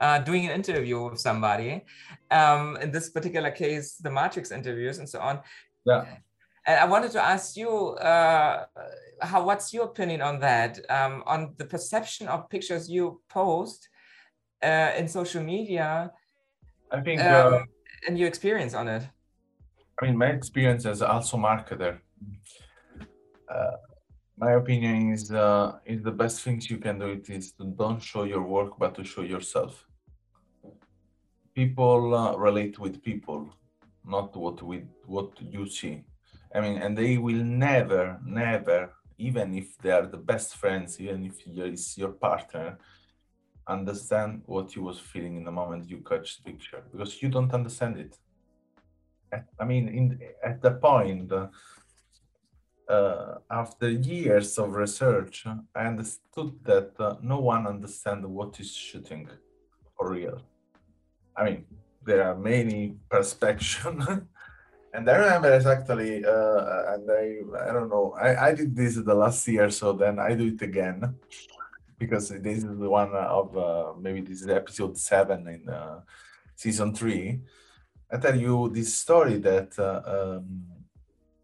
uh, 0.00 0.18
doing 0.18 0.46
an 0.46 0.52
interview 0.52 1.10
with 1.10 1.20
somebody 1.20 1.84
um, 2.30 2.76
in 2.82 2.90
this 2.90 3.10
particular 3.10 3.50
case 3.50 3.96
the 3.96 4.10
matrix 4.10 4.50
interviews 4.50 4.98
and 4.98 5.08
so 5.08 5.20
on 5.20 5.40
Yeah. 5.84 6.04
and 6.66 6.78
I 6.78 6.84
wanted 6.84 7.10
to 7.12 7.22
ask 7.22 7.56
you, 7.56 7.70
uh, 8.10 8.66
how 9.30 9.40
what's 9.44 9.72
your 9.72 9.84
opinion 9.92 10.20
on 10.22 10.40
that? 10.40 10.72
Um, 10.90 11.22
on 11.26 11.54
the 11.56 11.64
perception 11.64 12.28
of 12.28 12.48
pictures 12.48 12.84
you 12.96 13.04
post 13.28 13.88
uh, 14.62 14.92
in 14.98 15.08
social 15.08 15.42
media 15.42 16.12
I 16.90 17.00
think, 17.00 17.20
um, 17.20 17.54
uh, 17.54 17.58
and 18.06 18.18
your 18.18 18.28
experience 18.28 18.74
on 18.74 18.88
it. 18.88 19.02
I 20.00 20.06
mean, 20.06 20.16
my 20.16 20.26
experience 20.26 20.86
as 20.86 21.02
also 21.02 21.36
marketer, 21.36 21.98
my 24.36 24.52
opinion 24.52 25.12
is 25.12 25.30
uh, 25.30 25.78
is 25.84 26.02
the 26.02 26.16
best 26.22 26.40
things 26.42 26.70
you 26.70 26.78
can 26.78 26.98
do 26.98 27.08
it 27.08 27.28
is 27.28 27.52
to 27.52 27.64
don't 27.64 28.02
show 28.02 28.24
your 28.24 28.42
work, 28.42 28.78
but 28.78 28.94
to 28.94 29.04
show 29.04 29.22
yourself. 29.22 29.86
People 31.54 32.14
uh, 32.14 32.36
relate 32.36 32.78
with 32.78 33.02
people, 33.02 33.40
not 34.04 34.34
what 34.36 34.62
with 34.62 34.88
what 35.06 35.30
you 35.40 35.66
see. 35.66 36.04
I 36.54 36.60
mean, 36.60 36.76
and 36.82 36.96
they 36.96 37.18
will 37.18 37.44
never, 37.44 38.18
never, 38.24 38.92
even 39.18 39.54
if 39.54 39.76
they 39.78 39.90
are 39.90 40.06
the 40.06 40.22
best 40.32 40.56
friends, 40.56 41.00
even 41.00 41.24
if 41.26 41.34
it's 41.46 41.98
your 41.98 42.12
partner, 42.12 42.78
understand 43.68 44.42
what 44.46 44.74
you 44.74 44.82
was 44.82 44.98
feeling 44.98 45.36
in 45.36 45.44
the 45.44 45.52
moment 45.52 45.88
you 45.88 45.98
catch 45.98 46.38
the 46.38 46.50
picture 46.50 46.82
because 46.90 47.22
you 47.22 47.28
don't 47.28 47.52
understand 47.52 47.98
it. 47.98 48.18
I 49.60 49.64
mean, 49.64 49.88
in 49.88 50.18
at 50.42 50.60
the 50.60 50.72
point, 50.72 51.30
uh, 51.30 51.48
uh, 52.90 53.38
after 53.50 53.88
years 53.88 54.58
of 54.58 54.74
research, 54.74 55.46
I 55.74 55.86
understood 55.86 56.52
that 56.64 56.92
uh, 56.98 57.16
no 57.22 57.38
one 57.38 57.66
understands 57.66 58.26
what 58.26 58.58
is 58.58 58.72
shooting 58.74 59.28
for 59.96 60.10
real. 60.10 60.42
I 61.36 61.44
mean, 61.44 61.64
there 62.04 62.24
are 62.24 62.36
many 62.36 62.96
perspectives. 63.10 63.78
and 64.94 65.08
I 65.08 65.16
remember 65.16 65.54
exactly, 65.54 66.24
uh, 66.24 66.94
and 66.94 67.10
I, 67.10 67.68
I 67.68 67.72
don't 67.72 67.88
know, 67.88 68.14
I, 68.20 68.48
I 68.48 68.54
did 68.54 68.74
this 68.74 68.96
the 68.96 69.14
last 69.14 69.46
year, 69.46 69.70
so 69.70 69.92
then 69.92 70.18
I 70.18 70.34
do 70.34 70.48
it 70.48 70.62
again 70.62 71.14
because 71.98 72.30
this 72.30 72.58
is 72.58 72.78
the 72.78 72.90
one 72.90 73.14
of 73.14 73.56
uh, 73.56 73.92
maybe 74.00 74.22
this 74.22 74.40
is 74.40 74.48
episode 74.48 74.96
seven 74.98 75.46
in 75.46 75.68
uh, 75.68 76.00
season 76.56 76.94
three. 76.94 77.42
I 78.10 78.16
tell 78.16 78.36
you 78.36 78.70
this 78.74 78.94
story 78.94 79.36
that 79.38 79.78
uh, 79.78 80.38
um, 80.38 80.79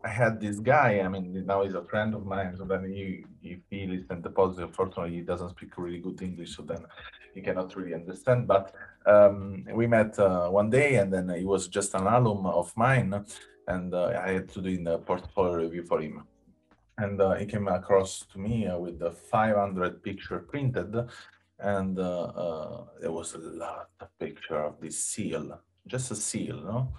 I 0.07 0.09
had 0.09 0.41
this 0.41 0.59
guy. 0.61 1.01
I 1.05 1.09
mean, 1.09 1.45
now 1.47 1.65
he's 1.65 1.75
a 1.75 1.89
friend 1.91 2.15
of 2.15 2.25
mine. 2.35 2.55
So 2.59 2.65
then 2.65 2.83
he 2.97 3.25
he, 3.43 3.53
he 3.71 3.87
listened 3.87 4.23
to 4.25 4.31
positive. 4.31 4.69
Unfortunately, 4.69 5.17
he 5.17 5.23
doesn't 5.23 5.51
speak 5.51 5.77
really 5.77 6.01
good 6.07 6.21
English, 6.23 6.57
so 6.57 6.63
then 6.63 6.83
he 7.35 7.41
cannot 7.47 7.75
really 7.77 7.95
understand. 7.95 8.47
But 8.47 8.65
um, 9.15 9.65
we 9.81 9.87
met 9.87 10.19
uh, 10.19 10.49
one 10.49 10.71
day, 10.71 10.91
and 11.01 11.13
then 11.13 11.29
he 11.41 11.45
was 11.45 11.69
just 11.69 11.95
an 11.95 12.07
alum 12.07 12.47
of 12.47 12.73
mine, 12.77 13.13
and 13.75 13.95
uh, 13.95 14.21
I 14.27 14.31
had 14.37 14.49
to 14.51 14.61
do 14.63 14.73
the 14.83 14.99
portfolio 14.99 15.55
review 15.65 15.85
for 15.85 16.01
him 16.01 16.23
and 16.99 17.21
uh, 17.21 17.35
he 17.35 17.47
came 17.47 17.69
across 17.69 18.25
to 18.33 18.39
me 18.39 18.67
uh, 18.67 18.79
with 18.79 18.99
the 18.99 19.11
500 19.11 20.03
picture 20.03 20.39
printed 20.39 20.95
and 21.59 21.99
uh, 21.99 22.23
uh, 22.25 22.85
there 23.01 23.13
was 23.13 23.35
a 23.35 23.39
lot 23.39 23.89
of 24.01 24.09
picture 24.19 24.57
of 24.57 24.81
this 24.81 25.03
seal 25.05 25.61
just 25.87 26.11
a 26.11 26.17
seal 26.17 26.57
no 26.57 26.93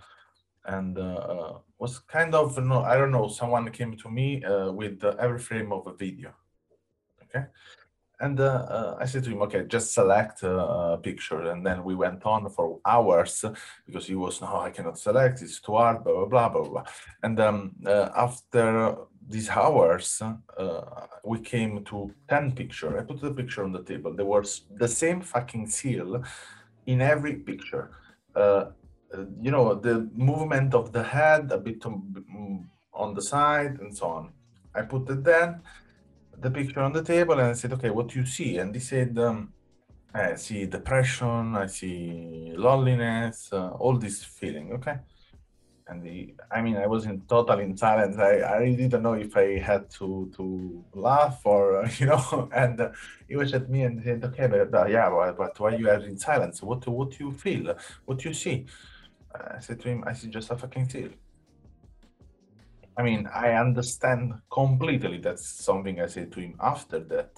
and 0.65 0.97
was 1.79 1.99
kind 1.99 2.33
of 2.33 2.57
no 2.63 2.81
i 2.81 2.95
don't 2.97 3.11
know 3.11 3.27
someone 3.27 3.69
came 3.71 3.95
to 3.95 4.09
me 4.09 4.43
uh, 4.43 4.71
with 4.71 5.03
uh, 5.03 5.15
every 5.19 5.39
frame 5.39 5.71
of 5.71 5.85
a 5.87 5.93
video 5.93 6.33
okay 7.23 7.45
and 8.19 8.39
uh, 8.39 8.43
uh, 8.43 8.97
I 8.99 9.05
said 9.05 9.23
to 9.25 9.29
him, 9.29 9.41
okay, 9.43 9.65
just 9.67 9.93
select 9.93 10.43
uh, 10.43 10.93
a 10.93 10.97
picture. 10.97 11.51
And 11.51 11.65
then 11.65 11.83
we 11.83 11.93
went 11.93 12.25
on 12.25 12.49
for 12.49 12.79
hours 12.85 13.45
because 13.85 14.07
he 14.07 14.15
was, 14.15 14.41
no, 14.41 14.59
I 14.59 14.71
cannot 14.71 14.97
select, 14.97 15.41
it's 15.41 15.59
too 15.59 15.73
hard, 15.73 16.03
blah, 16.03 16.25
blah, 16.25 16.49
blah, 16.49 16.63
blah. 16.63 16.83
And 17.21 17.39
um, 17.39 17.75
after 17.85 18.95
these 19.27 19.49
hours, 19.49 20.21
we 21.23 21.39
came 21.39 21.83
to 21.85 22.11
10 22.29 22.53
picture. 22.53 22.97
I 22.97 23.03
put 23.03 23.21
the 23.21 23.31
picture 23.31 23.63
on 23.63 23.71
the 23.71 23.83
table. 23.83 24.13
There 24.13 24.25
was 24.25 24.63
the 24.75 24.87
same 24.87 25.21
fucking 25.21 25.67
seal 25.67 26.23
in 26.87 27.01
every 27.01 27.35
picture. 27.35 27.91
Uh, 29.13 29.25
you 29.41 29.51
know, 29.51 29.73
the 29.73 30.09
movement 30.13 30.73
of 30.73 30.91
the 30.91 31.03
head, 31.03 31.51
a 31.51 31.57
bit 31.57 31.85
on, 31.85 32.69
on 32.93 33.13
the 33.13 33.21
side 33.21 33.79
and 33.79 33.95
so 33.95 34.07
on. 34.07 34.31
I 34.75 34.81
put 34.81 35.09
it 35.09 35.23
then 35.23 35.61
the 36.39 36.51
picture 36.51 36.81
on 36.81 36.93
the 36.93 37.03
table 37.03 37.33
and 37.33 37.49
I 37.49 37.53
said, 37.53 37.73
okay, 37.73 37.89
what 37.89 38.09
do 38.09 38.19
you 38.19 38.25
see? 38.25 38.57
And 38.57 38.73
he 38.73 38.81
said, 38.81 39.17
um, 39.17 39.53
I 40.13 40.35
see 40.35 40.65
depression, 40.65 41.55
I 41.55 41.67
see 41.67 42.53
loneliness, 42.55 43.49
uh, 43.51 43.69
all 43.69 43.97
this 43.97 44.23
feeling, 44.23 44.71
okay? 44.73 44.97
And 45.87 46.03
the, 46.03 46.35
I 46.51 46.61
mean, 46.61 46.75
I 46.75 46.85
was 46.85 47.05
in 47.05 47.21
total 47.21 47.59
in 47.59 47.77
silence. 47.77 48.17
I, 48.17 48.41
I 48.41 48.75
didn't 48.75 49.01
know 49.01 49.13
if 49.13 49.37
I 49.37 49.57
had 49.57 49.89
to 49.91 50.29
to 50.35 50.83
laugh 50.93 51.39
or, 51.45 51.87
you 51.97 52.07
know, 52.07 52.49
and 52.53 52.79
uh, 52.79 52.89
he 53.27 53.35
was 53.35 53.53
at 53.53 53.69
me 53.69 53.83
and 53.83 54.03
said, 54.03 54.23
okay, 54.25 54.47
but, 54.47 54.73
uh, 54.73 54.85
yeah, 54.85 55.09
but, 55.09 55.37
but 55.37 55.59
why 55.59 55.75
you 55.75 55.89
are 55.89 56.03
in 56.03 56.17
silence? 56.17 56.61
What, 56.61 56.85
what 56.87 57.11
do 57.11 57.25
you 57.25 57.31
feel? 57.31 57.75
What 58.05 58.19
do 58.19 58.29
you 58.29 58.33
see? 58.33 58.65
I 59.55 59.59
said 59.59 59.79
to 59.81 59.89
him, 59.89 60.03
I 60.05 60.13
see 60.13 60.29
just 60.29 60.51
a 60.51 60.57
fucking 60.57 60.89
seal. 60.89 61.09
I 62.97 63.03
mean, 63.03 63.27
I 63.33 63.51
understand 63.53 64.33
completely. 64.51 65.19
That's 65.19 65.47
something 65.47 66.01
I 66.01 66.07
said 66.07 66.31
to 66.31 66.39
him 66.39 66.55
after 66.59 66.99
that. 66.99 67.33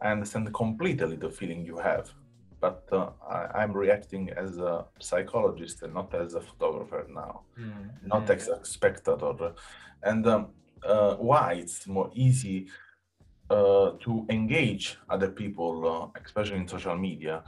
I 0.00 0.12
understand 0.12 0.52
completely 0.52 1.16
the 1.16 1.30
feeling 1.30 1.64
you 1.64 1.78
have, 1.78 2.12
but 2.60 2.86
uh, 2.92 3.10
I, 3.26 3.62
am 3.62 3.72
reacting 3.72 4.30
as 4.30 4.58
a 4.58 4.84
psychologist 5.00 5.82
and 5.82 5.94
not 5.94 6.14
as 6.14 6.34
a 6.34 6.42
photographer 6.42 7.06
now, 7.08 7.42
mm. 7.58 7.88
not 8.04 8.28
as 8.28 8.48
a 8.48 8.62
spectator. 8.64 9.52
And 10.02 10.26
um, 10.26 10.48
uh, 10.84 11.14
why 11.14 11.54
it's 11.54 11.86
more 11.86 12.10
easy 12.14 12.68
uh, 13.48 13.92
to 14.00 14.26
engage 14.28 14.98
other 15.08 15.30
people, 15.30 15.72
uh, 16.14 16.20
especially 16.24 16.58
in 16.58 16.68
social 16.68 16.96
media, 16.96 17.42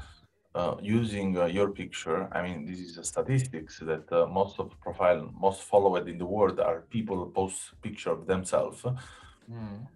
uh, 0.57 0.77
using 0.81 1.37
uh, 1.37 1.45
your 1.45 1.71
picture, 1.71 2.29
I 2.33 2.41
mean, 2.43 2.65
this 2.65 2.81
is 2.81 2.97
a 2.97 3.05
statistics 3.05 3.79
that 3.81 4.11
uh, 4.11 4.27
most 4.27 4.59
of 4.59 4.73
profile, 4.81 5.31
most 5.39 5.61
followed 5.63 6.09
in 6.09 6.17
the 6.17 6.25
world 6.25 6.59
are 6.61 6.81
people 6.89 7.27
post 7.27 7.59
picture 7.83 8.11
of 8.11 8.27
themselves. 8.27 8.83
Mm. 9.53 9.87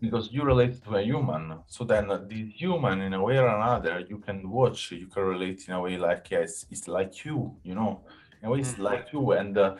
Because 0.00 0.30
you 0.30 0.44
relate 0.44 0.84
to 0.84 0.94
a 0.94 1.02
human, 1.02 1.58
so 1.66 1.84
then 1.84 2.08
uh, 2.10 2.18
this 2.28 2.48
human, 2.54 3.00
in 3.00 3.14
a 3.14 3.22
way 3.22 3.36
or 3.38 3.48
another, 3.48 4.04
you 4.08 4.18
can 4.18 4.48
watch, 4.48 4.92
you 4.92 5.08
can 5.08 5.24
relate 5.24 5.66
in 5.66 5.74
a 5.74 5.80
way 5.80 5.96
like, 5.96 6.30
yeah, 6.30 6.38
it's, 6.38 6.66
it's 6.70 6.86
like 6.86 7.24
you, 7.24 7.56
you 7.64 7.74
know, 7.74 8.02
in 8.40 8.48
a 8.48 8.50
way 8.52 8.60
it's 8.60 8.74
mm. 8.74 8.84
like 8.84 9.12
you. 9.12 9.32
And 9.32 9.58
uh, 9.58 9.74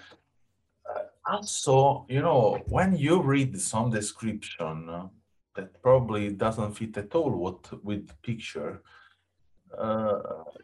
also, 1.24 2.04
you 2.08 2.22
know, 2.22 2.58
when 2.68 2.96
you 2.96 3.22
read 3.22 3.60
some 3.60 3.90
description 3.90 5.08
that 5.54 5.82
probably 5.82 6.30
doesn't 6.30 6.72
fit 6.72 6.96
at 6.96 7.14
all 7.14 7.30
what 7.30 7.84
with 7.84 8.10
picture, 8.22 8.72
uh, 8.72 8.99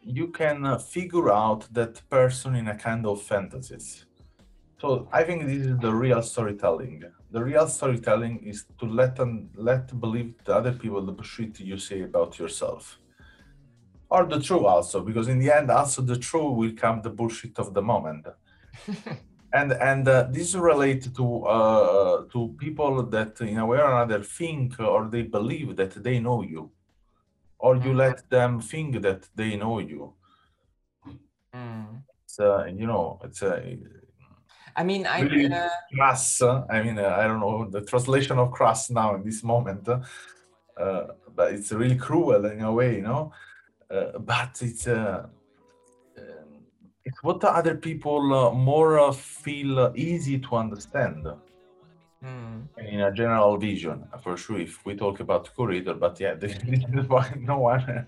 you 0.03 0.27
can 0.27 0.65
uh, 0.65 0.77
figure 0.77 1.31
out 1.31 1.67
that 1.73 2.01
person 2.09 2.55
in 2.55 2.67
a 2.67 2.75
kind 2.75 3.05
of 3.05 3.21
fantasies. 3.21 4.05
So 4.79 5.07
I 5.11 5.23
think 5.23 5.45
this 5.45 5.65
is 5.65 5.77
the 5.79 5.93
real 5.93 6.21
storytelling. 6.21 7.03
The 7.31 7.43
real 7.43 7.67
storytelling 7.67 8.43
is 8.43 8.65
to 8.79 8.85
let 8.85 9.15
them 9.15 9.49
let 9.55 9.99
believe 9.99 10.35
the 10.45 10.55
other 10.55 10.71
people 10.71 11.01
the 11.05 11.11
bullshit 11.11 11.59
you 11.59 11.77
say 11.77 12.01
about 12.03 12.37
yourself, 12.37 12.99
or 14.09 14.25
the 14.25 14.39
true 14.39 14.65
also, 14.65 15.01
because 15.01 15.27
in 15.27 15.39
the 15.39 15.51
end, 15.51 15.71
also 15.71 16.01
the 16.01 16.17
true 16.17 16.51
will 16.51 16.73
come 16.73 17.01
the 17.01 17.09
bullshit 17.09 17.57
of 17.59 17.73
the 17.73 17.81
moment. 17.81 18.27
and 19.53 19.71
and 19.73 20.07
uh, 20.07 20.27
this 20.29 20.53
relates 20.55 21.07
to 21.07 21.45
uh, 21.45 22.23
to 22.31 22.55
people 22.57 23.03
that 23.03 23.41
in 23.41 23.57
a 23.57 23.65
way 23.65 23.79
or 23.79 23.91
another 23.91 24.23
think 24.23 24.79
or 24.79 25.07
they 25.07 25.23
believe 25.23 25.75
that 25.75 26.03
they 26.03 26.19
know 26.19 26.43
you 26.43 26.71
or 27.59 27.75
you 27.75 27.91
mm. 27.91 27.95
let 27.95 28.29
them 28.29 28.61
think 28.61 29.01
that 29.01 29.27
they 29.35 29.55
know 29.55 29.79
you. 29.79 30.13
Mm. 31.53 32.03
It's 32.23 32.39
uh, 32.39 32.65
you 32.65 32.87
know, 32.87 33.19
it's 33.23 33.41
a. 33.41 33.55
Uh, 33.55 33.75
I 34.75 34.83
mean, 34.83 35.07
I 35.07 35.21
really 35.21 35.53
uh, 35.53 35.69
crass. 35.95 36.41
I 36.41 36.83
mean, 36.83 36.99
uh, 36.99 37.15
I 37.19 37.27
don't 37.27 37.39
know 37.39 37.67
the 37.69 37.81
translation 37.81 38.37
of 38.37 38.51
crass 38.51 38.91
now 38.91 39.15
in 39.15 39.23
this 39.23 39.43
moment, 39.43 39.89
uh, 39.89 41.03
but 41.35 41.53
it's 41.53 41.71
really 41.71 41.95
cruel 41.95 42.45
in 42.45 42.61
a 42.61 42.71
way, 42.71 42.95
you 42.95 43.01
know. 43.01 43.31
Uh, 43.89 44.19
but 44.19 44.59
it's 44.61 44.85
uh, 44.87 45.25
um, 46.17 46.63
it's 47.05 47.23
what 47.23 47.43
other 47.43 47.75
people 47.75 48.53
more 48.53 49.11
feel 49.13 49.91
easy 49.95 50.37
to 50.37 50.55
understand. 50.55 51.27
Mm. 52.23 52.67
In 52.77 53.01
a 53.01 53.11
general 53.11 53.57
vision, 53.57 54.07
for 54.23 54.37
sure, 54.37 54.59
if 54.59 54.83
we 54.85 54.95
talk 54.95 55.19
about 55.19 55.53
curator, 55.55 55.93
but 55.93 56.19
yeah, 56.19 56.33
this 56.33 56.53
is 56.53 57.07
why 57.07 57.31
no 57.37 57.59
one, 57.59 58.07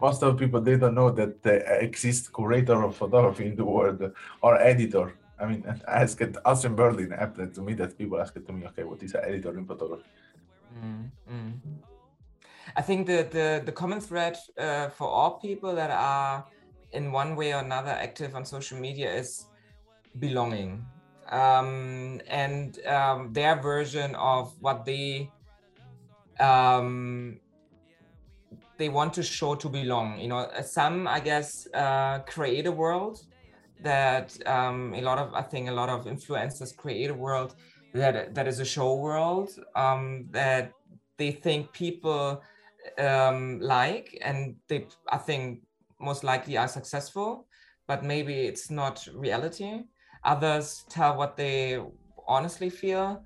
most 0.00 0.22
of 0.22 0.38
people, 0.38 0.60
they 0.60 0.76
don't 0.76 0.94
know 0.94 1.10
that 1.10 1.42
there 1.42 1.62
exists 1.80 2.28
curator 2.28 2.82
of 2.82 2.96
photography 2.96 3.46
in 3.46 3.56
the 3.56 3.64
world 3.64 4.00
or 4.40 4.60
editor. 4.60 5.14
I 5.38 5.46
mean, 5.46 5.64
I 5.86 6.02
asked 6.02 6.22
us 6.44 6.64
in 6.64 6.74
Berlin, 6.74 7.10
happened 7.10 7.54
to 7.54 7.62
me 7.62 7.74
that 7.74 7.98
people 7.98 8.20
asked 8.20 8.46
to 8.46 8.52
me, 8.52 8.66
okay, 8.68 8.84
what 8.84 9.02
is 9.02 9.14
an 9.14 9.24
editor 9.24 9.56
in 9.58 9.66
photography? 9.66 10.04
Mm, 10.82 11.10
mm. 11.30 11.52
I 12.76 12.82
think 12.82 13.06
the, 13.06 13.26
the, 13.30 13.62
the 13.64 13.72
common 13.72 14.00
thread 14.00 14.38
uh, 14.58 14.88
for 14.88 15.08
all 15.08 15.38
people 15.38 15.74
that 15.74 15.90
are 15.90 16.46
in 16.92 17.12
one 17.12 17.36
way 17.36 17.52
or 17.52 17.60
another 17.60 17.90
active 17.90 18.34
on 18.34 18.44
social 18.44 18.78
media 18.78 19.12
is 19.12 19.46
belonging 20.18 20.84
um, 21.30 22.20
and 22.26 22.84
um, 22.86 23.32
their 23.32 23.56
version 23.56 24.14
of 24.16 24.52
what 24.60 24.84
they 24.84 25.30
um, 26.38 27.38
they 28.78 28.88
want 28.88 29.14
to 29.14 29.22
show 29.22 29.54
to 29.54 29.68
belong. 29.68 30.18
You 30.18 30.28
know, 30.28 30.38
uh, 30.38 30.62
some 30.62 31.06
I 31.06 31.20
guess 31.20 31.68
uh, 31.72 32.20
create 32.20 32.66
a 32.66 32.72
world 32.72 33.20
that 33.82 34.36
um, 34.46 34.94
a 34.94 35.00
lot 35.00 35.18
of 35.18 35.32
I 35.34 35.42
think 35.42 35.68
a 35.68 35.72
lot 35.72 35.88
of 35.88 36.06
influencers 36.06 36.76
create 36.76 37.10
a 37.10 37.14
world 37.14 37.54
that 37.94 38.34
that 38.34 38.46
is 38.48 38.58
a 38.60 38.64
show 38.64 38.94
world 38.96 39.50
um, 39.74 40.26
that 40.30 40.72
they 41.16 41.30
think 41.30 41.72
people 41.72 42.42
um, 42.98 43.60
like 43.60 44.18
and 44.22 44.56
they 44.68 44.86
I 45.08 45.18
think 45.18 45.62
most 46.00 46.24
likely 46.24 46.56
are 46.56 46.68
successful, 46.68 47.46
but 47.86 48.02
maybe 48.02 48.34
it's 48.46 48.70
not 48.70 49.06
reality 49.14 49.84
others 50.24 50.84
tell 50.88 51.16
what 51.16 51.36
they 51.36 51.78
honestly 52.26 52.70
feel. 52.70 53.22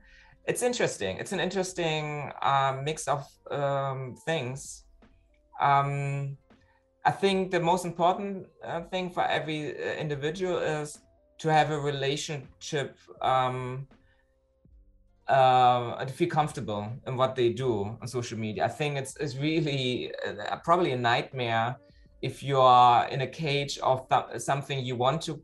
It's 0.46 0.62
interesting. 0.62 1.18
It's 1.18 1.32
an 1.32 1.40
interesting 1.40 2.30
uh, 2.42 2.80
mix 2.82 3.08
of 3.08 3.26
um, 3.50 4.16
things. 4.24 4.84
Um, 5.60 6.36
i 7.04 7.10
think 7.10 7.50
the 7.50 7.60
most 7.60 7.84
important 7.84 8.46
uh, 8.64 8.80
thing 8.90 9.10
for 9.10 9.24
every 9.24 9.76
uh, 9.76 9.94
individual 9.94 10.58
is 10.58 10.98
to 11.38 11.52
have 11.52 11.70
a 11.70 11.78
relationship 11.78 12.96
um, 13.20 13.86
uh, 15.28 16.04
to 16.04 16.12
feel 16.12 16.28
comfortable 16.28 16.90
in 17.06 17.16
what 17.16 17.34
they 17.34 17.50
do 17.50 17.96
on 18.00 18.06
social 18.06 18.38
media. 18.38 18.64
I 18.64 18.68
think 18.68 18.96
it's, 18.96 19.16
it's 19.16 19.36
really 19.36 20.12
uh, 20.26 20.56
probably 20.64 20.92
a 20.92 20.98
nightmare 20.98 21.76
if 22.22 22.42
you 22.42 22.60
are 22.60 23.08
in 23.08 23.22
a 23.22 23.26
cage 23.26 23.78
of 23.78 24.08
th- 24.08 24.40
something 24.40 24.84
you 24.84 24.96
want 24.96 25.22
to 25.22 25.42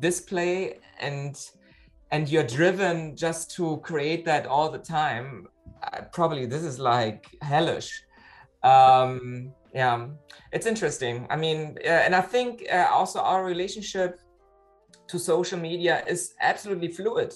display 0.00 0.78
and 1.00 1.36
and 2.10 2.28
you're 2.28 2.46
driven 2.46 3.16
just 3.16 3.50
to 3.56 3.78
create 3.78 4.24
that 4.24 4.46
all 4.46 4.70
the 4.70 4.78
time 4.78 5.48
uh, 5.82 6.02
probably 6.12 6.46
this 6.46 6.62
is 6.62 6.78
like 6.78 7.26
hellish. 7.42 7.90
Um 8.62 9.52
yeah 9.74 10.06
it's 10.52 10.66
interesting. 10.66 11.26
I 11.30 11.36
mean 11.36 11.78
uh, 11.84 12.04
and 12.06 12.14
i 12.14 12.20
think 12.20 12.64
uh, 12.72 12.88
also 12.90 13.20
our 13.20 13.44
relationship 13.44 14.20
to 15.08 15.18
social 15.18 15.58
media 15.58 16.02
is 16.06 16.34
absolutely 16.40 16.88
fluid. 16.88 17.32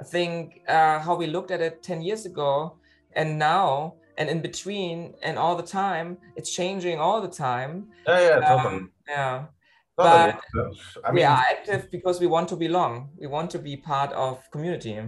I 0.00 0.04
think 0.04 0.62
uh, 0.68 0.98
how 1.00 1.14
we 1.14 1.26
looked 1.26 1.50
at 1.50 1.60
it 1.60 1.82
10 1.82 2.00
years 2.00 2.24
ago 2.24 2.78
and 3.12 3.38
now 3.38 3.94
and 4.16 4.28
in 4.30 4.40
between 4.40 5.14
and 5.22 5.38
all 5.38 5.56
the 5.56 5.68
time 5.82 6.16
it's 6.36 6.50
changing 6.54 6.98
all 6.98 7.20
the 7.20 7.34
time. 7.48 7.88
Yeah 8.06 8.20
yeah 8.20 8.40
totally. 8.40 8.76
Um, 8.76 8.90
yeah 9.08 9.44
but 9.96 10.40
I 11.04 11.08
mean, 11.08 11.14
we 11.14 11.22
are 11.24 11.44
active 11.50 11.90
because 11.90 12.20
we 12.20 12.26
want 12.26 12.48
to 12.48 12.56
belong. 12.56 13.10
We 13.18 13.26
want 13.26 13.50
to 13.50 13.58
be 13.58 13.76
part 13.76 14.12
of 14.12 14.38
community. 14.50 14.98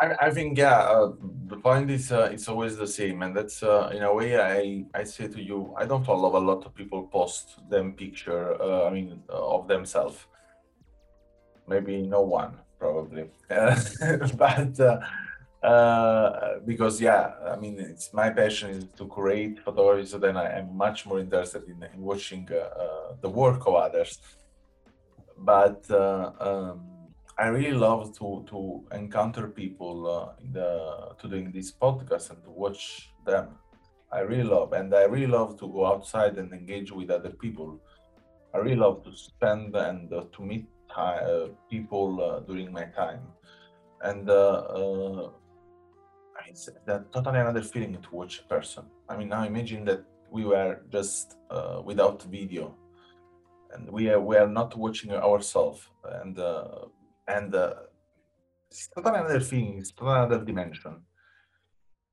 I, 0.00 0.14
I 0.20 0.30
think 0.30 0.58
yeah. 0.58 0.78
Uh, 0.78 1.12
the 1.46 1.56
point 1.56 1.90
is, 1.90 2.10
uh, 2.10 2.30
it's 2.32 2.48
always 2.48 2.76
the 2.76 2.86
same, 2.86 3.22
and 3.22 3.36
that's 3.36 3.62
uh, 3.62 3.90
in 3.94 4.02
a 4.02 4.12
way. 4.14 4.40
I 4.40 4.84
I 4.94 5.04
say 5.04 5.28
to 5.28 5.42
you, 5.42 5.74
I 5.76 5.84
don't 5.84 6.04
follow 6.04 6.36
a 6.36 6.42
lot 6.50 6.64
of 6.64 6.74
people 6.74 7.02
post 7.02 7.58
them 7.68 7.92
picture. 7.92 8.60
Uh, 8.60 8.86
I 8.86 8.90
mean, 8.90 9.22
uh, 9.28 9.56
of 9.56 9.68
themselves. 9.68 10.26
Maybe 11.68 12.02
no 12.02 12.22
one, 12.22 12.58
probably, 12.78 13.30
but. 13.48 14.80
Uh, 15.62 16.58
because 16.64 17.00
yeah, 17.02 17.32
I 17.46 17.56
mean, 17.56 17.78
it's 17.78 18.14
my 18.14 18.30
passion 18.30 18.70
is 18.70 18.84
to 18.96 19.06
create 19.06 19.58
photography, 19.62 20.06
so 20.06 20.16
then 20.18 20.36
I 20.36 20.58
am 20.58 20.74
much 20.74 21.04
more 21.04 21.20
interested 21.20 21.64
in, 21.68 21.82
in 21.94 22.00
watching 22.00 22.48
uh, 22.50 22.56
uh, 22.56 23.16
the 23.20 23.28
work 23.28 23.66
of 23.66 23.74
others. 23.74 24.18
But 25.36 25.84
uh, 25.90 26.32
um, 26.40 27.12
I 27.38 27.48
really 27.48 27.76
love 27.76 28.16
to 28.18 28.44
to 28.48 28.84
encounter 28.92 29.48
people 29.48 29.96
uh, 30.08 30.42
in 30.42 30.52
the 30.52 31.14
to 31.18 31.28
doing 31.28 31.52
this 31.52 31.72
podcast 31.72 32.30
and 32.30 32.42
to 32.44 32.50
watch 32.50 33.12
them. 33.26 33.48
I 34.10 34.20
really 34.20 34.44
love, 34.44 34.72
and 34.72 34.94
I 34.94 35.04
really 35.04 35.26
love 35.26 35.58
to 35.60 35.68
go 35.68 35.84
outside 35.84 36.38
and 36.38 36.52
engage 36.54 36.90
with 36.90 37.10
other 37.10 37.30
people. 37.30 37.78
I 38.54 38.58
really 38.58 38.76
love 38.76 39.04
to 39.04 39.12
spend 39.14 39.76
and 39.76 40.10
uh, 40.12 40.24
to 40.32 40.42
meet 40.42 40.66
people 41.70 42.42
during 42.48 42.72
my 42.72 42.84
time, 42.86 43.22
and 44.02 44.26
it's 46.48 46.68
a 46.68 47.04
totally 47.12 47.40
another 47.40 47.62
feeling 47.62 47.92
to 48.00 48.14
watch 48.14 48.40
a 48.40 48.48
person. 48.54 48.84
I 49.08 49.16
mean, 49.16 49.28
now 49.28 49.44
imagine 49.44 49.84
that 49.86 50.04
we 50.30 50.44
were 50.44 50.80
just 50.90 51.36
uh, 51.50 51.80
without 51.84 52.22
video, 52.22 52.76
and 53.72 53.90
we 53.90 54.08
are 54.10 54.20
we 54.20 54.36
are 54.36 54.48
not 54.48 54.76
watching 54.76 55.12
ourselves, 55.12 55.88
and 56.20 56.38
uh, 56.38 56.86
and 57.28 57.54
uh, 57.54 57.74
it's 58.70 58.88
totally 58.94 59.18
another 59.18 59.40
feeling. 59.40 59.78
It's 59.78 59.92
totally 59.92 60.18
another 60.18 60.44
dimension. 60.44 61.02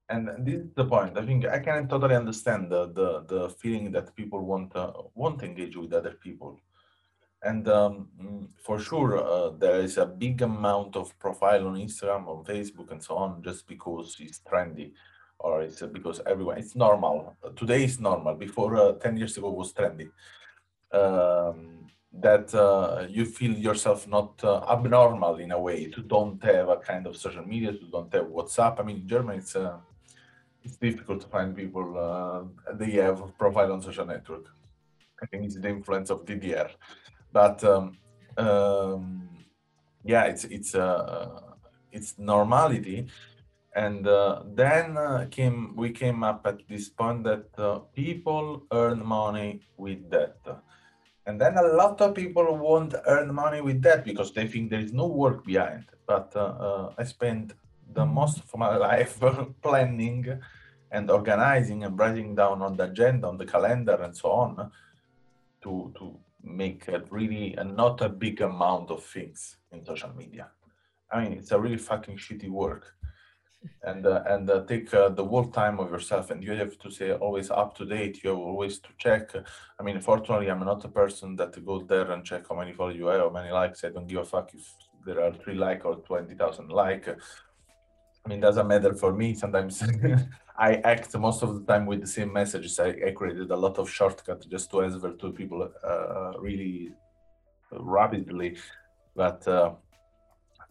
And 0.10 0.30
this 0.46 0.62
is 0.62 0.74
the 0.74 0.86
point. 0.86 1.18
I 1.18 1.26
think 1.26 1.46
I 1.46 1.60
can 1.60 1.88
totally 1.88 2.16
understand 2.16 2.72
the 2.72 2.88
the, 2.88 3.26
the 3.28 3.50
feeling 3.50 3.92
that 3.92 4.16
people 4.16 4.42
want 4.46 4.76
uh, 4.76 4.94
want 5.16 5.40
to 5.40 5.46
engage 5.46 5.76
with 5.76 5.94
other 5.94 6.16
people 6.24 6.60
and 7.44 7.68
um, 7.68 8.08
for 8.64 8.80
sure, 8.80 9.18
uh, 9.18 9.50
there 9.50 9.80
is 9.82 9.98
a 9.98 10.06
big 10.06 10.42
amount 10.42 10.96
of 10.96 11.18
profile 11.20 11.68
on 11.68 11.76
Instagram, 11.76 12.28
on 12.28 12.44
Facebook, 12.44 12.92
and 12.92 13.04
so 13.04 13.16
on, 13.16 13.44
just 13.44 13.68
because 13.68 14.16
it's 14.20 14.40
trendy, 14.40 14.92
or 15.40 15.62
it's 15.62 15.82
uh, 15.82 15.88
because 15.88 16.20
everyone. 16.26 16.58
It's 16.58 16.76
normal. 16.76 17.38
Today 17.56 17.84
is 17.84 18.00
normal. 18.00 18.36
Before 18.36 18.76
uh, 18.76 18.94
ten 18.94 19.18
years 19.18 19.38
ago 19.38 19.52
was 19.52 19.74
trendy. 19.74 20.10
Um, 20.92 21.86
that 22.14 22.52
uh, 22.56 23.06
you 23.08 23.26
feel 23.26 23.52
yourself 23.52 24.08
not 24.08 24.44
uh, 24.44 24.66
abnormal 24.70 25.36
in 25.36 25.52
a 25.52 25.60
way 25.60 25.86
to 25.92 26.02
don't 26.02 26.44
have 26.44 26.70
a 26.70 26.78
kind 26.78 27.06
of 27.06 27.16
social 27.16 27.46
media, 27.46 27.74
to 27.74 27.86
don't 27.92 28.12
have 28.14 28.26
WhatsApp. 28.26 28.80
I 28.80 28.84
mean, 28.84 28.98
in 28.98 29.08
Germany, 29.08 29.38
it's 29.38 29.56
uh, 29.56 29.78
it's 30.64 30.78
difficult 30.78 31.22
to 31.22 31.28
find 31.28 31.56
people 31.56 32.50
they 32.74 32.92
have 32.92 33.22
profile 33.38 33.72
on 33.72 33.82
social 33.84 34.08
network. 34.08 34.46
I 35.22 35.28
think 35.28 35.46
it's 35.46 35.60
the 35.60 35.70
influence 35.70 36.10
of 36.10 36.26
DDR 36.26 36.72
but 37.32 37.64
um, 37.64 37.98
um, 38.38 39.30
yeah, 40.04 40.24
it's 40.24 40.46
it's 40.46 40.76
uh, 40.76 41.42
it's 41.92 42.18
normality. 42.18 43.08
And 43.76 44.08
uh, 44.08 44.42
then 44.56 44.98
uh, 44.98 45.28
came 45.30 45.76
we 45.76 45.92
came 45.92 46.24
up 46.24 46.48
at 46.48 46.68
this 46.68 46.90
point 46.90 47.24
that 47.26 47.48
uh, 47.60 47.80
people 47.94 48.64
earn 48.72 49.06
money 49.06 49.62
with 49.78 50.10
that, 50.10 50.38
and 51.28 51.40
then 51.40 51.58
a 51.58 51.68
lot 51.76 52.02
of 52.02 52.16
people 52.16 52.58
won't 52.58 52.96
earn 53.06 53.34
money 53.34 53.62
with 53.62 53.82
that 53.84 54.04
because 54.04 54.34
they 54.34 54.48
think 54.48 54.72
there 54.72 54.80
is 54.80 54.94
no 54.94 55.06
work 55.06 55.46
behind. 55.46 55.86
But 56.08 56.32
uh, 56.36 56.40
uh, 56.40 56.94
I 56.98 57.04
spent 57.04 57.54
the 57.94 58.02
mm-hmm. 58.02 58.14
most 58.16 58.40
of 58.40 58.58
my 58.58 58.76
life 58.90 59.20
planning 59.62 60.42
and 60.90 61.12
organizing 61.12 61.84
and 61.84 62.00
writing 62.00 62.34
down 62.34 62.64
on 62.64 62.78
the 62.78 62.86
agenda, 62.86 63.28
on 63.28 63.38
the 63.38 63.46
calendar, 63.46 64.00
and 64.02 64.16
so 64.16 64.32
on, 64.32 64.72
to 65.62 65.94
to 66.00 66.18
make 66.50 66.88
a 66.88 67.04
really 67.10 67.56
a 67.56 67.64
not 67.64 68.02
a 68.02 68.10
big 68.10 68.42
amount 68.42 68.92
of 68.92 69.04
things 69.04 69.58
in 69.72 69.86
social 69.86 70.14
media. 70.16 70.48
I 71.12 71.22
mean, 71.22 71.34
it's 71.34 71.52
a 71.52 71.60
really 71.60 71.78
fucking 71.78 72.18
shitty 72.18 72.50
work, 72.50 72.94
and 73.84 74.06
uh, 74.06 74.24
and 74.28 74.50
uh, 74.50 74.66
take 74.66 74.94
uh, 74.94 75.10
the 75.10 75.26
whole 75.26 75.48
time 75.48 75.80
of 75.80 75.90
yourself, 75.92 76.32
and 76.32 76.44
you 76.44 76.54
have 76.54 76.78
to 76.80 76.92
say 76.92 77.14
always 77.14 77.50
up 77.52 77.76
to 77.78 77.86
date. 77.86 78.24
You 78.24 78.32
have 78.32 78.40
always 78.40 78.80
to 78.80 78.90
check. 78.98 79.32
I 79.80 79.84
mean, 79.84 80.00
fortunately, 80.02 80.50
I'm 80.50 80.66
not 80.66 80.86
a 80.86 80.90
person 80.90 81.36
that 81.38 81.64
goes 81.66 81.86
there 81.88 82.12
and 82.12 82.26
check 82.26 82.44
how 82.50 82.56
many 82.56 82.74
followers 82.74 82.98
you 82.98 83.08
have, 83.08 83.22
how 83.22 83.30
many 83.30 83.52
likes. 83.52 83.84
I 83.84 83.90
don't 83.90 84.08
give 84.08 84.20
a 84.20 84.26
fuck 84.26 84.54
if 84.54 84.74
there 85.06 85.24
are 85.24 85.34
three 85.34 85.56
like 85.56 85.86
or 85.86 85.96
twenty 85.98 86.36
thousand 86.36 86.70
like. 86.70 87.08
I 88.28 88.30
mean, 88.30 88.42
doesn't 88.42 88.68
matter 88.68 88.94
for 88.94 89.14
me. 89.14 89.34
Sometimes 89.36 89.82
I 90.60 90.74
act 90.94 91.18
most 91.18 91.44
of 91.44 91.56
the 91.56 91.64
time 91.72 91.86
with 91.86 92.02
the 92.02 92.08
same 92.08 92.34
messages. 92.34 92.78
I, 92.78 92.90
I 93.08 93.12
created 93.12 93.50
a 93.52 93.56
lot 93.56 93.78
of 93.78 93.90
shortcuts 93.90 94.46
just 94.48 94.70
to 94.72 94.82
answer 94.82 95.14
to 95.14 95.32
people 95.32 95.72
uh, 95.82 96.34
really 96.38 96.92
rapidly. 97.72 98.58
But 99.16 99.48
uh, 99.48 99.76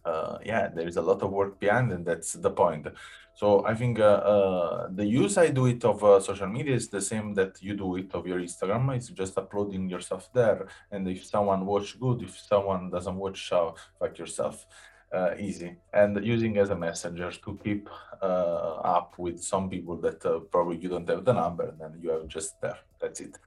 uh, 0.05 0.37
yeah, 0.45 0.67
there 0.67 0.87
is 0.87 0.97
a 0.97 1.01
lot 1.01 1.23
of 1.23 1.31
work 1.31 1.59
behind, 1.59 1.91
and 1.91 2.05
that's 2.05 2.33
the 2.33 2.51
point. 2.51 2.89
So 3.33 3.65
I 3.65 3.73
think 3.73 3.99
uh, 3.99 4.21
uh, 4.33 4.89
the 4.91 5.05
use 5.05 5.35
I 5.39 5.49
do 5.49 5.65
it 5.65 5.83
of 5.83 6.03
uh, 6.03 6.19
social 6.19 6.47
media 6.47 6.75
is 6.75 6.89
the 6.89 7.01
same 7.01 7.33
that 7.33 7.57
you 7.59 7.73
do 7.75 7.95
it 7.95 8.13
of 8.13 8.27
your 8.27 8.39
Instagram. 8.39 8.95
It's 8.95 9.07
just 9.07 9.35
uploading 9.35 9.89
yourself 9.89 10.29
there, 10.31 10.67
and 10.91 11.07
if 11.07 11.25
someone 11.25 11.65
watch, 11.65 11.99
good. 11.99 12.21
If 12.21 12.37
someone 12.37 12.91
doesn't 12.91 13.15
watch, 13.15 13.51
uh, 13.51 13.71
fuck 13.99 14.15
yourself 14.19 14.67
uh, 15.13 15.31
easy. 15.39 15.75
And 15.93 16.23
using 16.23 16.57
as 16.57 16.69
a 16.69 16.75
messenger 16.75 17.31
to 17.31 17.59
keep 17.63 17.89
uh, 18.21 18.75
up 18.83 19.17
with 19.17 19.41
some 19.43 19.69
people 19.69 19.97
that 19.97 20.25
uh, 20.25 20.39
probably 20.39 20.77
you 20.77 20.89
don't 20.89 21.07
have 21.09 21.25
the 21.25 21.33
number 21.33 21.69
and 21.69 21.79
then 21.79 21.99
you 22.01 22.11
have 22.11 22.27
just 22.27 22.59
there. 22.61 22.77
That's 22.99 23.21
it. 23.21 23.37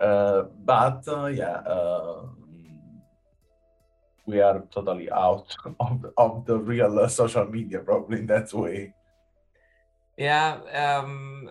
Uh, 0.00 0.42
but 0.64 1.02
uh, 1.08 1.26
yeah 1.26 1.58
um, 1.62 2.36
we 4.26 4.40
are 4.40 4.62
totally 4.70 5.10
out 5.10 5.56
of, 5.80 6.06
of 6.16 6.46
the 6.46 6.56
real 6.56 6.98
uh, 7.00 7.08
social 7.08 7.46
media 7.46 7.80
probably 7.80 8.20
in 8.20 8.26
that 8.26 8.52
way. 8.52 8.94
Yeah 10.16 10.58
um 10.74 11.50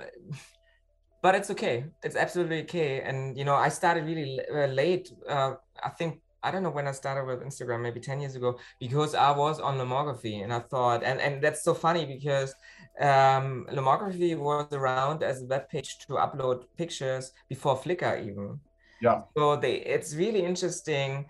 but 1.21 1.35
it's 1.35 1.49
okay. 1.49 1.85
It's 2.03 2.15
absolutely 2.15 2.61
okay. 2.61 3.01
And 3.01 3.37
you 3.37 3.43
know 3.43 3.55
i 3.55 3.69
started 3.69 4.05
really 4.05 4.39
late. 4.49 5.11
I 5.29 5.89
think 5.97 6.21
I 6.43 6.51
don't 6.51 6.63
know 6.63 6.69
when 6.69 6.87
I 6.87 6.91
started 6.91 7.25
with 7.25 7.45
Instagram, 7.45 7.81
maybe 7.81 7.99
10 7.99 8.21
years 8.21 8.35
ago, 8.35 8.57
because 8.79 9.15
I 9.15 9.31
was 9.31 9.59
on 9.59 9.77
Lomography 9.77 10.43
and 10.43 10.53
I 10.53 10.59
thought, 10.59 11.03
and, 11.03 11.19
and 11.19 11.41
that's 11.41 11.63
so 11.63 11.73
funny 11.73 12.05
because 12.05 12.53
um, 12.99 13.65
Lomography 13.71 14.37
was 14.37 14.67
around 14.71 15.23
as 15.23 15.41
a 15.41 15.45
web 15.45 15.69
page 15.69 15.97
to 16.07 16.13
upload 16.13 16.65
pictures 16.77 17.31
before 17.49 17.77
Flickr 17.77 18.25
even. 18.25 18.59
Yeah. 19.01 19.21
So 19.35 19.55
they, 19.55 19.75
it's 19.75 20.15
really 20.15 20.43
interesting. 20.43 21.25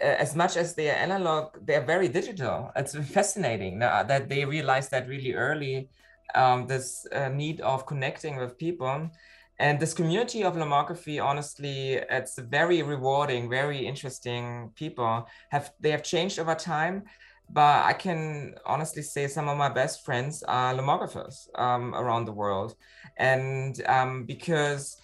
Uh, 0.00 0.06
as 0.06 0.34
much 0.34 0.56
as 0.56 0.74
they 0.74 0.90
are 0.90 0.94
analog, 0.94 1.56
they're 1.62 1.84
very 1.84 2.08
digital. 2.08 2.70
It's 2.76 2.96
fascinating 3.12 3.78
that 3.80 4.28
they 4.28 4.44
realized 4.44 4.90
that 4.90 5.08
really 5.08 5.34
early, 5.34 5.88
um, 6.34 6.66
this 6.66 7.06
uh, 7.12 7.28
need 7.28 7.60
of 7.60 7.86
connecting 7.86 8.36
with 8.36 8.58
people 8.58 9.10
and 9.58 9.78
this 9.78 9.94
community 9.94 10.42
of 10.42 10.56
lomography 10.56 11.22
honestly 11.22 11.94
it's 12.10 12.38
very 12.38 12.82
rewarding 12.82 13.48
very 13.48 13.86
interesting 13.86 14.70
people 14.74 15.26
have 15.50 15.72
they 15.80 15.90
have 15.90 16.02
changed 16.02 16.38
over 16.38 16.54
time. 16.54 17.04
But 17.50 17.84
i 17.84 17.92
can 17.92 18.54
honestly 18.64 19.02
say 19.02 19.28
some 19.28 19.48
of 19.48 19.58
my 19.58 19.68
best 19.68 20.04
friends 20.04 20.42
are 20.44 20.74
lomographers 20.74 21.46
um, 21.56 21.94
around 21.94 22.24
the 22.24 22.32
world. 22.32 22.74
And 23.18 23.80
um, 23.86 24.24
because 24.24 24.96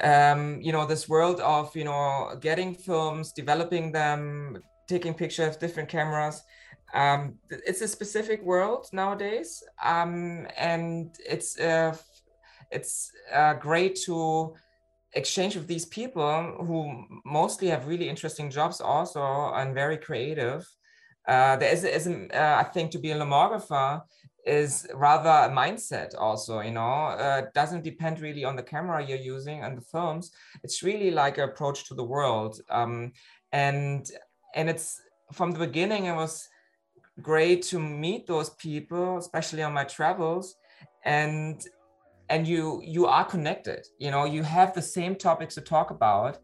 um, 0.00 0.60
you 0.62 0.72
know 0.72 0.86
this 0.86 1.08
world 1.08 1.40
of 1.40 1.76
you 1.76 1.84
know 1.84 2.36
getting 2.40 2.74
films 2.74 3.32
developing 3.32 3.92
them 3.92 4.62
taking 4.88 5.12
pictures 5.12 5.56
different 5.56 5.90
cameras 5.90 6.42
um, 6.92 7.34
it's 7.50 7.80
a 7.80 7.88
specific 7.88 8.42
world 8.42 8.88
nowadays. 8.92 9.62
Um, 9.82 10.46
and 10.56 11.14
it's 11.24 11.58
uh, 11.58 11.96
it's 12.70 13.10
uh, 13.32 13.54
great 13.54 13.96
to 14.06 14.54
exchange 15.12 15.56
with 15.56 15.66
these 15.66 15.86
people 15.86 16.56
who 16.66 17.04
mostly 17.24 17.68
have 17.68 17.88
really 17.88 18.08
interesting 18.08 18.50
jobs 18.50 18.80
also 18.80 19.52
and 19.54 19.74
very 19.74 19.96
creative. 19.96 20.66
Uh, 21.26 21.56
there 21.56 21.72
is, 21.72 21.84
is 21.84 22.06
uh, 22.06 22.56
I 22.58 22.64
think, 22.64 22.90
to 22.92 22.98
be 22.98 23.10
a 23.10 23.16
lomographer 23.16 24.02
is 24.46 24.86
rather 24.94 25.28
a 25.28 25.54
mindset 25.54 26.14
also, 26.18 26.60
you 26.60 26.70
know, 26.70 26.80
uh, 26.80 27.42
doesn't 27.54 27.84
depend 27.84 28.20
really 28.20 28.44
on 28.44 28.56
the 28.56 28.62
camera 28.62 29.04
you're 29.04 29.18
using 29.18 29.62
and 29.62 29.76
the 29.76 29.82
films. 29.82 30.30
It's 30.62 30.82
really 30.82 31.10
like 31.10 31.38
an 31.38 31.44
approach 31.44 31.86
to 31.88 31.94
the 31.94 32.04
world. 32.04 32.60
Um, 32.70 33.12
and, 33.52 34.10
and 34.54 34.70
it's 34.70 35.00
from 35.32 35.50
the 35.50 35.58
beginning, 35.58 36.06
it 36.06 36.14
was 36.14 36.48
great 37.20 37.62
to 37.62 37.78
meet 37.78 38.26
those 38.26 38.50
people, 38.50 39.18
especially 39.18 39.62
on 39.62 39.74
my 39.74 39.84
travels. 39.84 40.56
And 41.04 41.62
and 42.30 42.46
you 42.46 42.80
you 42.84 43.06
are 43.06 43.24
connected 43.24 43.86
you 43.98 44.10
know 44.10 44.24
you 44.24 44.42
have 44.42 44.72
the 44.72 44.82
same 44.82 45.14
topics 45.14 45.54
to 45.56 45.60
talk 45.60 45.90
about 45.90 46.38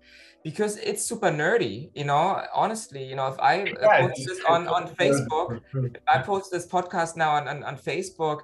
because 0.45 0.77
it's 0.79 1.03
super 1.05 1.31
nerdy 1.31 1.91
you 1.95 2.05
know 2.05 2.43
honestly 2.55 3.03
you 3.03 3.17
know 3.17 3.29
if 3.29 3.39
i 3.41 3.65
yeah, 3.65 4.01
post 4.01 4.27
this 4.27 4.41
on 4.49 4.69
on 4.69 4.89
facebook 4.97 5.61
if 5.75 6.03
i 6.09 6.19
post 6.19 6.51
this 6.53 6.67
podcast 6.67 7.17
now 7.17 7.31
on, 7.31 7.49
on, 7.49 7.63
on 7.63 7.77
facebook 7.77 8.41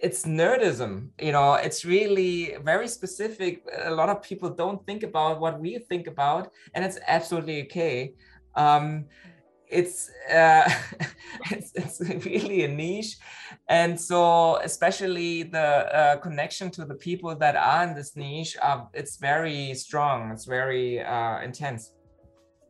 it's 0.00 0.24
nerdism 0.24 1.08
you 1.20 1.32
know 1.32 1.54
it's 1.54 1.84
really 1.84 2.56
very 2.62 2.88
specific. 2.88 3.62
A 3.84 3.90
lot 3.90 4.08
of 4.08 4.22
people 4.22 4.50
don't 4.50 4.84
think 4.84 5.02
about 5.02 5.40
what 5.40 5.58
we 5.58 5.78
think 5.78 6.06
about 6.06 6.52
and 6.74 6.84
it's 6.84 6.98
absolutely 7.06 7.62
okay. 7.62 8.12
Um 8.54 9.06
it's 9.68 10.10
uh 10.32 10.68
it's 11.50 11.72
it's 11.74 12.00
really 12.24 12.64
a 12.64 12.68
niche. 12.68 13.16
And 13.68 14.00
so 14.00 14.56
especially 14.56 15.44
the 15.44 15.58
uh, 15.94 16.16
connection 16.16 16.70
to 16.72 16.84
the 16.84 16.94
people 16.94 17.34
that 17.36 17.56
are 17.56 17.84
in 17.84 17.94
this 17.94 18.16
niche 18.16 18.56
uh, 18.62 18.84
it's 18.94 19.16
very 19.16 19.74
strong. 19.74 20.30
It's 20.32 20.44
very 20.44 21.00
uh, 21.02 21.40
intense. 21.42 21.92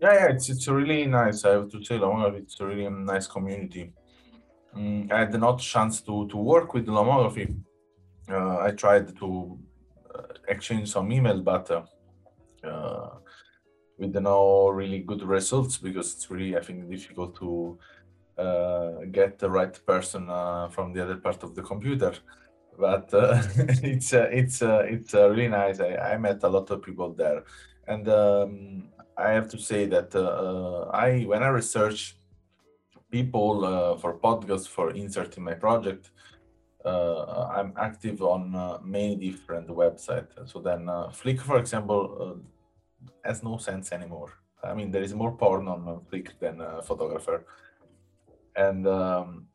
Yeah 0.01 0.12
yeah 0.12 0.26
it's, 0.28 0.51
it's 0.51 0.68
really 0.68 1.07
nice 1.07 1.44
i 1.47 1.53
have 1.53 1.70
to 1.70 1.82
say 1.82 1.99
lomography 1.99 2.42
it's 2.42 2.61
a 2.61 2.66
really 2.66 2.88
nice 2.90 3.26
community. 3.26 3.92
Mm, 4.76 5.11
i 5.11 5.20
had 5.20 5.32
not 5.40 5.59
chance 5.59 6.03
to 6.03 6.28
to 6.28 6.36
work 6.36 6.74
with 6.74 6.86
lomography 6.86 7.57
uh, 8.30 8.59
i 8.59 8.70
tried 8.72 9.16
to 9.16 9.59
uh, 10.14 10.22
exchange 10.49 10.92
some 10.92 11.11
email 11.11 11.40
but 11.40 11.66
with 13.99 14.14
no 14.14 14.68
really 14.68 15.01
good 15.01 15.22
results 15.22 15.78
because 15.78 16.14
it's 16.14 16.30
really 16.30 16.57
I 16.57 16.61
think 16.61 16.88
difficult 16.90 17.36
to 17.36 17.78
uh, 18.38 19.07
get 19.11 19.38
the 19.38 19.49
right 19.49 19.78
person 19.86 20.28
uh, 20.28 20.68
from 20.68 20.92
the 20.92 21.03
other 21.03 21.16
part 21.16 21.42
of 21.42 21.55
the 21.55 21.62
computer. 21.62 22.12
But 22.78 23.12
uh, 23.14 23.42
it's 23.82 24.12
uh, 24.12 24.28
it's 24.30 24.61
uh, 24.61 24.84
it's 24.86 25.14
uh, 25.14 25.30
really 25.30 25.49
nice. 25.49 25.80
I, 25.80 25.97
I 25.97 26.18
met 26.18 26.42
a 26.42 26.49
lot 26.49 26.70
of 26.70 26.82
people 26.82 27.14
there, 27.14 27.44
and 27.88 28.07
um, 28.09 28.88
I 29.16 29.30
have 29.30 29.49
to 29.51 29.59
say 29.59 29.86
that 29.86 30.14
I 30.92 31.24
when 31.26 31.42
I 31.42 31.49
research 31.49 32.18
people 33.11 33.97
for 33.99 34.18
podcasts 34.18 34.68
for 34.68 34.90
insert 34.90 35.38
in 35.38 35.42
my 35.42 35.55
project, 35.55 36.11
I'm 36.84 37.72
active 37.78 38.20
on 38.20 38.80
many 38.84 39.16
different 39.16 39.68
websites. 39.68 40.34
So 40.51 40.61
then 40.61 40.86
Flickr, 41.20 41.40
for 41.40 41.59
example, 41.59 42.42
has 43.24 43.42
no 43.42 43.57
sense 43.59 43.92
anymore. 43.92 44.32
I 44.62 44.74
mean, 44.74 44.90
there 44.90 45.03
is 45.03 45.14
more 45.14 45.36
porn 45.36 45.68
on 45.68 46.01
Flickr 46.11 46.38
than 46.40 46.61
a 46.61 46.82
photographer. 46.82 47.47
And 48.57 48.86
um, 48.86 49.47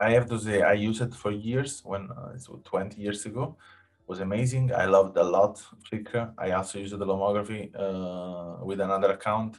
I 0.00 0.10
have 0.10 0.28
to 0.28 0.38
say, 0.38 0.62
I 0.62 0.74
used 0.74 1.02
it 1.02 1.14
for 1.14 1.32
years 1.32 1.82
when 1.84 2.10
uh, 2.10 2.32
it's 2.34 2.48
20 2.64 3.00
years 3.00 3.26
ago. 3.26 3.56
It 4.00 4.08
was 4.08 4.20
amazing. 4.20 4.72
I 4.74 4.84
loved 4.84 5.16
a 5.16 5.24
lot 5.24 5.62
Flickr. 5.90 6.32
I 6.38 6.52
also 6.52 6.78
used 6.78 6.96
the 6.98 7.06
lomography 7.06 7.70
uh, 7.74 8.64
with 8.64 8.80
another 8.80 9.12
account. 9.12 9.58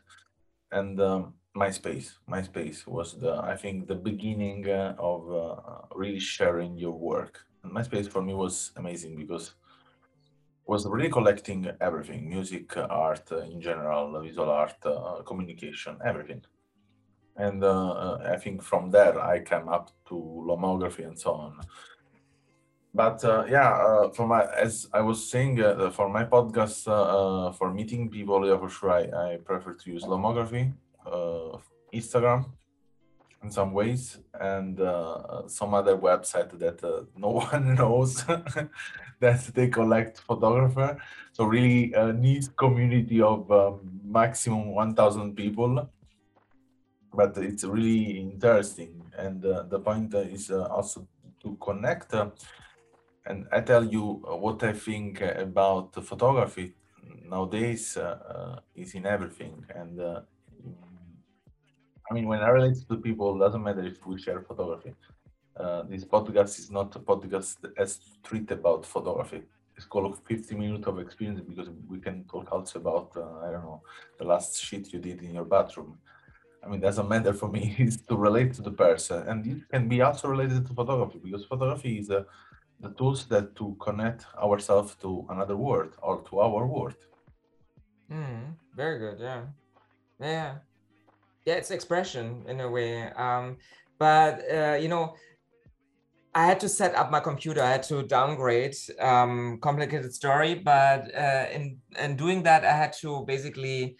And 0.72 1.02
um, 1.02 1.34
MySpace. 1.56 2.14
MySpace 2.30 2.88
was 2.88 3.20
the, 3.20 3.34
I 3.38 3.56
think, 3.56 3.88
the 3.88 3.96
beginning 3.96 4.70
uh, 4.70 4.96
of 5.00 5.32
uh, 5.32 5.56
really 5.96 6.20
sharing 6.20 6.78
your 6.78 6.98
work. 6.98 7.46
And 7.64 7.74
MySpace 7.74 8.08
for 8.08 8.22
me 8.22 8.34
was 8.34 8.72
amazing 8.78 9.18
because 9.18 9.56
was 10.70 10.86
really 10.86 11.10
collecting 11.10 11.68
everything 11.82 12.30
music 12.30 12.78
art 12.78 13.28
uh, 13.32 13.40
in 13.52 13.60
general 13.60 14.22
visual 14.22 14.52
art 14.52 14.78
uh, 14.86 15.24
communication 15.30 15.98
everything. 16.06 16.42
And 17.46 17.64
uh, 17.64 18.18
i 18.34 18.38
think 18.44 18.62
from 18.70 18.92
there 18.96 19.16
i 19.34 19.38
came 19.52 19.68
up 19.78 19.86
to 20.10 20.16
lomography 20.50 21.04
and 21.10 21.18
so 21.18 21.32
on. 21.44 21.54
But 22.94 23.18
uh, 23.24 23.46
yeah 23.56 23.72
uh, 23.88 24.10
for 24.16 24.26
my 24.34 24.42
as 24.66 24.74
i 25.00 25.02
was 25.10 25.20
saying 25.32 25.54
uh, 25.62 25.90
for 25.98 26.08
my 26.18 26.24
podcast 26.36 26.82
for 27.58 27.68
meeting 27.80 28.04
people 28.18 28.40
yeah 28.48 28.60
for 28.62 28.70
sure 28.76 28.92
i, 29.02 29.04
I 29.26 29.28
prefer 29.50 29.74
to 29.74 29.86
use 29.96 30.04
lomography 30.14 30.64
instagram 32.00 32.42
in 33.44 33.50
some 33.52 33.74
ways 33.74 34.18
and 34.40 34.80
uh, 34.82 35.48
some 35.48 35.74
other 35.74 35.98
website 35.98 36.58
that 36.60 36.84
uh, 36.84 37.04
no 37.18 37.30
one 37.30 37.76
knows 37.76 38.24
that 39.20 39.40
they 39.54 39.68
collect 39.68 40.20
photographer. 40.20 41.02
So 41.32 41.46
really 41.46 41.94
a 41.94 42.12
niche 42.14 42.56
community 42.56 43.22
of 43.22 43.50
um, 43.52 43.80
maximum 44.04 44.74
1000 44.76 45.36
people. 45.36 45.90
But 47.14 47.38
it's 47.38 47.64
really 47.64 48.20
interesting 48.20 49.00
and 49.20 49.46
uh, 49.46 49.64
the 49.64 49.80
point 49.80 50.14
is 50.14 50.50
uh, 50.52 50.64
also 50.66 51.08
to 51.42 51.58
connect 51.62 52.14
uh, 52.14 52.30
and 53.26 53.48
i 53.52 53.60
tell 53.60 53.84
you 53.84 54.04
what 54.44 54.64
i 54.64 54.74
think 54.74 55.22
about 55.22 55.94
photography 56.04 56.74
nowadays 57.26 57.98
uh, 57.98 58.60
is 58.76 58.94
in 58.96 59.06
everything 59.06 59.66
and 59.76 60.00
I 62.10 62.14
mean, 62.14 62.28
when 62.28 62.40
I 62.40 62.50
relate 62.50 62.78
to 62.90 62.98
people, 62.98 63.36
it 63.36 63.40
doesn't 63.40 63.64
matter 63.64 63.84
if 63.84 64.06
we 64.06 64.20
share 64.20 64.42
photography. 64.42 64.94
Uh, 65.56 65.84
this 65.84 66.06
podcast 66.06 66.58
is 66.58 66.72
not 66.72 66.96
a 66.96 67.00
podcast 67.00 67.58
as 67.78 68.00
street 68.18 68.50
about 68.50 68.86
photography. 68.86 69.44
It's 69.76 69.86
called 69.86 70.18
50 70.28 70.56
minutes 70.56 70.88
of 70.88 71.00
experience 71.00 71.42
because 71.42 71.70
we 71.88 72.00
can 72.00 72.24
talk 72.26 72.52
also 72.52 72.80
about, 72.80 73.12
uh, 73.16 73.46
I 73.46 73.52
don't 73.52 73.64
know, 73.64 73.82
the 74.18 74.26
last 74.26 74.60
shit 74.60 74.92
you 74.92 75.00
did 75.00 75.22
in 75.22 75.36
your 75.36 75.46
bathroom. 75.46 76.00
I 76.64 76.68
mean, 76.68 76.80
doesn't 76.80 77.08
matter 77.08 77.34
for 77.34 77.48
me. 77.48 77.76
It's 77.80 78.02
to 78.08 78.18
relate 78.18 78.54
to 78.54 78.62
the 78.62 78.72
person, 78.72 79.28
and 79.28 79.46
it 79.46 79.70
can 79.70 79.88
be 79.88 80.02
also 80.02 80.28
related 80.28 80.66
to 80.68 80.74
photography 80.74 81.20
because 81.24 81.46
photography 81.46 82.00
is 82.00 82.10
uh, 82.10 82.24
the 82.80 82.90
tools 82.90 83.26
that 83.26 83.56
to 83.58 83.78
connect 83.80 84.26
ourselves 84.36 84.96
to 85.04 85.26
another 85.30 85.56
world 85.56 85.94
or 86.02 86.22
to 86.30 86.40
our 86.40 86.66
world. 86.66 87.00
Mm, 88.12 88.56
very 88.76 88.98
good. 89.00 89.20
Yeah. 89.20 89.44
Yeah 90.20 90.56
yeah 91.50 91.56
it's 91.56 91.72
expression 91.72 92.44
in 92.48 92.60
a 92.62 92.70
way 92.70 93.12
um, 93.26 93.58
but 93.98 94.44
uh, 94.54 94.78
you 94.80 94.88
know 94.88 95.16
I 96.36 96.46
had 96.46 96.60
to 96.60 96.70
set 96.70 96.94
up 96.94 97.10
my 97.10 97.20
computer. 97.20 97.62
I 97.62 97.72
had 97.72 97.84
to 97.84 98.04
downgrade. 98.04 98.76
Um, 99.00 99.58
complicated 99.62 100.14
story, 100.14 100.54
but 100.54 101.14
uh, 101.16 101.48
in 101.52 101.80
in 102.00 102.16
doing 102.16 102.44
that, 102.44 102.64
I 102.64 102.72
had 102.72 102.94
to 103.02 103.26
basically 103.26 103.98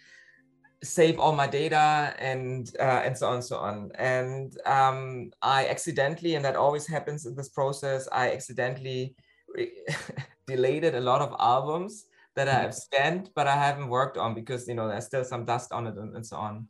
save 0.82 1.18
all 1.18 1.32
my 1.32 1.48
data 1.48 2.14
and 2.18 2.70
uh, 2.78 3.02
and 3.04 3.18
so 3.18 3.26
on 3.26 3.34
and 3.34 3.44
so 3.44 3.56
on. 3.56 3.90
And 3.96 4.56
um, 4.64 5.32
I 5.42 5.66
accidentally, 5.66 6.36
and 6.36 6.44
that 6.44 6.54
always 6.54 6.86
happens 6.86 7.26
in 7.26 7.34
this 7.34 7.48
process, 7.48 8.08
I 8.12 8.30
accidentally 8.30 9.16
deleted 10.46 10.94
a 10.94 11.00
lot 11.00 11.20
of 11.22 11.34
albums 11.40 12.06
that 12.36 12.48
I 12.48 12.54
have 12.54 12.74
scanned, 12.74 13.30
but 13.34 13.48
I 13.48 13.56
haven't 13.56 13.88
worked 13.88 14.16
on 14.16 14.34
because 14.34 14.68
you 14.68 14.76
know 14.76 14.86
there's 14.86 15.06
still 15.06 15.24
some 15.24 15.44
dust 15.44 15.72
on 15.72 15.88
it 15.88 15.96
and, 15.96 16.14
and 16.14 16.24
so 16.24 16.36
on 16.36 16.68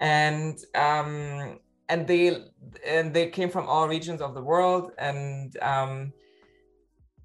and 0.00 0.58
um, 0.74 1.60
and 1.88 2.06
they 2.06 2.36
and 2.86 3.12
they 3.14 3.28
came 3.28 3.50
from 3.50 3.68
all 3.68 3.86
regions 3.88 4.20
of 4.20 4.34
the 4.34 4.42
world 4.42 4.92
and 4.98 5.56
um, 5.62 6.12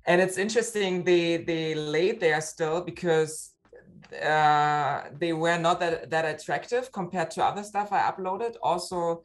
and 0.06 0.22
it's 0.22 0.38
interesting 0.38 1.04
they 1.04 1.38
they 1.38 1.74
laid 1.74 2.20
there 2.20 2.42
still 2.42 2.82
because 2.82 3.56
uh, 4.24 5.04
they 5.18 5.34
were 5.34 5.58
not 5.58 5.80
that 5.80 6.10
that 6.10 6.26
attractive 6.26 6.92
compared 6.92 7.32
to 7.32 7.44
other 7.44 7.64
stuff 7.64 7.92
I 7.92 8.02
uploaded. 8.12 8.56
Also, 8.62 9.24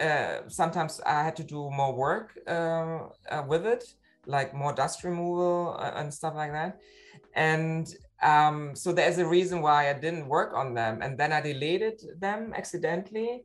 uh, 0.00 0.48
sometimes 0.48 1.00
I 1.04 1.22
had 1.22 1.36
to 1.36 1.44
do 1.44 1.70
more 1.70 1.94
work 1.94 2.38
uh, 2.46 3.08
uh 3.30 3.44
with 3.46 3.66
it, 3.66 3.84
like 4.26 4.54
more 4.54 4.72
dust 4.72 5.04
removal 5.04 5.76
uh, 5.78 5.92
and 5.96 6.12
stuff 6.12 6.34
like 6.34 6.52
that. 6.52 6.80
And 7.34 7.86
um, 8.22 8.74
so 8.74 8.92
there's 8.92 9.18
a 9.18 9.26
reason 9.26 9.60
why 9.60 9.90
I 9.90 9.92
didn't 9.92 10.28
work 10.28 10.54
on 10.54 10.74
them. 10.74 11.02
And 11.02 11.18
then 11.18 11.32
I 11.32 11.40
deleted 11.40 12.00
them 12.18 12.52
accidentally. 12.54 13.44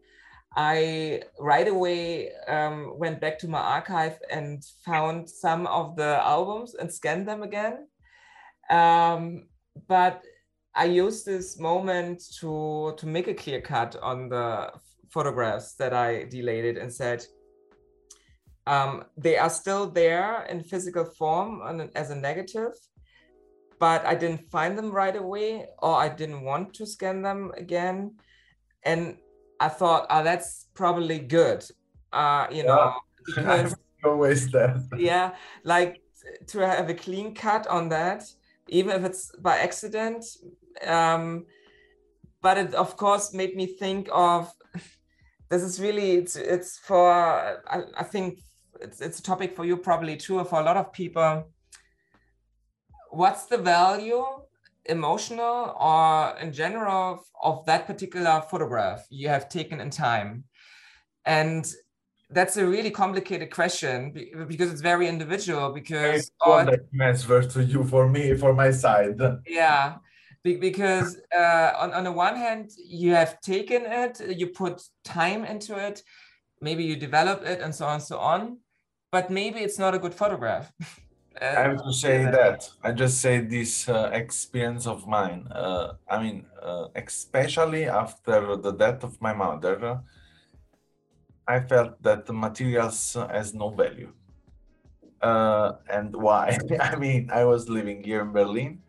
I 0.56 1.24
right 1.40 1.68
away 1.68 2.32
um, 2.48 2.94
went 2.98 3.22
back 3.22 3.40
to 3.40 3.48
my 3.48 3.60
archive 3.60 4.20
and 4.30 4.64
found 4.86 5.30
some 5.30 5.66
of 5.68 5.96
the 5.96 6.20
albums 6.22 6.76
and 6.76 6.92
scanned 6.92 7.28
them 7.28 7.44
again. 7.44 7.88
Um, 8.70 9.48
but 9.88 10.24
I 10.76 10.86
used 10.86 11.26
this 11.26 11.60
moment 11.60 12.22
to 12.40 12.94
to 12.98 13.06
make 13.08 13.28
a 13.28 13.34
clear 13.34 13.62
cut 13.62 13.96
on 14.02 14.30
the 14.30 14.72
photographs 15.10 15.74
that 15.76 15.94
I 15.94 16.24
deleted 16.26 16.78
and 16.78 16.94
said 16.94 17.26
um, 18.68 19.06
they 19.18 19.38
are 19.38 19.50
still 19.50 19.90
there 19.90 20.44
in 20.44 20.64
physical 20.64 21.06
form 21.06 21.90
as 21.96 22.12
a 22.12 22.16
negative, 22.16 22.74
but 23.82 24.06
I 24.06 24.14
didn't 24.14 24.52
find 24.52 24.78
them 24.78 24.92
right 24.92 25.16
away, 25.16 25.66
or 25.80 25.96
I 25.96 26.08
didn't 26.08 26.44
want 26.44 26.76
to 26.76 26.86
scan 26.86 27.24
them 27.24 27.52
again. 27.58 28.14
And 28.84 29.18
I 29.60 29.70
thought, 29.70 30.06
oh, 30.12 30.24
that's 30.24 30.68
probably 30.76 31.18
good. 31.18 31.66
Uh, 32.14 32.46
you 32.52 32.64
know, 32.64 32.94
because 33.26 33.76
always 34.06 34.52
that. 34.52 34.88
yeah, 34.96 35.34
like 35.64 36.00
to 36.52 36.60
have 36.60 36.92
a 36.92 36.94
clean 36.94 37.34
cut 37.34 37.66
on 37.66 37.90
that, 37.90 38.24
even 38.68 38.96
if 38.98 39.04
it's 39.04 39.36
by 39.38 39.58
accident. 39.58 40.26
Um, 40.86 41.48
but 42.44 42.60
it 42.60 42.76
of 42.76 42.96
course 42.98 43.34
made 43.34 43.56
me 43.56 43.66
think 43.66 44.10
of 44.12 44.54
this 45.50 45.64
is 45.64 45.82
really 45.82 46.12
it's 46.12 46.36
it's 46.36 46.78
for 46.78 47.12
I, 47.12 47.82
I 47.98 48.04
think 48.04 48.42
it's 48.80 49.02
it's 49.02 49.20
a 49.20 49.24
topic 49.24 49.56
for 49.56 49.66
you 49.66 49.76
probably 49.78 50.18
too 50.18 50.44
for 50.44 50.60
a 50.60 50.64
lot 50.64 50.78
of 50.78 50.94
people 50.94 51.46
what's 53.12 53.46
the 53.46 53.58
value 53.58 54.26
emotional 54.86 55.76
or 55.80 56.36
in 56.40 56.52
general 56.52 57.24
of 57.42 57.66
that 57.66 57.86
particular 57.86 58.42
photograph 58.50 59.06
you 59.10 59.28
have 59.28 59.50
taken 59.50 59.80
in 59.80 59.90
time? 59.90 60.46
And 61.26 61.72
that's 62.30 62.58
a 62.58 62.66
really 62.66 62.92
complicated 62.92 63.52
question 63.52 64.14
because 64.48 64.72
it's 64.72 64.82
very 64.82 65.08
individual 65.08 65.72
because 65.74 66.32
or, 66.46 66.66
answer 67.02 67.44
to 67.44 67.64
you 67.64 67.84
for 67.84 68.08
me 68.08 68.36
for 68.36 68.54
my 68.54 68.72
side. 68.72 69.20
Yeah. 69.46 69.98
Because 70.44 71.18
uh, 71.38 71.74
on, 71.78 71.94
on 71.94 72.04
the 72.06 72.12
one 72.12 72.36
hand 72.36 72.72
you 72.78 73.14
have 73.14 73.40
taken 73.42 73.84
it 73.86 74.20
you 74.36 74.48
put 74.48 74.82
time 75.04 75.46
into 75.46 75.78
it 75.78 76.02
maybe 76.62 76.84
you 76.84 76.96
develop 76.96 77.44
it 77.44 77.62
and 77.62 77.76
so 77.76 77.86
on 77.86 77.96
and 77.96 78.04
so 78.04 78.18
on 78.18 78.58
but 79.12 79.30
maybe 79.30 79.60
it's 79.60 79.78
not 79.78 79.94
a 79.94 80.00
good 80.00 80.16
photograph 80.16 80.74
I 81.40 81.46
have 81.46 81.84
to 81.84 81.94
say 81.94 82.26
that 82.26 82.70
I 82.84 82.92
just 82.92 83.22
say 83.22 83.40
this 83.40 83.88
uh, 83.88 84.10
experience 84.14 84.86
of 84.86 85.08
mine. 85.08 85.48
Uh, 85.50 85.94
I 86.10 86.22
mean, 86.22 86.46
uh, 86.62 86.88
especially 86.96 87.86
after 87.86 88.58
the 88.58 88.72
death 88.72 89.04
of 89.04 89.20
my 89.22 89.34
mother, 89.34 90.02
I 91.48 91.60
felt 91.62 92.02
that 92.04 92.26
the 92.26 92.34
materials 92.34 93.14
has 93.14 93.54
no 93.54 93.70
value. 93.70 94.12
Uh, 95.22 95.74
and 95.90 96.16
why? 96.16 96.58
I 96.80 96.96
mean, 96.96 97.30
I 97.32 97.46
was 97.46 97.70
living 97.70 98.04
here 98.04 98.22
in 98.22 98.32
Berlin. 98.32 98.82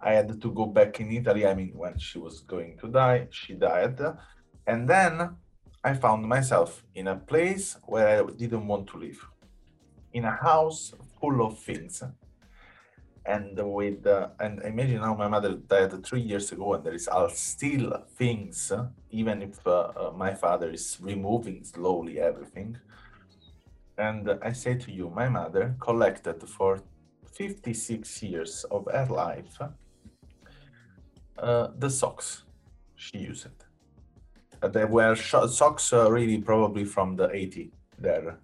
I 0.00 0.12
had 0.14 0.40
to 0.40 0.50
go 0.52 0.66
back 0.66 1.00
in 1.00 1.12
Italy. 1.12 1.46
I 1.46 1.54
mean, 1.54 1.72
when 1.76 1.98
she 1.98 2.18
was 2.18 2.40
going 2.40 2.78
to 2.78 2.88
die, 2.88 3.28
she 3.30 3.54
died, 3.54 4.00
and 4.66 4.88
then 4.88 5.36
I 5.84 5.94
found 5.94 6.26
myself 6.26 6.82
in 6.94 7.08
a 7.08 7.16
place 7.16 7.76
where 7.84 8.24
I 8.24 8.30
didn't 8.30 8.66
want 8.66 8.86
to 8.88 8.96
live, 8.96 9.26
in 10.12 10.24
a 10.24 10.32
house 10.32 10.94
full 11.20 11.44
of 11.46 11.58
things. 11.58 12.02
And 13.26 13.58
with 13.74 14.06
uh, 14.06 14.28
and 14.40 14.62
imagine 14.62 15.00
how 15.00 15.14
my 15.14 15.28
mother 15.28 15.54
died 15.54 16.04
three 16.04 16.22
years 16.22 16.50
ago, 16.52 16.74
and 16.74 16.84
there 16.84 16.94
is 16.94 17.08
still 17.34 18.04
things, 18.16 18.72
even 19.10 19.42
if 19.42 19.66
uh, 19.66 19.70
uh, 19.70 20.12
my 20.16 20.32
father 20.34 20.70
is 20.70 20.96
removing 21.00 21.62
slowly 21.62 22.18
everything. 22.18 22.78
And 23.98 24.30
I 24.42 24.52
say 24.52 24.74
to 24.76 24.90
you, 24.90 25.10
my 25.10 25.28
mother 25.28 25.76
collected 25.78 26.42
for 26.48 26.82
56 27.32 28.22
years 28.22 28.64
of 28.70 28.88
her 28.90 29.06
life 29.06 29.58
uh, 31.38 31.68
the 31.78 31.90
socks 31.90 32.44
she 32.96 33.18
used. 33.18 33.46
Uh, 34.62 34.68
they 34.68 34.84
were 34.84 35.14
socks 35.16 35.92
uh, 35.92 36.10
really 36.10 36.38
probably 36.38 36.84
from 36.84 37.16
the 37.16 37.30
80 37.34 37.70
there 37.98 38.38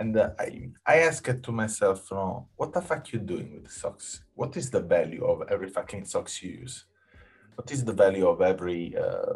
and 0.00 0.16
uh, 0.16 0.30
I, 0.38 0.70
I 0.86 0.96
asked 1.08 1.42
to 1.46 1.52
myself, 1.52 1.98
you 2.10 2.48
what 2.56 2.72
the 2.72 2.80
fuck 2.80 3.12
you 3.12 3.18
doing 3.18 3.48
with 3.54 3.64
the 3.68 3.74
socks? 3.82 4.06
What 4.40 4.56
is 4.56 4.70
the 4.70 4.84
value 4.96 5.24
of 5.32 5.36
every 5.52 5.68
fucking 5.76 6.06
socks 6.06 6.42
you 6.42 6.50
use? 6.62 6.76
What 7.56 7.70
is 7.70 7.84
the 7.84 7.92
value 8.04 8.26
of 8.26 8.40
every 8.52 8.82
uh, 8.96 9.34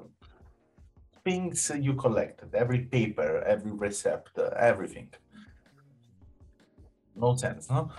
things 1.23 1.71
you 1.87 1.93
collected, 2.05 2.49
every 2.55 2.81
paper, 2.97 3.31
every 3.55 3.73
recipe, 3.73 4.31
uh, 4.39 4.49
everything? 4.71 5.11
No 7.15 7.37
sense, 7.37 7.69
no? 7.69 7.91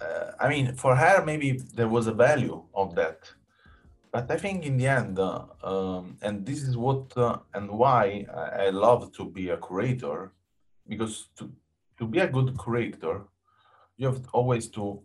Uh, 0.00 0.30
I 0.40 0.48
mean, 0.48 0.66
for 0.82 0.96
her, 0.96 1.16
maybe 1.30 1.48
there 1.78 1.90
was 1.96 2.06
a 2.06 2.16
value 2.28 2.58
of 2.74 2.94
that. 2.94 3.20
But 4.14 4.30
I 4.30 4.38
think 4.44 4.64
in 4.64 4.78
the 4.78 4.86
end, 4.86 5.18
uh, 5.18 5.44
um, 5.62 6.16
and 6.22 6.46
this 6.46 6.62
is 6.62 6.74
what 6.84 7.04
uh, 7.18 7.38
and 7.52 7.66
why 7.70 8.24
I, 8.34 8.66
I 8.66 8.68
love 8.70 9.12
to 9.18 9.24
be 9.26 9.50
a 9.50 9.58
curator, 9.58 10.32
because 10.88 11.28
to, 11.36 11.52
to 11.98 12.06
be 12.06 12.20
a 12.20 12.28
good 12.28 12.56
creator, 12.56 13.24
you 13.96 14.06
have 14.06 14.22
always 14.32 14.68
to 14.70 15.02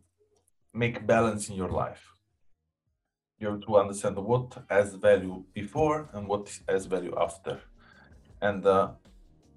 make 0.73 1.05
balance 1.05 1.49
in 1.49 1.55
your 1.55 1.69
life. 1.69 2.03
You 3.39 3.47
have 3.49 3.61
to 3.61 3.77
understand 3.77 4.15
what 4.17 4.63
has 4.69 4.93
value 4.95 5.43
before 5.53 6.09
and 6.13 6.27
what 6.27 6.59
has 6.69 6.85
value 6.85 7.15
after. 7.19 7.59
And 8.41 8.65
uh, 8.65 8.91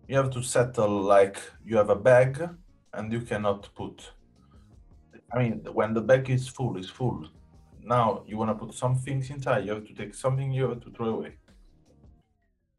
you 0.08 0.16
have 0.16 0.30
to 0.30 0.42
settle 0.42 1.00
like 1.02 1.38
you 1.64 1.76
have 1.76 1.90
a 1.90 1.96
bag 1.96 2.48
and 2.94 3.12
you 3.12 3.20
cannot 3.20 3.68
put. 3.74 4.12
I 5.32 5.38
mean, 5.38 5.60
when 5.72 5.92
the 5.92 6.00
bag 6.00 6.30
is 6.30 6.48
full, 6.48 6.76
it's 6.76 6.88
full. 6.88 7.28
Now 7.82 8.24
you 8.26 8.36
want 8.38 8.50
to 8.50 8.66
put 8.66 8.74
some 8.74 8.96
things 8.96 9.30
inside, 9.30 9.66
you 9.66 9.72
have 9.72 9.86
to 9.86 9.94
take 9.94 10.14
something 10.14 10.50
you 10.50 10.68
have 10.68 10.80
to 10.80 10.90
throw 10.90 11.08
away. 11.08 11.34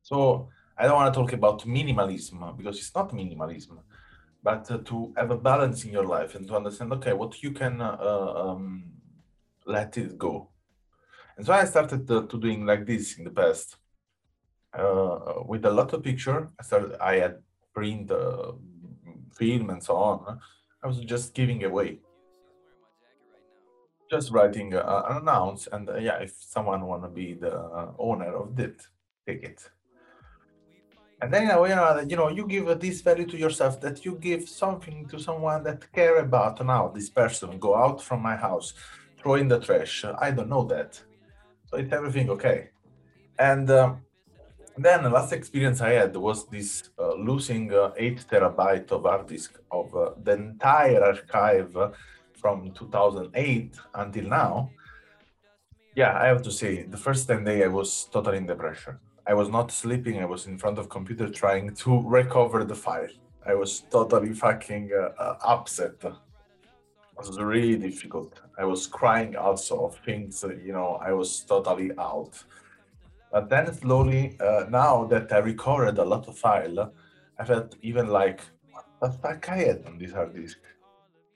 So 0.01 0.49
I 0.77 0.83
don't 0.83 0.95
want 0.95 1.13
to 1.13 1.19
talk 1.19 1.33
about 1.33 1.61
minimalism 1.61 2.57
because 2.57 2.77
it's 2.77 2.93
not 2.95 3.11
minimalism 3.11 3.77
but 4.43 4.69
uh, 4.71 4.77
to 4.79 5.13
have 5.17 5.31
a 5.31 5.38
balance 5.38 5.83
in 5.85 5.91
your 5.91 6.05
life 6.05 6.35
and 6.35 6.47
to 6.47 6.55
understand 6.55 6.91
okay 6.93 7.13
what 7.13 7.41
you 7.43 7.51
can 7.51 7.81
uh, 7.81 8.33
um, 8.35 8.83
let 9.65 9.97
it 9.97 10.17
go. 10.17 10.49
And 11.35 11.45
so 11.45 11.53
i 11.53 11.65
started 11.65 12.09
uh, 12.09 12.23
to 12.23 12.39
doing 12.39 12.65
like 12.65 12.85
this 12.85 13.17
in 13.17 13.23
the 13.23 13.31
past. 13.31 13.77
Uh, 14.73 15.43
with 15.45 15.65
a 15.65 15.71
lot 15.71 15.93
of 15.93 16.03
picture 16.03 16.49
i 16.59 16.63
started 16.63 16.91
i 17.01 17.15
had 17.15 17.38
print 17.73 18.11
uh, 18.11 18.51
film 19.33 19.69
and 19.69 19.81
so 19.81 19.95
on 19.95 20.39
i 20.83 20.88
was 20.88 20.99
just 20.99 21.33
giving 21.33 21.63
away. 21.63 21.99
Just 24.09 24.31
writing 24.31 24.73
uh, 24.73 25.03
an 25.09 25.17
announce 25.17 25.67
and 25.67 25.89
yeah 25.99 26.17
if 26.19 26.33
someone 26.39 26.85
want 26.85 27.03
to 27.03 27.09
be 27.09 27.33
the 27.33 27.53
owner 27.97 28.35
of 28.35 28.59
it 28.59 28.77
take 29.25 29.43
it 29.43 29.69
and 31.22 31.34
then 31.34 31.43
in 31.43 31.51
a 31.51 31.59
way 31.59 31.72
or 31.72 31.74
another, 31.74 32.03
you 32.03 32.15
know, 32.15 32.30
you 32.30 32.45
give 32.45 32.80
this 32.80 33.01
value 33.01 33.26
to 33.26 33.38
yourself 33.38 33.82
that 33.82 34.05
you 34.05 34.15
give 34.15 34.47
something 34.47 35.07
to 35.07 35.20
someone 35.20 35.63
that 35.63 35.91
care 35.91 36.18
about 36.18 36.63
now. 36.63 36.89
This 36.89 37.09
person 37.09 37.57
go 37.57 37.76
out 37.76 38.03
from 38.03 38.22
my 38.22 38.36
house, 38.36 38.74
throw 39.20 39.36
in 39.36 39.47
the 39.47 39.59
trash. 39.59 40.05
I 40.05 40.30
don't 40.30 40.49
know 40.49 40.65
that, 40.65 41.01
so 41.65 41.78
it's 41.78 41.91
everything 41.91 42.30
okay. 42.30 42.70
And 43.39 43.70
um, 43.72 44.01
then 44.78 45.03
the 45.03 45.09
last 45.09 45.34
experience 45.34 45.82
I 45.82 45.93
had 45.93 46.15
was 46.15 46.47
this 46.47 46.91
uh, 46.99 47.15
losing 47.15 47.74
uh, 47.74 47.93
eight 47.97 48.24
terabyte 48.30 48.91
of 48.91 49.03
hard 49.03 49.26
disk 49.28 49.59
of 49.72 49.95
uh, 49.95 50.11
the 50.24 50.34
entire 50.34 51.03
archive 51.03 51.76
from 52.34 52.72
2008 52.74 53.76
until 53.95 54.26
now. 54.26 54.70
Yeah, 55.95 56.15
I 56.15 56.28
have 56.28 56.43
to 56.43 56.51
say, 56.51 56.84
the 56.84 56.97
first 56.97 57.28
10 57.28 57.43
days 57.43 57.63
I 57.63 57.68
was 57.70 58.07
totally 58.11 58.38
in 58.38 58.45
depression 58.45 58.99
I 59.28 59.34
was 59.34 59.49
not 59.49 59.71
sleeping. 59.71 60.19
I 60.19 60.25
was 60.25 60.47
in 60.47 60.57
front 60.57 60.80
of 60.80 60.88
computer 60.88 61.28
trying 61.30 61.75
to 61.75 62.01
recover 62.05 62.63
the 62.63 62.75
file. 62.75 63.09
I 63.45 63.53
was 63.55 63.82
totally 63.91 64.34
fucking 64.34 64.91
uh, 64.93 65.21
uh, 65.21 65.38
upset. 65.43 65.95
It 66.01 66.13
was 67.17 67.38
really 67.38 67.78
difficult. 67.78 68.39
I 68.57 68.63
was 68.63 68.88
crying 68.88 69.36
also 69.36 69.86
of 69.86 69.97
things, 70.05 70.43
uh, 70.43 70.53
you 70.63 70.71
know, 70.71 70.99
I 71.01 71.11
was 71.11 71.41
totally 71.41 71.91
out. 71.97 72.41
But 73.32 73.49
then 73.49 73.73
slowly, 73.73 74.38
uh, 74.39 74.65
now 74.69 75.05
that 75.05 75.32
I 75.34 75.39
recovered 75.39 75.97
a 75.97 76.05
lot 76.05 76.28
of 76.28 76.38
file, 76.38 76.93
I 77.38 77.43
felt 77.43 77.75
even 77.82 78.07
like, 78.07 78.41
what 78.71 78.86
the 79.01 79.11
fuck 79.11 79.49
I 79.49 79.57
had 79.57 79.84
on 79.88 79.97
this 79.97 80.13
hard 80.13 80.36
disk? 80.36 80.59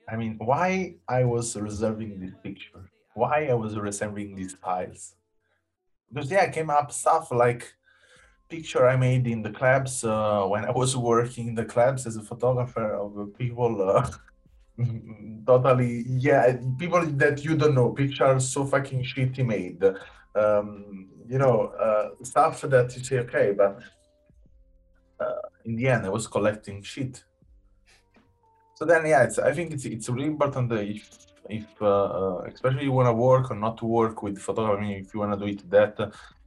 I 0.08 0.16
mean, 0.16 0.38
why 0.39 0.96
I 1.08 1.24
was 1.26 1.56
reserving 1.56 2.20
this 2.20 2.34
picture? 2.42 2.89
Why 3.16 3.48
I 3.48 3.54
was 3.54 3.78
reserving 3.78 4.36
these 4.36 4.54
files? 4.54 5.16
Because 6.10 6.32
yeah, 6.32 6.50
came 6.50 6.70
up 6.70 6.92
stuff 6.92 7.32
like 7.32 7.74
picture 8.52 8.84
I 8.93 8.95
made 8.97 9.26
in 9.28 9.41
the 9.41 9.54
clubs 9.60 10.04
uh, 10.04 10.43
when 10.54 10.64
I 10.66 10.72
was 10.82 10.91
working 10.95 11.47
in 11.52 11.56
the 11.56 11.68
clubs 11.74 12.06
as 12.06 12.16
a 12.18 12.26
photographer 12.32 12.88
of 13.04 13.10
people 13.43 13.74
uh, 13.89 14.10
totally 15.52 15.93
yeah 16.28 16.58
people 16.78 17.04
that 17.22 17.36
you 17.45 17.54
don't 17.62 17.76
know 17.80 17.89
pictures 18.02 18.43
so 18.54 18.66
fucking 18.66 19.04
shitty 19.04 19.43
made. 19.56 19.82
Um, 20.41 21.08
you 21.32 21.39
know 21.43 21.56
uh, 21.88 22.08
stuff 22.34 22.56
that 22.74 22.88
you 22.95 23.04
say 23.04 23.20
okay 23.26 23.47
but 23.62 23.74
uh, 25.24 25.45
in 25.66 25.76
the 25.78 25.88
end 25.93 26.06
I 26.06 26.10
was 26.10 26.28
collecting 26.28 26.84
shit. 26.84 27.24
So 28.78 28.86
then 28.86 29.06
yeah 29.06 29.30
I 29.49 29.52
think 29.56 29.68
it's 29.76 29.86
it's 29.86 30.10
really 30.10 30.32
important 30.36 30.72
if 30.74 31.04
if 31.49 31.68
uh, 31.82 32.10
uh, 32.20 32.38
especially 32.54 32.84
you 32.84 32.95
want 32.99 33.08
to 33.08 33.14
work 33.30 33.45
or 33.52 33.58
not 33.66 33.78
to 33.82 33.86
work 33.86 34.24
with 34.24 34.38
photography 34.47 34.84
I 34.84 34.88
mean, 34.88 34.97
if 35.06 35.14
you 35.14 35.20
want 35.22 35.34
to 35.34 35.39
do 35.43 35.47
it 35.56 35.62
that 35.70 35.95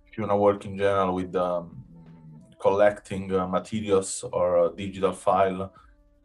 if 0.06 0.18
you 0.18 0.22
want 0.22 0.32
to 0.32 0.36
work 0.36 0.64
in 0.64 0.78
general 0.78 1.14
with 1.14 1.34
um, 1.36 1.83
collecting 2.64 3.24
uh, 3.34 3.46
materials 3.46 4.24
or 4.32 4.72
digital 4.74 5.12
file 5.12 5.70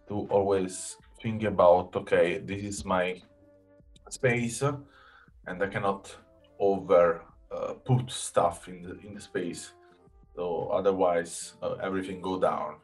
to 0.07 0.15
always 0.35 0.97
think 1.21 1.43
about 1.43 1.93
okay 2.01 2.27
this 2.49 2.63
is 2.71 2.85
my 2.85 3.05
space 4.09 4.61
and 5.47 5.57
i 5.65 5.67
cannot 5.67 6.03
over 6.59 7.21
uh, 7.51 7.73
put 7.89 8.11
stuff 8.11 8.67
in 8.67 8.81
the 8.83 8.93
in 9.05 9.13
the 9.15 9.21
space. 9.21 9.73
So 10.35 10.69
otherwise 10.79 11.55
uh, 11.63 11.75
everything 11.87 12.21
go 12.21 12.39
down 12.39 12.75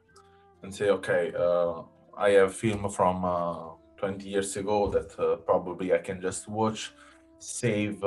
and 0.64 0.74
say 0.74 0.90
okay 0.90 1.32
uh, 1.38 1.84
i 2.18 2.30
have 2.32 2.54
film 2.54 2.90
from 2.90 3.24
uh, 3.24 3.76
20 3.98 4.28
years 4.28 4.58
ago 4.58 4.78
that 4.96 5.10
uh, 5.20 5.36
probably 5.50 5.94
i 5.94 6.00
can 6.08 6.20
just 6.20 6.50
watch 6.50 6.94
save 7.38 8.02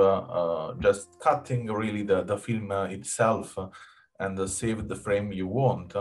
just 0.80 1.06
cutting 1.20 1.66
really 1.66 2.02
the, 2.02 2.22
the 2.24 2.36
film 2.36 2.72
itself 2.72 3.56
and 4.20 4.38
uh, 4.38 4.46
save 4.46 4.88
the 4.88 4.96
frame 4.96 5.32
you 5.32 5.46
want 5.46 5.94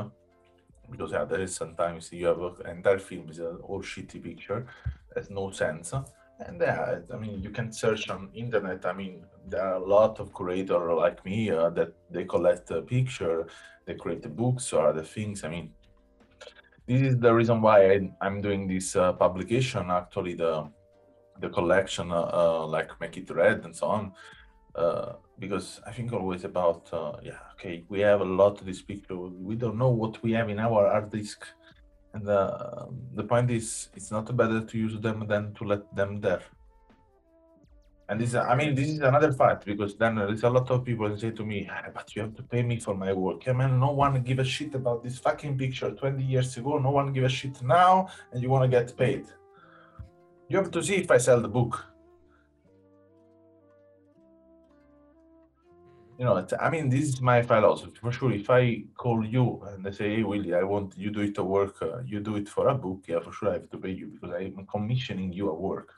because 0.91 1.11
yeah, 1.11 1.26
there 1.26 1.41
is 1.41 1.55
sometimes 1.55 2.11
you 2.11 2.28
have 2.28 2.39
an 2.39 2.78
entire 2.78 2.99
film 2.99 3.30
is 3.30 3.39
an 3.39 3.57
all 3.63 3.82
shitty 3.82 4.22
picture 4.24 4.65
has 5.15 5.30
no 5.30 5.51
sense. 5.51 5.93
And 6.39 6.61
yeah 6.61 6.99
i 7.13 7.18
mean 7.18 7.41
you 7.41 7.49
can 7.49 7.72
search 7.72 8.09
on 8.09 8.30
internet. 8.34 8.86
I 8.86 8.93
mean 8.93 9.26
there 9.47 9.61
are 9.61 9.76
a 9.76 9.86
lot 9.86 10.20
of 10.20 10.34
creators 10.34 10.97
like 10.97 11.24
me 11.26 11.49
uh, 11.51 11.70
that 11.72 11.93
they 12.11 12.26
collect 12.26 12.70
a 12.72 12.82
picture 12.82 13.47
they 13.86 13.95
create 13.95 14.22
the 14.22 14.30
books 14.30 14.72
or 14.74 14.88
other 14.88 15.03
things. 15.03 15.43
I 15.43 15.49
mean 15.49 15.72
this 16.88 17.01
is 17.01 17.18
the 17.18 17.34
reason 17.34 17.61
why 17.61 17.91
I, 17.91 18.28
am 18.28 18.41
doing 18.41 18.68
this 18.68 18.95
uh, 18.95 19.13
publication 19.13 19.89
actually 19.89 20.36
the 20.36 20.70
the 21.39 21.49
collection 21.49 22.11
uh, 22.11 22.30
uh, 22.34 22.68
like 22.68 22.89
make 23.01 23.18
it 23.18 23.30
red 23.30 23.65
and 23.65 23.76
so 23.76 23.88
on. 23.88 24.11
Uh, 24.76 25.13
because 25.39 25.79
I 25.85 25.91
think 25.91 26.13
always 26.13 26.43
about 26.43 26.91
uh, 26.91 27.13
yeah 27.21 27.39
okay 27.53 27.83
we 27.89 27.99
have 27.99 28.21
a 28.21 28.31
lot 28.41 28.59
of 28.59 28.65
these 28.65 28.81
pictures 28.81 29.31
we 29.39 29.55
don't 29.55 29.77
know 29.77 29.89
what 29.89 30.21
we 30.23 30.31
have 30.33 30.49
in 30.49 30.59
our 30.59 30.89
hard 30.89 31.11
disk. 31.11 31.45
And 32.13 32.27
uh, 32.27 32.85
the 33.13 33.23
point 33.23 33.51
is 33.51 33.89
it's 33.95 34.11
not 34.11 34.35
better 34.35 34.61
to 34.61 34.77
use 34.77 34.99
them 34.99 35.27
than 35.27 35.53
to 35.55 35.63
let 35.65 35.95
them 35.95 36.19
there. 36.19 36.41
And 38.09 38.19
this 38.21 38.33
I 38.33 38.55
mean 38.55 38.73
this 38.73 38.88
is 38.88 38.99
another 38.99 39.31
fact 39.33 39.65
because 39.65 39.95
then 39.95 40.15
there's 40.15 40.43
a 40.43 40.49
lot 40.49 40.71
of 40.71 40.85
people 40.85 41.15
say 41.17 41.31
to 41.31 41.45
me 41.45 41.69
ah, 41.69 41.89
but 41.93 42.15
you 42.15 42.21
have 42.23 42.35
to 42.35 42.43
pay 42.43 42.63
me 42.63 42.79
for 42.79 42.95
my 42.95 43.13
work. 43.13 43.45
Yeah 43.45 43.53
man 43.53 43.79
no 43.79 43.91
one 43.91 44.21
give 44.23 44.39
a 44.39 44.45
shit 44.45 44.73
about 44.73 45.03
this 45.03 45.19
fucking 45.19 45.57
picture 45.57 45.91
20 45.91 46.23
years 46.23 46.57
ago. 46.57 46.79
No 46.79 46.91
one 46.91 47.13
give 47.13 47.25
a 47.25 47.29
shit 47.29 47.61
now 47.61 48.07
and 48.31 48.41
you 48.41 48.49
want 48.49 48.63
to 48.63 48.69
get 48.69 48.97
paid. 48.97 49.25
You 50.49 50.57
have 50.57 50.71
to 50.71 50.81
see 50.81 50.95
if 50.95 51.11
I 51.11 51.17
sell 51.17 51.41
the 51.41 51.49
book 51.49 51.85
you 56.18 56.26
know, 56.26 56.45
I 56.59 56.70
mean, 56.70 56.89
this 56.89 57.03
is 57.09 57.22
my 57.22 57.41
philosophy 57.41 57.93
for 58.01 58.11
sure. 58.11 58.32
If 58.32 58.49
I 58.49 58.84
call 58.95 59.24
you 59.26 59.63
and 59.70 59.88
I 59.88 59.91
say, 59.91 60.15
"Hey, 60.15 60.24
Willie, 60.24 60.53
I 60.55 60.63
want 60.63 60.97
you 60.97 61.11
do 61.11 61.22
it 61.22 61.38
a 61.38 61.43
work, 61.43 61.76
uh, 61.82 61.99
you 62.05 62.20
do 62.20 62.36
it 62.38 62.49
for 62.49 62.68
a 62.70 62.76
book," 62.76 63.01
yeah, 63.07 63.20
for 63.20 63.32
sure 63.32 63.49
I 63.49 63.53
have 63.53 63.70
to 63.70 63.78
pay 63.78 63.91
you 63.91 64.07
because 64.07 64.32
I'm 64.36 64.65
commissioning 64.65 65.32
you 65.34 65.49
a 65.49 65.53
work. 65.53 65.93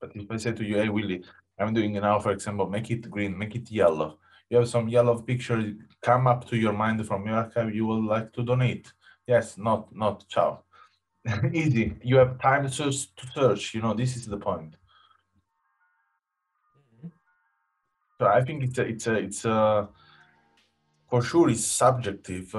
But 0.00 0.12
if 0.14 0.30
I 0.30 0.36
say 0.36 0.52
to 0.52 0.64
you, 0.64 0.76
"Hey, 0.78 0.88
Willie, 0.90 1.24
I'm 1.58 1.72
doing 1.72 1.92
now, 1.94 2.18
for 2.18 2.32
example, 2.32 2.66
make 2.68 2.90
it 2.90 3.10
green, 3.10 3.36
make 3.38 3.54
it 3.54 3.70
yellow," 3.70 4.18
you 4.50 4.58
have 4.58 4.68
some 4.68 4.88
yellow 4.88 5.20
picture 5.22 5.74
come 6.02 6.26
up 6.26 6.46
to 6.48 6.56
your 6.56 6.72
mind 6.72 7.06
from 7.06 7.26
your 7.26 7.36
archive, 7.36 7.74
you 7.74 7.86
will 7.86 8.04
like 8.04 8.32
to 8.34 8.42
donate. 8.42 8.92
Yes, 9.26 9.56
not 9.58 9.94
not 9.94 10.28
ciao. 10.28 10.64
Easy. 11.52 11.94
You 12.02 12.16
have 12.18 12.38
time 12.38 12.68
to 12.70 12.92
search. 12.92 13.74
You 13.74 13.82
know, 13.82 13.94
this 13.94 14.16
is 14.16 14.26
the 14.26 14.38
point. 14.38 14.76
So 18.18 18.26
I 18.26 18.42
think 18.42 18.62
it's 18.62 18.78
a, 18.78 18.82
it's 18.82 19.06
a, 19.06 19.14
it's 19.14 19.44
a, 19.44 19.88
for 21.10 21.22
sure 21.22 21.50
it's 21.50 21.64
subjective, 21.64 22.54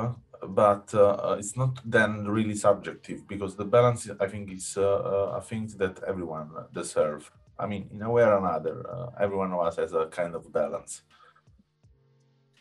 but 0.47 0.93
uh, 0.93 1.35
it's 1.39 1.57
not 1.57 1.79
then 1.83 2.27
really 2.27 2.55
subjective 2.55 3.27
because 3.27 3.55
the 3.55 3.65
balance 3.65 4.09
I 4.19 4.27
think 4.27 4.51
is 4.51 4.77
uh, 4.77 5.35
a 5.35 5.41
thing 5.41 5.67
that 5.77 6.03
everyone 6.07 6.49
deserve. 6.73 7.31
I 7.59 7.65
mean, 7.65 7.89
in 7.91 8.03
a 8.03 8.11
way 8.11 8.23
or 8.23 8.37
another, 8.37 8.85
uh, 8.87 9.09
everyone 9.19 9.51
of 9.51 9.59
us 9.61 9.77
has 9.77 9.93
a 9.93 10.05
kind 10.05 10.35
of 10.35 10.51
balance. 10.53 11.01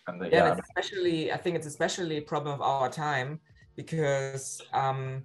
And 0.07 0.22
uh, 0.22 0.26
yeah, 0.26 0.47
yeah 0.47 0.57
especially 0.59 1.32
I 1.32 1.36
think 1.36 1.57
it's 1.57 1.66
especially 1.66 2.16
a 2.16 2.22
problem 2.22 2.55
of 2.55 2.62
our 2.62 2.88
time 2.88 3.40
because 3.76 4.62
um, 4.72 5.22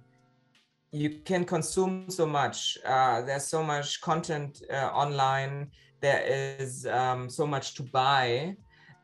you 0.90 1.20
can 1.24 1.46
consume 1.46 2.10
so 2.10 2.26
much. 2.26 2.76
Uh, 2.84 3.22
there's 3.22 3.46
so 3.46 3.62
much 3.62 4.02
content 4.02 4.62
uh, 4.70 4.90
online 4.92 5.70
there 6.02 6.22
is 6.58 6.86
um, 6.86 7.30
so 7.30 7.46
much 7.46 7.74
to 7.74 7.82
buy. 7.84 8.56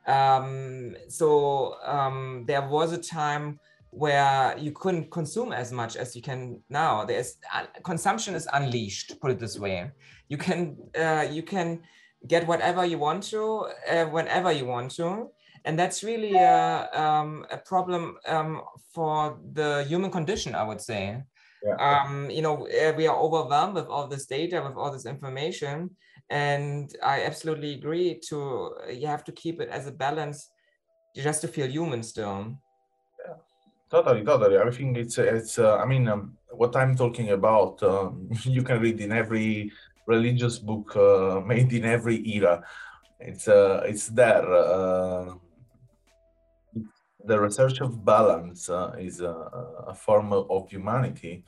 Um, 0.06 0.96
so 1.08 1.76
um, 1.84 2.44
there 2.46 2.66
was 2.68 2.92
a 2.92 2.98
time 2.98 3.60
where 3.90 4.56
you 4.58 4.72
couldn't 4.72 5.10
consume 5.10 5.52
as 5.52 5.72
much 5.72 5.96
as 5.96 6.14
you 6.14 6.22
can 6.22 6.60
now. 6.68 7.04
There's 7.04 7.36
uh, 7.54 7.66
consumption 7.84 8.34
is 8.34 8.48
unleashed. 8.52 9.20
Put 9.20 9.30
it 9.30 9.38
this 9.38 9.58
way: 9.58 9.90
you 10.28 10.36
can 10.36 10.76
uh, 10.98 11.26
you 11.30 11.42
can 11.42 11.80
get 12.26 12.46
whatever 12.46 12.84
you 12.84 12.98
want 12.98 13.22
to 13.24 13.68
uh, 13.90 14.04
whenever 14.06 14.52
you 14.52 14.66
want 14.66 14.90
to, 14.96 15.28
and 15.64 15.78
that's 15.78 16.02
really 16.02 16.34
a, 16.34 16.88
um, 16.92 17.46
a 17.50 17.58
problem 17.58 18.16
um, 18.26 18.62
for 18.92 19.38
the 19.52 19.84
human 19.88 20.10
condition. 20.10 20.54
I 20.54 20.64
would 20.64 20.80
say. 20.80 21.22
Yeah. 21.66 21.74
Um, 22.04 22.30
you 22.30 22.40
know, 22.40 22.68
uh, 22.68 22.92
we 22.96 23.08
are 23.08 23.16
overwhelmed 23.16 23.74
with 23.74 23.88
all 23.88 24.06
this 24.06 24.26
data, 24.26 24.62
with 24.62 24.76
all 24.76 24.92
this 24.92 25.06
information, 25.06 25.90
and 26.30 26.94
i 27.02 27.22
absolutely 27.22 27.74
agree 27.74 28.18
to 28.28 28.74
you 28.90 29.06
have 29.06 29.24
to 29.24 29.32
keep 29.32 29.60
it 29.60 29.68
as 29.68 29.86
a 29.86 29.92
balance. 29.92 30.50
Just 31.16 31.40
to 31.40 31.48
feel 31.48 31.66
human 31.66 32.02
still. 32.02 32.54
Yeah. 33.24 33.34
Totally 33.90 34.22
totally. 34.22 34.58
I 34.58 34.70
think 34.70 34.96
it's 34.96 35.18
it's 35.18 35.58
uh, 35.58 35.78
i 35.78 35.86
mean 35.86 36.06
um, 36.08 36.36
what 36.50 36.76
i'm 36.76 36.94
talking 36.94 37.30
about 37.30 37.82
um, 37.82 38.28
you 38.44 38.62
can 38.62 38.80
read 38.80 39.00
in 39.00 39.12
every 39.12 39.72
religious 40.06 40.58
book 40.58 40.94
uh, 40.96 41.40
made 41.46 41.72
in 41.72 41.84
every 41.84 42.18
era. 42.28 42.62
It's 43.20 43.48
uh, 43.48 43.82
it's 43.84 44.08
there 44.08 44.46
uh, 44.52 45.34
the 47.24 47.40
research 47.40 47.80
of 47.80 48.04
balance 48.04 48.68
uh, 48.68 48.94
is 48.98 49.20
a, 49.20 49.34
a, 49.88 49.94
form 49.94 50.32
of 50.32 50.70
humanity. 50.70 51.44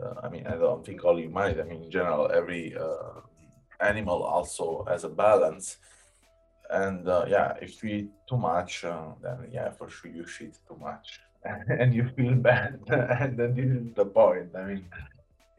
Uh, 0.00 0.14
i 0.22 0.28
mean 0.28 0.46
i 0.46 0.54
don't 0.56 0.86
think 0.86 1.04
all 1.04 1.18
humanity 1.18 1.60
i 1.60 1.64
mean 1.64 1.82
in 1.82 1.90
general 1.90 2.30
every 2.32 2.74
uh, 2.76 3.20
animal 3.80 4.22
also 4.22 4.84
as 4.90 5.04
a 5.04 5.08
balance. 5.08 5.78
And 6.70 7.08
uh, 7.08 7.24
yeah 7.28 7.54
if 7.60 7.82
you 7.82 7.90
eat 7.90 8.10
too 8.28 8.36
much 8.36 8.84
uh, 8.84 9.12
then 9.22 9.48
yeah 9.50 9.70
for 9.70 9.88
sure 9.90 10.10
you 10.10 10.24
shit 10.26 10.56
too 10.68 10.78
much 10.80 11.20
and 11.68 11.92
you 11.92 12.08
feel 12.16 12.34
bad. 12.50 12.80
And 12.88 13.36
then 13.38 13.54
this 13.54 13.66
is 13.66 13.94
the 13.94 14.04
point. 14.04 14.50
I 14.56 14.64
mean 14.64 14.84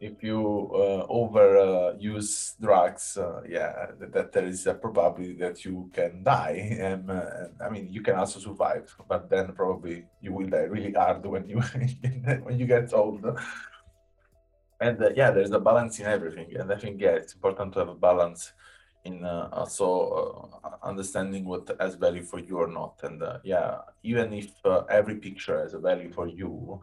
if 0.02 0.24
you 0.24 0.72
uh, 0.74 1.06
over 1.10 1.58
uh, 1.58 1.94
drugs 2.60 3.18
uh, 3.18 3.42
yeah 3.48 3.86
that, 4.00 4.12
that, 4.12 4.32
there 4.32 4.48
is 4.48 4.66
a 4.66 4.74
probability 4.74 5.34
that 5.34 5.64
you 5.64 5.90
can 5.94 6.24
die. 6.24 6.76
And, 6.82 7.10
uh, 7.10 7.22
and, 7.42 7.54
i 7.62 7.70
mean 7.70 7.88
you 7.92 8.02
can 8.02 8.16
also 8.16 8.40
survive 8.40 8.94
but 9.08 9.30
then 9.30 9.54
probably 9.54 10.06
you 10.20 10.34
will 10.34 10.50
die 10.50 10.70
really 10.76 10.94
hard 10.94 11.26
when 11.26 11.48
you 11.48 11.62
when 12.46 12.58
you 12.60 12.66
get 12.66 12.94
old 12.94 13.24
and 14.82 15.02
uh, 15.02 15.10
yeah 15.16 15.32
there's 15.32 15.52
a 15.52 15.60
balance 15.60 16.00
in 16.00 16.06
everything 16.06 16.48
and 16.58 16.72
i 16.72 16.76
think 16.76 17.00
yeah 17.00 17.12
it's 17.12 17.34
important 17.34 17.72
to 17.72 17.80
have 17.80 17.90
a 17.90 17.96
balance 17.96 18.54
in 19.04 19.26
uh, 19.26 19.50
also 19.52 20.60
uh, 20.64 20.70
understanding 20.84 21.46
what 21.46 21.70
has 21.80 21.96
value 21.96 22.24
for 22.24 22.40
you 22.40 22.58
or 22.58 22.68
not. 22.68 23.00
And 23.04 23.22
uh, 23.24 23.40
yeah 23.44 23.80
even 24.04 24.34
if 24.34 24.52
uh, 24.66 24.84
every 24.90 25.16
picture 25.16 25.60
has 25.60 25.74
a 25.74 25.80
value 25.80 26.12
for 26.12 26.28
you 26.28 26.80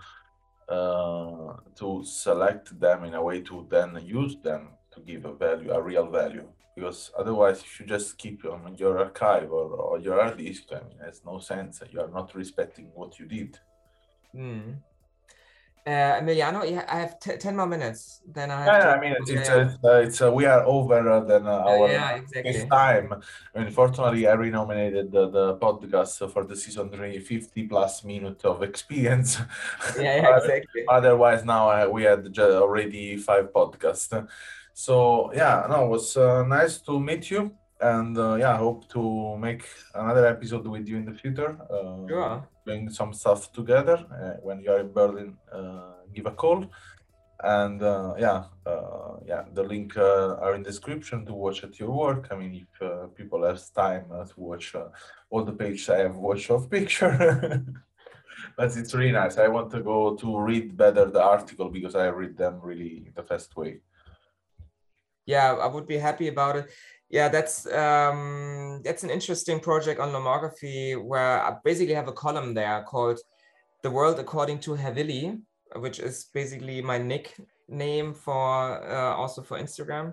uh, 0.68 1.54
to 1.76 2.02
select 2.04 2.78
them 2.78 3.04
in 3.04 3.14
a 3.14 3.22
way 3.22 3.40
to 3.42 3.66
then 3.70 4.00
use 4.04 4.36
them 4.42 4.70
to 4.92 5.00
give 5.00 5.24
a 5.24 5.32
value 5.32 5.72
a 5.72 5.80
real 5.80 6.10
value. 6.10 6.48
Because 6.74 7.10
otherwise 7.18 7.60
if 7.60 7.80
you 7.80 7.86
just 7.86 8.18
keep 8.18 8.44
in 8.44 8.76
your 8.76 8.98
archive 8.98 9.50
or, 9.50 9.70
or 9.70 9.98
your 9.98 10.22
hard 10.22 10.38
disk. 10.38 10.64
I 10.72 10.80
mean 10.86 10.98
has 11.04 11.22
no 11.24 11.38
sense. 11.38 11.82
You 11.90 12.00
are 12.00 12.10
not 12.10 12.34
respecting 12.34 12.90
what 12.94 13.18
you 13.18 13.26
did. 13.26 13.58
Mm. 14.34 14.76
Uh, 15.88 16.20
Emiliano, 16.20 16.60
I 16.86 16.98
have 17.00 17.18
t- 17.18 17.38
10 17.38 17.56
more 17.56 17.66
minutes. 17.66 18.20
Then 18.30 18.50
I 18.50 18.62
have 18.62 18.66
yeah, 18.66 18.90
I 18.90 19.00
mean, 19.00 19.14
it's, 19.18 19.30
it's, 19.30 19.48
uh, 19.48 20.02
it's 20.04 20.20
uh, 20.20 20.30
we 20.30 20.44
are 20.44 20.62
over 20.66 21.08
uh, 21.08 21.20
than 21.20 21.46
uh, 21.46 21.64
our 21.64 21.88
yeah, 21.88 22.16
exactly. 22.16 22.68
time. 22.68 23.14
I 23.54 23.58
mean, 23.60 23.70
fortunately, 23.70 24.28
I 24.28 24.34
renominated 24.34 25.10
the, 25.10 25.30
the 25.30 25.56
podcast 25.56 26.30
for 26.30 26.44
the 26.44 26.54
season 26.56 26.90
three, 26.90 27.18
50 27.18 27.62
plus 27.68 28.04
minutes 28.04 28.44
of 28.44 28.62
experience. 28.62 29.38
Yeah, 29.96 30.16
yeah 30.16 30.36
exactly. 30.36 30.84
Otherwise, 30.86 31.46
now 31.46 31.70
uh, 31.70 31.88
we 31.90 32.02
had 32.02 32.38
already 32.38 33.16
five 33.16 33.46
podcasts. 33.54 34.28
So, 34.74 35.32
yeah, 35.32 35.66
no, 35.70 35.86
it 35.86 35.88
was 35.88 36.16
nice 36.46 36.80
to 36.82 37.00
meet 37.00 37.30
you. 37.30 37.56
And 37.80 38.14
yeah, 38.38 38.52
I 38.52 38.56
hope 38.58 38.90
to 38.90 39.38
make 39.38 39.64
another 39.94 40.26
episode 40.26 40.66
with 40.66 40.86
you 40.86 40.98
in 40.98 41.06
the 41.06 41.14
future. 41.14 41.56
sure 42.06 42.46
doing 42.68 42.90
some 42.90 43.12
stuff 43.12 43.40
together. 43.52 43.98
Uh, 44.22 44.36
when 44.46 44.60
you 44.62 44.70
are 44.74 44.80
in 44.80 44.92
Berlin, 44.92 45.30
uh, 45.52 45.92
give 46.14 46.26
a 46.26 46.34
call. 46.42 46.60
And 47.40 47.80
uh, 47.82 48.14
yeah, 48.18 48.40
yeah, 49.30 49.44
the 49.56 49.62
link 49.62 49.96
are 49.96 50.54
in 50.56 50.62
description 50.62 51.24
to 51.26 51.32
watch 51.32 51.62
at 51.62 51.78
your 51.80 51.92
work. 52.04 52.28
I 52.32 52.34
mean, 52.40 52.52
if 52.62 53.14
people 53.14 53.40
have 53.44 53.60
time 53.84 54.06
to 54.10 54.34
watch 54.36 54.74
all 55.30 55.44
the 55.44 55.52
pages 55.52 55.88
I 55.88 55.98
have 55.98 56.16
watched 56.16 56.50
of 56.50 56.68
picture. 56.68 57.12
but 58.56 58.76
it's 58.76 58.94
really 58.94 59.12
nice. 59.12 59.38
I 59.38 59.48
want 59.56 59.70
to 59.70 59.80
go 59.92 60.16
to 60.16 60.28
read 60.50 60.76
better 60.76 61.04
the 61.16 61.22
article 61.22 61.68
because 61.70 61.94
I 61.94 62.06
read 62.08 62.36
them 62.36 62.54
really 62.60 63.12
the 63.14 63.22
best 63.22 63.56
way. 63.56 63.72
Yeah, 65.26 65.48
I 65.64 65.66
would 65.66 65.86
be 65.86 65.98
happy 65.98 66.28
about 66.28 66.56
it 66.56 66.66
yeah, 67.10 67.28
that's 67.28 67.66
um, 67.66 68.82
that's 68.84 69.02
an 69.02 69.10
interesting 69.10 69.60
project 69.60 69.98
on 69.98 70.10
lomography 70.10 71.02
where 71.02 71.42
I 71.42 71.56
basically 71.64 71.94
have 71.94 72.08
a 72.08 72.12
column 72.12 72.54
there 72.54 72.82
called 72.82 73.18
"The 73.82 73.90
World 73.90 74.18
According 74.18 74.60
to 74.60 74.74
Willi," 74.74 75.38
which 75.76 76.00
is 76.00 76.26
basically 76.34 76.82
my 76.82 76.98
nickname 76.98 78.12
for 78.12 78.86
uh, 78.86 79.14
also 79.14 79.42
for 79.42 79.58
Instagram, 79.58 80.12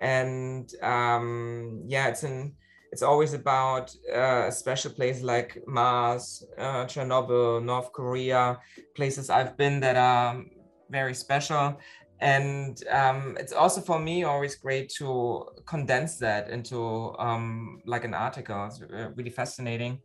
and 0.00 0.72
um, 0.82 1.82
yeah, 1.86 2.06
it's 2.06 2.22
an 2.22 2.54
it's 2.92 3.02
always 3.02 3.34
about 3.34 3.94
uh, 4.14 4.46
a 4.46 4.52
special 4.52 4.92
place 4.92 5.22
like 5.22 5.62
Mars, 5.66 6.44
uh, 6.56 6.86
Chernobyl, 6.86 7.62
North 7.62 7.92
Korea, 7.92 8.58
places 8.94 9.28
I've 9.28 9.56
been 9.56 9.80
that 9.80 9.96
are 9.96 10.42
very 10.88 11.14
special 11.14 11.76
and 12.20 12.82
um, 12.90 13.36
it's 13.38 13.52
also 13.52 13.80
for 13.80 13.98
me 13.98 14.24
always 14.24 14.56
great 14.56 14.88
to 14.98 15.44
condense 15.66 16.18
that 16.18 16.50
into 16.50 17.14
um, 17.18 17.80
like 17.86 18.04
an 18.04 18.14
article. 18.14 18.66
It's 18.66 18.82
uh, 18.82 19.10
really 19.14 19.30
fascinating. 19.30 20.00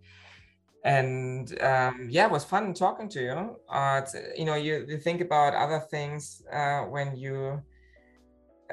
And 0.85 1.49
um, 1.61 2.07
yeah 2.09 2.25
it 2.25 2.31
was 2.31 2.43
fun 2.43 2.73
talking 2.73 3.09
to 3.09 3.21
you. 3.21 3.55
Uh, 3.69 4.01
you 4.35 4.45
know 4.45 4.55
you, 4.55 4.85
you, 4.87 4.97
think 4.97 5.21
about 5.21 5.53
other 5.53 5.79
things 5.79 6.41
uh, 6.51 6.81
when 6.81 7.15
you 7.15 7.61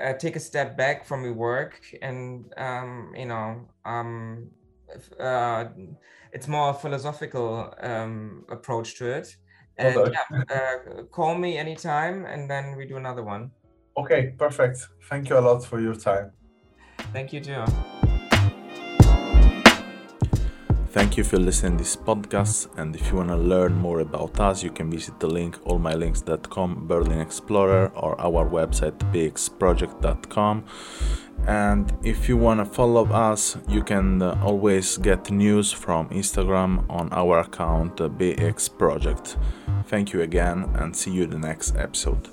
uh, 0.01 0.13
take 0.15 0.37
a 0.37 0.41
step 0.41 0.77
back 0.77 1.07
from 1.07 1.25
your 1.25 1.35
work 1.35 1.81
and 2.03 2.53
um, 2.57 3.13
you 3.17 3.27
know 3.27 3.69
um, 3.85 4.51
uh, 5.19 5.67
it's 6.33 6.49
more 6.49 6.75
philosophical 6.75 7.73
um, 7.81 8.45
approach 8.51 8.97
to 8.99 9.07
it. 9.07 9.37
And 9.81 9.97
Okay. 9.97 10.13
yeah, 10.13 10.43
uh, 10.57 11.03
call 11.11 11.35
me 11.35 11.57
anytime, 11.57 12.27
and 12.27 12.49
then 12.49 12.77
we 12.77 12.87
do 12.87 12.97
another 12.97 13.23
one. 13.25 13.51
Okay, 13.97 14.35
perfect. 14.39 14.79
Thank 15.09 15.29
you 15.31 15.39
a 15.39 15.41
lot 15.49 15.65
for 15.65 15.81
your 15.81 15.95
time. 15.95 16.33
Thank 17.13 17.33
you 17.33 17.41
too. 17.41 17.65
Thank 20.93 21.17
you 21.17 21.23
for 21.23 21.39
listening 21.39 21.79
to 21.79 21.85
this 21.85 21.95
podcast. 21.97 22.67
And 22.77 22.97
if 22.97 23.11
you 23.11 23.17
want 23.17 23.29
to 23.29 23.37
learn 23.37 23.75
more 23.75 24.01
about 24.01 24.41
us, 24.41 24.65
you 24.65 24.71
can 24.71 24.91
visit 24.91 25.21
the 25.21 25.29
link 25.29 25.57
allmylinks.com, 25.65 26.89
Berlin 26.89 27.21
Explorer, 27.21 27.93
or 27.95 28.21
our 28.21 28.45
website 28.49 28.99
bxproject.com. 29.13 30.65
And 31.51 31.93
if 32.05 32.29
you 32.29 32.37
want 32.37 32.61
to 32.61 32.65
follow 32.65 33.05
us, 33.07 33.57
you 33.67 33.83
can 33.83 34.23
uh, 34.23 34.41
always 34.41 34.97
get 34.99 35.33
news 35.33 35.73
from 35.73 36.09
Instagram 36.11 36.85
on 36.89 37.13
our 37.13 37.41
account 37.41 38.01
uh, 38.01 38.09
BX 38.09 38.79
Project. 38.79 39.37
Thank 39.87 40.13
you 40.13 40.23
again 40.23 40.71
and 40.77 40.95
see 40.95 41.11
you 41.11 41.25
in 41.25 41.31
the 41.31 41.39
next 41.39 41.75
episode. 41.75 42.29